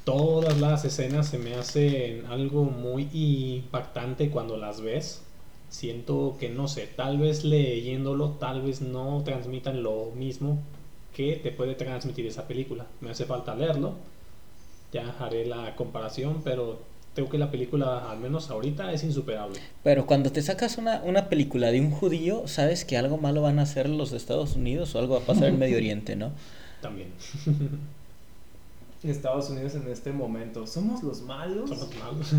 Todas 0.05 0.59
las 0.59 0.84
escenas 0.84 1.28
se 1.28 1.38
me 1.38 1.55
hacen 1.55 2.26
algo 2.26 2.64
muy 2.64 3.09
impactante 3.12 4.28
cuando 4.28 4.57
las 4.57 4.80
ves. 4.80 5.22
Siento 5.68 6.36
que 6.40 6.51
no 6.51 6.66
sé, 6.66 6.88
tal 6.88 7.18
vez 7.18 7.45
leyéndolo, 7.45 8.30
tal 8.30 8.62
vez 8.62 8.82
no 8.82 9.22
transmitan 9.24 9.84
lo 9.84 10.11
mismo 10.16 10.59
que 11.14 11.36
te 11.36 11.53
puede 11.53 11.76
transmitir 11.76 12.26
esa 12.26 12.49
película. 12.49 12.86
Me 13.01 13.11
hace 13.11 13.24
falta 13.24 13.55
leerlo. 13.55 13.95
Ya 14.93 15.14
haré 15.18 15.47
la 15.47 15.74
comparación, 15.74 16.43
pero 16.45 16.80
creo 17.14 17.28
que 17.28 17.38
la 17.38 17.51
película, 17.51 18.11
al 18.11 18.18
menos 18.18 18.51
ahorita, 18.51 18.93
es 18.93 19.05
insuperable. 19.05 19.59
Pero 19.82 20.07
cuando 20.07 20.30
te 20.30 20.43
sacas 20.43 20.78
una, 20.78 21.03
una 21.05 21.28
película 21.28 21.70
de 21.70 21.80
un 21.80 21.90
judío, 21.90 22.47
sabes 22.47 22.84
que 22.84 22.97
algo 22.97 23.18
malo 23.18 23.43
van 23.43 23.59
a 23.59 23.62
hacer 23.62 23.88
los 23.88 24.11
de 24.11 24.16
Estados 24.16 24.57
Unidos 24.57 24.95
o 24.95 24.99
algo 24.99 25.14
va 25.14 25.20
a 25.22 25.26
pasar 25.26 25.49
en 25.49 25.59
Medio 25.59 25.76
Oriente, 25.76 26.16
¿no? 26.16 26.32
También. 26.82 27.09
Estados 29.11 29.51
Unidos 29.51 29.74
en 29.74 29.90
este 29.90 30.12
momento. 30.12 30.64
¿Somos 30.66 31.03
los 31.03 31.22
malos? 31.22 31.68
Somos 31.68 31.88
malos. 31.97 32.32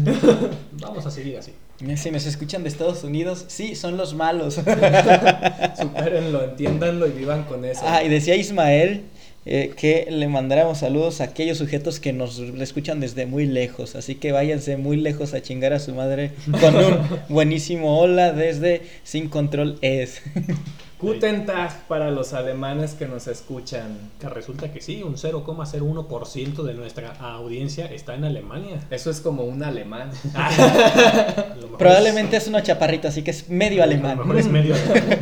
Vamos 0.80 1.06
a 1.06 1.12
seguir 1.12 1.38
así. 1.38 1.52
Si 1.98 2.12
nos 2.12 2.26
escuchan 2.26 2.64
de 2.64 2.70
Estados 2.70 3.04
Unidos, 3.04 3.44
sí, 3.48 3.76
son 3.76 3.98
los 3.98 4.14
malos. 4.14 4.54
Supérenlo, 4.54 6.44
entiéndanlo 6.46 7.08
y 7.08 7.12
vivan 7.12 7.44
con 7.44 7.66
eso. 7.66 7.82
Ah, 7.84 8.02
y 8.02 8.08
decía 8.08 8.38
Ismael 8.38 9.04
eh, 9.46 9.74
que 9.76 10.08
le 10.10 10.28
mandáramos 10.28 10.80
saludos 10.80 11.22
a 11.22 11.26
aquellos 11.26 11.58
sujetos 11.58 12.00
que 12.00 12.14
nos 12.14 12.40
escuchan 12.40 13.00
desde 13.00 13.26
muy 13.26 13.46
lejos. 13.46 13.96
Así 13.96 14.16
que 14.16 14.32
váyanse 14.32 14.78
muy 14.78 14.98
lejos 14.98 15.34
a 15.34 15.42
chingar 15.42 15.74
a 15.74 15.80
su 15.80 15.94
madre 15.94 16.32
con 16.60 16.76
un 16.76 17.00
buenísimo 17.30 18.00
hola 18.00 18.32
desde 18.32 18.82
Sin 19.04 19.30
Control 19.30 19.78
Es. 19.82 20.22
Guten 21.04 21.46
Tag 21.46 21.88
para 21.88 22.12
los 22.12 22.34
alemanes 22.34 22.94
que 22.94 23.08
nos 23.08 23.28
escuchan. 23.28 23.98
Que 24.20 24.30
resulta 24.30 24.72
que 24.72 24.82
sí, 24.82 25.04
un 25.04 25.16
0,01% 25.16 26.64
de 26.64 26.74
nuestra 26.74 27.12
audiencia 27.20 27.86
está 27.88 28.16
en 28.16 28.24
Alemania. 28.24 28.80
Eso 28.90 29.10
es 29.12 29.20
como 29.20 29.44
un 29.44 29.64
alemán. 29.64 30.12
A 30.36 31.56
lo 31.56 31.64
mejor 31.64 31.78
Probablemente 31.78 32.38
es 32.38 32.48
una 32.48 32.64
chaparrita, 32.64 33.10
así 33.10 33.22
que 33.22 33.32
es 33.32 33.50
medio 33.50 33.84
A 33.84 33.86
lo 33.86 33.92
alemán. 33.92 34.18
mejor 34.20 34.38
es 34.38 34.48
medio 34.48 34.76
alemán. 34.76 35.20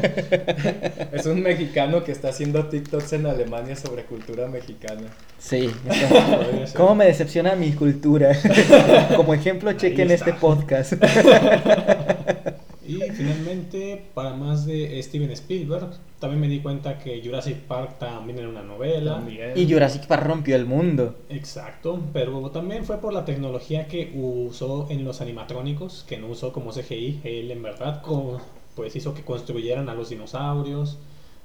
es 1.11 1.25
un 1.25 1.41
mexicano 1.41 2.03
que 2.03 2.11
está 2.11 2.29
haciendo 2.29 2.67
TikToks 2.67 3.13
en 3.13 3.25
Alemania 3.25 3.75
sobre 3.75 4.03
cultura 4.05 4.47
mexicana. 4.47 5.07
Sí. 5.39 5.71
Ser. 5.91 6.73
¿Cómo 6.75 6.93
me 6.95 7.05
decepciona 7.05 7.55
mi 7.55 7.71
cultura? 7.73 8.38
Como 9.15 9.34
ejemplo, 9.34 9.73
chequen 9.73 10.11
este 10.11 10.34
podcast. 10.34 10.93
Y 12.91 13.11
finalmente, 13.11 14.03
para 14.13 14.33
más 14.33 14.65
de 14.65 15.01
Steven 15.01 15.31
Spielberg, 15.31 15.91
también 16.19 16.41
me 16.41 16.47
di 16.47 16.59
cuenta 16.59 16.99
que 16.99 17.21
Jurassic 17.23 17.57
Park 17.61 17.97
también 17.99 18.39
era 18.39 18.49
una 18.49 18.61
novela. 18.61 19.15
También. 19.15 19.53
Y 19.55 19.71
Jurassic 19.71 20.05
Park 20.07 20.25
rompió 20.25 20.55
el 20.55 20.65
mundo. 20.65 21.15
Exacto, 21.29 21.99
pero 22.13 22.51
también 22.51 22.85
fue 22.85 22.97
por 22.97 23.13
la 23.13 23.25
tecnología 23.25 23.87
que 23.87 24.11
usó 24.13 24.87
en 24.89 25.05
los 25.05 25.21
animatrónicos, 25.21 26.03
que 26.07 26.17
no 26.17 26.27
usó 26.27 26.51
como 26.51 26.71
CGI. 26.71 27.21
Él 27.23 27.51
en 27.51 27.63
verdad 27.63 28.03
pues 28.75 28.95
hizo 28.95 29.13
que 29.13 29.23
construyeran 29.23 29.89
a 29.89 29.95
los 29.95 30.09
dinosaurios. 30.09 30.99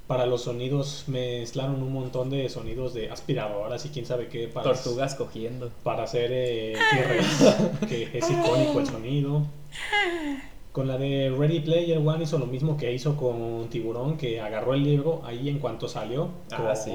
Para 0.07 0.27
los 0.27 0.43
sonidos 0.43 1.05
mezclaron 1.09 1.83
un 1.83 1.93
montón 1.93 2.31
de 2.31 2.49
sonidos 2.49 2.95
de 2.95 3.11
aspiradoras 3.11 3.85
y 3.87 3.89
quién 3.89 4.07
sabe 4.07 4.29
qué 4.29 4.47
para, 4.47 4.73
Tortugas 4.73 5.17
cogiendo. 5.17 5.71
para 5.83 6.05
hacer 6.05 6.31
eh, 6.33 6.77
T-Rex, 6.93 7.89
que 7.89 8.19
es 8.19 8.31
icónico 8.31 8.79
el 8.79 8.87
sonido. 8.87 9.43
Con 10.77 10.89
la 10.89 10.99
de 10.99 11.31
Ready 11.31 11.61
Player 11.61 11.97
One 11.97 12.25
hizo 12.25 12.37
lo 12.39 12.45
mismo 12.45 12.77
que 12.77 12.93
hizo 12.93 13.17
con 13.17 13.71
Tiburón, 13.71 14.19
que 14.19 14.43
agarró 14.43 14.75
el 14.75 14.85
libro 14.85 15.23
ahí 15.25 15.49
en 15.49 15.59
cuanto 15.59 15.89
salió. 15.89 16.29
Ah, 16.53 16.75
co- 16.75 16.77
sí. 16.77 16.93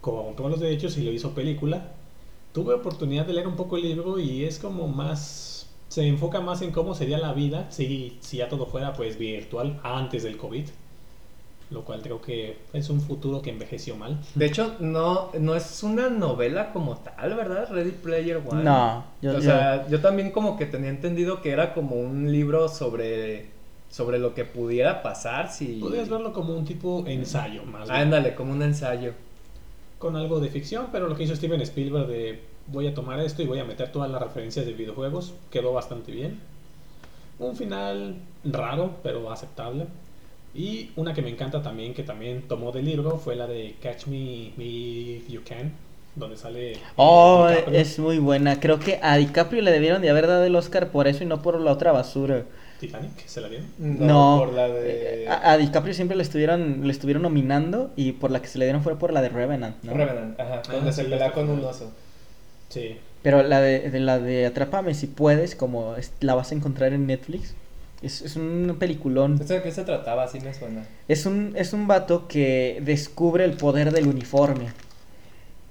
Compró 0.00 0.48
los 0.48 0.58
derechos 0.58 0.96
y 0.96 1.02
lo 1.02 1.12
hizo 1.12 1.34
película. 1.34 1.92
Tuve 2.54 2.72
oportunidad 2.72 3.26
de 3.26 3.34
leer 3.34 3.46
un 3.46 3.56
poco 3.56 3.76
el 3.76 3.82
libro 3.82 4.18
y 4.18 4.44
es 4.44 4.58
como 4.58 4.88
más... 4.88 5.68
Se 5.88 6.06
enfoca 6.06 6.40
más 6.40 6.62
en 6.62 6.70
cómo 6.70 6.94
sería 6.94 7.18
la 7.18 7.34
vida 7.34 7.66
si, 7.70 8.16
si 8.20 8.38
ya 8.38 8.48
todo 8.48 8.64
fuera 8.64 8.94
pues 8.94 9.18
virtual 9.18 9.78
antes 9.82 10.22
del 10.22 10.38
COVID. 10.38 10.64
Lo 11.70 11.84
cual 11.84 12.02
creo 12.02 12.20
que 12.20 12.56
es 12.72 12.90
un 12.90 13.00
futuro 13.00 13.42
que 13.42 13.50
envejeció 13.50 13.94
mal. 13.96 14.18
De 14.34 14.46
hecho, 14.46 14.74
no, 14.80 15.30
no 15.38 15.54
es 15.54 15.82
una 15.84 16.08
novela 16.10 16.72
como 16.72 16.96
tal, 16.96 17.34
¿verdad? 17.34 17.68
Ready 17.70 17.92
Player 17.92 18.42
One. 18.44 18.64
No, 18.64 19.04
yo, 19.22 19.30
o 19.30 19.34
yo- 19.34 19.40
sea, 19.40 19.86
yo 19.88 20.00
también 20.00 20.32
como 20.32 20.56
que 20.56 20.66
tenía 20.66 20.90
entendido 20.90 21.40
que 21.42 21.50
era 21.52 21.72
como 21.72 21.94
un 21.94 22.32
libro 22.32 22.68
sobre, 22.68 23.50
sobre 23.88 24.18
lo 24.18 24.34
que 24.34 24.44
pudiera 24.44 25.02
pasar 25.02 25.52
si... 25.52 25.78
Podrías 25.80 26.08
verlo 26.08 26.32
como 26.32 26.56
un 26.56 26.64
tipo 26.64 27.04
ensayo 27.06 27.62
más 27.64 27.88
bien. 27.88 28.00
Ándale, 28.02 28.34
como 28.34 28.52
un 28.52 28.62
ensayo. 28.62 29.12
con 29.98 30.16
algo 30.16 30.40
de 30.40 30.48
ficción, 30.48 30.86
pero 30.90 31.08
lo 31.08 31.14
que 31.14 31.22
hizo 31.22 31.36
Steven 31.36 31.60
Spielberg 31.60 32.08
de 32.08 32.40
voy 32.66 32.86
a 32.88 32.94
tomar 32.94 33.20
esto 33.20 33.42
y 33.42 33.46
voy 33.46 33.58
a 33.60 33.64
meter 33.64 33.92
todas 33.92 34.10
las 34.10 34.20
referencias 34.20 34.66
de 34.66 34.72
videojuegos 34.72 35.34
quedó 35.52 35.72
bastante 35.72 36.10
bien. 36.10 36.40
Un 37.38 37.54
final 37.54 38.16
raro, 38.44 38.96
pero 39.04 39.30
aceptable. 39.30 39.86
Y 40.54 40.90
una 40.96 41.14
que 41.14 41.22
me 41.22 41.30
encanta 41.30 41.62
también, 41.62 41.94
que 41.94 42.02
también 42.02 42.42
tomó 42.48 42.72
del 42.72 42.84
libro, 42.84 43.18
fue 43.18 43.36
la 43.36 43.46
de 43.46 43.76
Catch 43.80 44.06
Me 44.06 44.52
If 44.58 45.28
You 45.28 45.42
Can, 45.44 45.72
donde 46.14 46.36
sale... 46.36 46.88
Oh, 46.96 47.48
DiCaprio. 47.48 47.78
es 47.80 47.98
muy 47.98 48.18
buena. 48.18 48.60
Creo 48.60 48.78
que 48.78 48.98
a 49.02 49.16
DiCaprio 49.16 49.62
le 49.62 49.70
debieron 49.72 50.02
de 50.02 50.10
haber 50.10 50.26
dado 50.26 50.44
el 50.44 50.54
Oscar 50.56 50.90
por 50.90 51.08
eso 51.08 51.24
y 51.24 51.26
no 51.26 51.42
por 51.42 51.60
la 51.60 51.72
otra 51.72 51.92
basura. 51.92 52.44
Titanic, 52.78 53.26
¿se 53.26 53.40
la 53.42 53.48
dieron? 53.48 53.66
No, 53.78 54.38
por 54.38 54.52
la 54.52 54.68
de... 54.68 55.24
eh, 55.24 55.28
a, 55.28 55.52
a 55.52 55.56
DiCaprio 55.58 55.94
siempre 55.94 56.16
le 56.16 56.22
estuvieron, 56.22 56.86
le 56.86 56.92
estuvieron 56.92 57.22
nominando 57.22 57.92
y 57.96 58.12
por 58.12 58.30
la 58.30 58.40
que 58.42 58.48
se 58.48 58.58
le 58.58 58.64
dieron 58.66 58.82
fue 58.82 58.98
por 58.98 59.12
la 59.12 59.22
de 59.22 59.28
Revenant, 59.28 59.76
¿no? 59.84 59.92
Revenant, 59.92 60.38
ajá, 60.40 60.62
donde 60.70 60.90
Ah, 60.90 60.92
se 60.92 61.04
sí, 61.04 61.10
pelea 61.10 61.32
con 61.32 61.48
un 61.50 61.64
oso. 61.64 61.92
Sí. 62.68 62.98
Pero 63.22 63.42
la 63.42 63.60
de, 63.60 63.90
de 63.90 64.00
la 64.00 64.18
de 64.18 64.46
Atrápame 64.46 64.94
si 64.94 65.06
puedes, 65.06 65.54
como 65.54 65.96
es- 65.96 66.12
la 66.20 66.34
vas 66.34 66.52
a 66.52 66.54
encontrar 66.54 66.92
en 66.92 67.06
Netflix, 67.06 67.54
es, 68.02 68.22
es 68.22 68.36
un 68.36 68.76
peliculón. 68.78 69.34
¿Esto 69.40 69.54
de 69.54 69.62
qué 69.62 69.72
se 69.72 69.84
trataba? 69.84 70.24
Así 70.24 70.40
me 70.40 70.52
suena. 70.54 70.84
Es 71.08 71.26
un, 71.26 71.52
es 71.56 71.72
un 71.72 71.86
vato 71.86 72.28
que 72.28 72.80
descubre 72.84 73.44
el 73.44 73.52
poder 73.52 73.92
del 73.92 74.06
uniforme. 74.08 74.68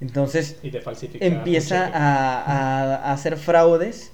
Entonces 0.01 0.57
Y 0.63 0.69
de 0.69 0.81
falsificar. 0.81 1.27
empieza 1.27 1.85
a, 1.87 2.41
a- 2.41 2.95
a 3.09 3.13
hacer 3.13 3.37
fraudes. 3.37 4.11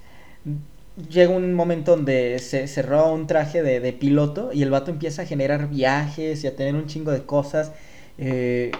Llega 1.09 1.29
un 1.31 1.53
momento 1.53 1.91
donde 1.95 2.39
se, 2.39 2.67
se 2.67 2.81
roba 2.81 3.11
un 3.11 3.27
traje 3.27 3.61
de, 3.61 3.81
de 3.81 3.91
piloto 3.93 4.51
y 4.53 4.63
el 4.63 4.69
vato 4.71 4.91
empieza 4.91 5.23
a 5.23 5.25
generar 5.25 5.67
viajes 5.69 6.43
y 6.43 6.47
a 6.47 6.55
tener 6.55 6.73
un 6.75 6.87
chingo 6.87 7.11
de 7.11 7.23
cosas. 7.25 7.71
eh, 8.17 8.71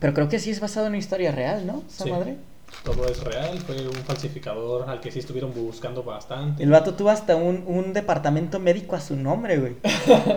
pero 0.00 0.14
creo 0.14 0.28
que 0.28 0.38
sí 0.38 0.50
es 0.50 0.60
basado 0.60 0.86
en 0.86 0.90
una 0.92 0.98
historia 0.98 1.32
real, 1.32 1.66
¿no? 1.66 1.82
Esa 1.88 2.04
Sí. 2.04 2.10
madre. 2.10 2.36
Todo 2.84 3.06
es 3.06 3.22
real, 3.22 3.58
fue 3.58 3.86
un 3.86 3.94
falsificador 3.94 4.88
al 4.88 5.00
que 5.00 5.10
sí 5.10 5.18
estuvieron 5.18 5.52
buscando 5.52 6.02
bastante. 6.02 6.62
El 6.62 6.70
vato 6.70 6.94
tuvo 6.94 7.10
hasta 7.10 7.36
un, 7.36 7.64
un 7.66 7.92
departamento 7.92 8.58
médico 8.60 8.96
a 8.96 9.00
su 9.00 9.16
nombre, 9.16 9.58
güey. 9.58 9.76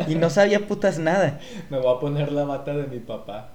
Y 0.07 0.15
no 0.15 0.29
sabía 0.29 0.67
putas 0.67 0.99
nada. 0.99 1.39
Me 1.69 1.79
voy 1.79 1.95
a 1.95 1.99
poner 1.99 2.31
la 2.31 2.43
bata 2.43 2.75
de 2.75 2.87
mi 2.87 2.99
papá. 2.99 3.51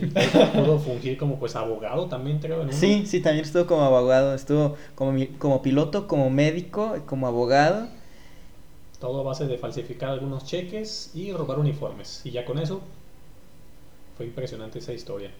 Él 0.00 0.10
pudo 0.52 0.78
fungir 0.78 1.18
como 1.18 1.38
pues 1.38 1.54
abogado 1.56 2.06
también, 2.06 2.38
creo. 2.38 2.70
Sí, 2.72 3.06
sí, 3.06 3.20
también 3.20 3.44
estuvo 3.44 3.66
como 3.66 3.82
abogado, 3.82 4.34
estuvo 4.34 4.76
como, 4.94 5.18
como 5.38 5.62
piloto, 5.62 6.06
como 6.08 6.30
médico, 6.30 6.96
como 7.06 7.26
abogado. 7.26 7.88
Todo 8.98 9.20
a 9.20 9.22
base 9.22 9.46
de 9.46 9.58
falsificar 9.58 10.08
algunos 10.08 10.44
cheques 10.44 11.10
y 11.14 11.32
robar 11.32 11.58
uniformes. 11.58 12.22
Y 12.24 12.30
ya 12.30 12.44
con 12.44 12.58
eso 12.58 12.80
fue 14.16 14.26
impresionante 14.26 14.78
esa 14.78 14.92
historia. 14.92 15.30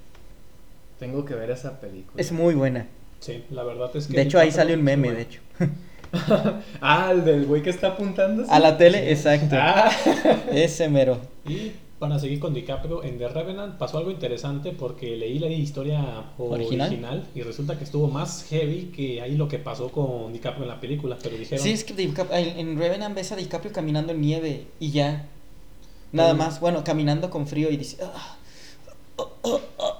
Tengo 1.04 1.24
que 1.26 1.34
ver 1.34 1.50
esa 1.50 1.80
película. 1.80 2.14
Es 2.18 2.32
muy 2.32 2.54
buena. 2.54 2.86
Sí, 3.20 3.44
la 3.50 3.62
verdad 3.62 3.90
es 3.94 4.06
que... 4.06 4.14
De 4.14 4.22
hecho, 4.22 4.38
ahí 4.38 4.50
sale 4.50 4.72
un 4.74 4.82
meme, 4.82 5.12
de 5.12 5.20
hecho. 5.22 5.40
ah, 6.80 7.10
el 7.12 7.24
del 7.26 7.44
güey 7.44 7.62
que 7.62 7.68
está 7.68 7.88
apuntando. 7.88 8.44
A 8.48 8.58
la 8.58 8.78
tele, 8.78 9.10
exacto. 9.12 9.54
Ah, 9.58 9.90
Ese 10.52 10.88
mero. 10.88 11.18
Y 11.46 11.72
para 11.98 12.18
seguir 12.18 12.40
con 12.40 12.54
DiCaprio, 12.54 13.02
en 13.04 13.18
The 13.18 13.28
Revenant 13.28 13.76
pasó 13.76 13.98
algo 13.98 14.10
interesante 14.10 14.72
porque 14.72 15.14
leí 15.16 15.38
la 15.38 15.48
historia 15.48 16.24
¿Original? 16.38 16.88
original, 16.88 17.28
y 17.34 17.42
resulta 17.42 17.76
que 17.76 17.84
estuvo 17.84 18.08
más 18.08 18.46
heavy 18.48 18.92
que 18.96 19.20
ahí 19.20 19.36
lo 19.36 19.46
que 19.48 19.58
pasó 19.58 19.90
con 19.92 20.32
DiCaprio 20.32 20.62
en 20.64 20.68
la 20.68 20.80
película. 20.80 21.18
Pero 21.22 21.36
dijeron, 21.36 21.62
Sí, 21.62 21.70
es 21.72 21.84
que 21.84 21.92
en 22.02 22.58
en 22.58 22.78
Revenant 22.78 23.14
ves 23.14 23.30
a 23.32 23.36
DiCaprio 23.36 23.72
caminando 23.72 24.12
en 24.12 24.20
nieve 24.22 24.66
y 24.80 24.90
ya. 24.90 25.26
Nada 26.12 26.32
Mm. 26.32 26.38
más, 26.38 26.60
bueno, 26.60 26.82
caminando 26.82 27.28
con 27.28 27.46
frío 27.46 27.70
y 27.70 27.76
dice... 27.76 27.98
"Ah, 28.02 28.36
ah, 29.18 29.24
ah, 29.44 29.58
ah". 29.78 29.93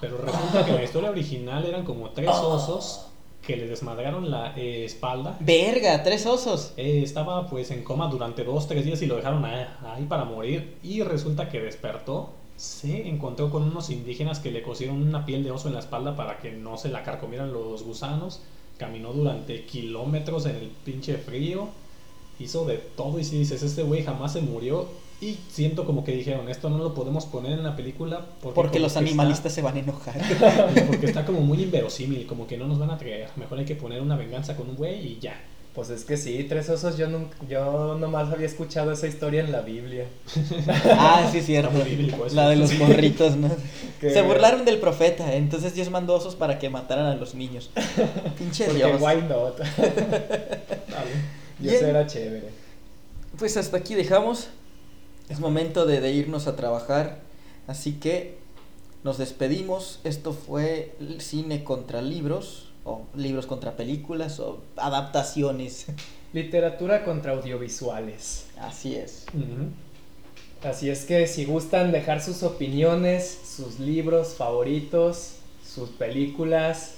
Pero 0.00 0.18
resulta 0.18 0.64
que 0.64 0.70
en 0.70 0.76
la 0.76 0.84
historia 0.84 1.10
original 1.10 1.64
eran 1.66 1.84
como 1.84 2.10
tres 2.10 2.28
Ah. 2.30 2.40
osos 2.46 3.06
que 3.42 3.56
le 3.56 3.66
desmadraron 3.66 4.30
la 4.30 4.54
eh, 4.56 4.84
espalda. 4.86 5.36
Verga, 5.40 6.02
tres 6.02 6.24
osos. 6.24 6.72
Eh, 6.78 7.02
estaba 7.02 7.46
pues 7.48 7.70
en 7.70 7.84
coma 7.84 8.08
durante 8.08 8.42
dos, 8.42 8.66
tres 8.66 8.86
días 8.86 9.02
y 9.02 9.06
lo 9.06 9.16
dejaron 9.16 9.44
ahí, 9.44 9.66
ahí 9.84 10.04
para 10.04 10.24
morir. 10.24 10.78
Y 10.82 11.02
resulta 11.02 11.50
que 11.50 11.60
despertó, 11.60 12.30
se 12.56 13.06
encontró 13.06 13.50
con 13.50 13.64
unos 13.64 13.90
indígenas 13.90 14.38
que 14.40 14.50
le 14.50 14.62
cosieron 14.62 15.02
una 15.02 15.26
piel 15.26 15.44
de 15.44 15.50
oso 15.50 15.68
en 15.68 15.74
la 15.74 15.80
espalda 15.80 16.16
para 16.16 16.38
que 16.38 16.52
no 16.52 16.78
se 16.78 16.88
la 16.88 17.02
carcomieran 17.02 17.52
los 17.52 17.82
gusanos. 17.82 18.40
Caminó 18.78 19.12
durante 19.12 19.66
kilómetros 19.66 20.46
en 20.46 20.56
el 20.56 20.68
pinche 20.68 21.18
frío. 21.18 21.68
Hizo 22.38 22.64
de 22.64 22.78
todo 22.78 23.18
y 23.20 23.24
si 23.24 23.38
dices, 23.38 23.62
este 23.62 23.82
güey 23.82 24.02
jamás 24.04 24.32
se 24.32 24.40
murió. 24.40 24.88
Y 25.20 25.38
siento 25.48 25.84
como 25.86 26.04
que 26.04 26.12
dijeron, 26.12 26.48
esto 26.48 26.68
no 26.68 26.78
lo 26.78 26.92
podemos 26.94 27.24
poner 27.26 27.52
en 27.52 27.62
la 27.64 27.76
película 27.76 28.26
porque, 28.42 28.54
Porque 28.54 28.80
los 28.80 28.96
animalistas 28.96 29.52
se 29.52 29.62
van 29.62 29.76
a 29.76 29.80
enojar. 29.80 30.14
porque 30.86 31.06
está 31.06 31.24
como 31.24 31.40
muy 31.40 31.62
inverosímil, 31.62 32.26
como 32.26 32.46
que 32.46 32.56
no 32.58 32.66
nos 32.66 32.78
van 32.78 32.90
a 32.90 32.98
creer. 32.98 33.28
Mejor 33.36 33.58
hay 33.58 33.64
que 33.64 33.74
poner 33.76 34.02
una 34.02 34.16
venganza 34.16 34.56
con 34.56 34.68
un 34.68 34.76
güey 34.76 35.06
y 35.12 35.18
ya. 35.20 35.40
Pues 35.74 35.90
es 35.90 36.04
que 36.04 36.16
sí, 36.16 36.44
tres 36.48 36.68
osos. 36.68 36.96
Yo, 36.96 37.08
nunca, 37.08 37.36
yo 37.48 37.96
nomás 37.98 38.32
había 38.32 38.46
escuchado 38.46 38.92
esa 38.92 39.08
historia 39.08 39.40
en 39.40 39.50
la 39.50 39.60
Biblia. 39.62 40.06
Ah, 40.96 41.28
sí, 41.32 41.40
cierto. 41.40 41.82
Bíblico. 41.84 42.26
La 42.32 42.48
de 42.48 42.56
los 42.56 42.72
morritos, 42.78 43.36
¿no? 43.36 43.50
Que- 44.00 44.10
Se 44.10 44.22
burlaron 44.22 44.64
del 44.64 44.78
profeta, 44.78 45.34
entonces 45.34 45.74
Dios 45.74 45.90
mandó 45.90 46.14
osos 46.14 46.36
para 46.36 46.58
que 46.58 46.68
mataran 46.70 47.06
a 47.06 47.14
los 47.16 47.34
niños. 47.34 47.70
Pinche 48.38 48.66
Porque 48.66 48.84
Dios. 48.84 49.00
why 49.00 49.16
not? 49.28 49.58
Eso 51.64 51.86
era 51.86 52.06
chévere. 52.06 52.48
Pues 53.38 53.56
hasta 53.56 53.78
aquí 53.78 53.94
dejamos. 53.94 54.48
Es 55.34 55.40
momento 55.40 55.84
de, 55.84 56.00
de 56.00 56.12
irnos 56.12 56.46
a 56.46 56.54
trabajar. 56.54 57.18
Así 57.66 57.94
que 57.94 58.38
nos 59.02 59.18
despedimos. 59.18 59.98
Esto 60.04 60.32
fue 60.32 60.94
cine 61.18 61.64
contra 61.64 62.02
libros. 62.02 62.68
O 62.84 63.02
libros 63.16 63.46
contra 63.46 63.76
películas. 63.76 64.38
O 64.38 64.60
adaptaciones. 64.76 65.86
Literatura 66.32 67.04
contra 67.04 67.32
audiovisuales. 67.32 68.46
Así 68.60 68.94
es. 68.94 69.26
Así 70.62 70.88
es 70.88 71.04
que 71.04 71.26
si 71.26 71.44
gustan 71.46 71.90
dejar 71.90 72.22
sus 72.22 72.44
opiniones, 72.44 73.38
sus 73.44 73.80
libros 73.80 74.34
favoritos, 74.34 75.32
sus 75.66 75.90
películas, 75.90 76.94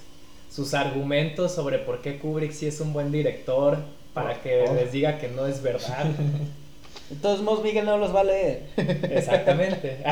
sus 0.50 0.74
argumentos 0.74 1.52
sobre 1.52 1.78
por 1.78 2.02
qué 2.02 2.18
Kubrick 2.18 2.52
sí 2.52 2.66
es 2.66 2.80
un 2.80 2.92
buen 2.92 3.10
director, 3.10 3.78
para 4.12 4.42
que 4.42 4.64
Oh. 4.68 4.74
les 4.74 4.92
diga 4.92 5.18
que 5.18 5.28
no 5.28 5.46
es 5.46 5.62
verdad. 5.62 6.04
De 7.10 7.16
todos 7.16 7.42
modos, 7.42 7.62
Miguel 7.62 7.84
no 7.84 7.98
los 7.98 8.14
va 8.14 8.20
a 8.20 8.24
leer. 8.24 8.66
Exactamente. 8.76 9.98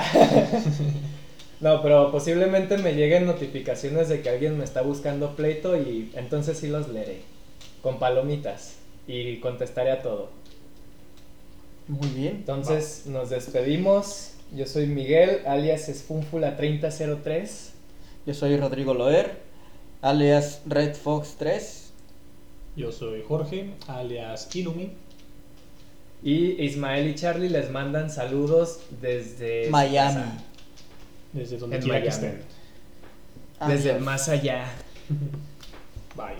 No, 1.60 1.80
pero 1.80 2.10
posiblemente 2.12 2.76
me 2.76 2.94
lleguen 2.94 3.24
notificaciones 3.24 4.10
de 4.10 4.20
que 4.20 4.28
alguien 4.28 4.58
me 4.58 4.64
está 4.64 4.82
buscando 4.82 5.34
pleito 5.34 5.80
y 5.80 6.10
entonces 6.14 6.58
sí 6.58 6.66
los 6.66 6.88
leeré. 6.88 7.22
Con 7.80 7.98
palomitas. 7.98 8.74
Y 9.06 9.38
contestaré 9.38 9.92
a 9.92 10.02
todo. 10.02 10.28
Muy 11.88 12.08
bien. 12.08 12.36
Entonces 12.36 13.06
nos 13.06 13.30
despedimos. 13.30 14.32
Yo 14.54 14.66
soy 14.66 14.86
Miguel, 14.86 15.40
alias 15.46 15.88
Esfúnfula3003. 15.88 17.70
Yo 18.26 18.34
soy 18.34 18.58
Rodrigo 18.58 18.92
Loer. 18.92 19.38
Alias 20.02 20.60
Red 20.66 20.94
Fox 20.96 21.36
3. 21.38 21.92
Yo 22.76 22.92
soy 22.92 23.22
Jorge, 23.26 23.70
alias 23.86 24.54
Ilumi. 24.54 24.92
Y 26.24 26.56
Ismael 26.64 27.06
y 27.08 27.14
Charlie 27.14 27.50
les 27.50 27.70
mandan 27.70 28.08
saludos 28.08 28.80
desde 29.02 29.68
Miami. 29.68 30.14
casa, 30.14 30.32
Desde 31.34 31.58
donde 31.58 31.76
En 31.76 31.82
quiera 31.82 32.00
que 32.00 32.08
estén. 32.08 32.40
Desde 33.66 33.90
el 33.90 33.96
Adiós. 33.96 34.04
más 34.06 34.28
allá. 34.30 34.64
Bye. 36.16 36.36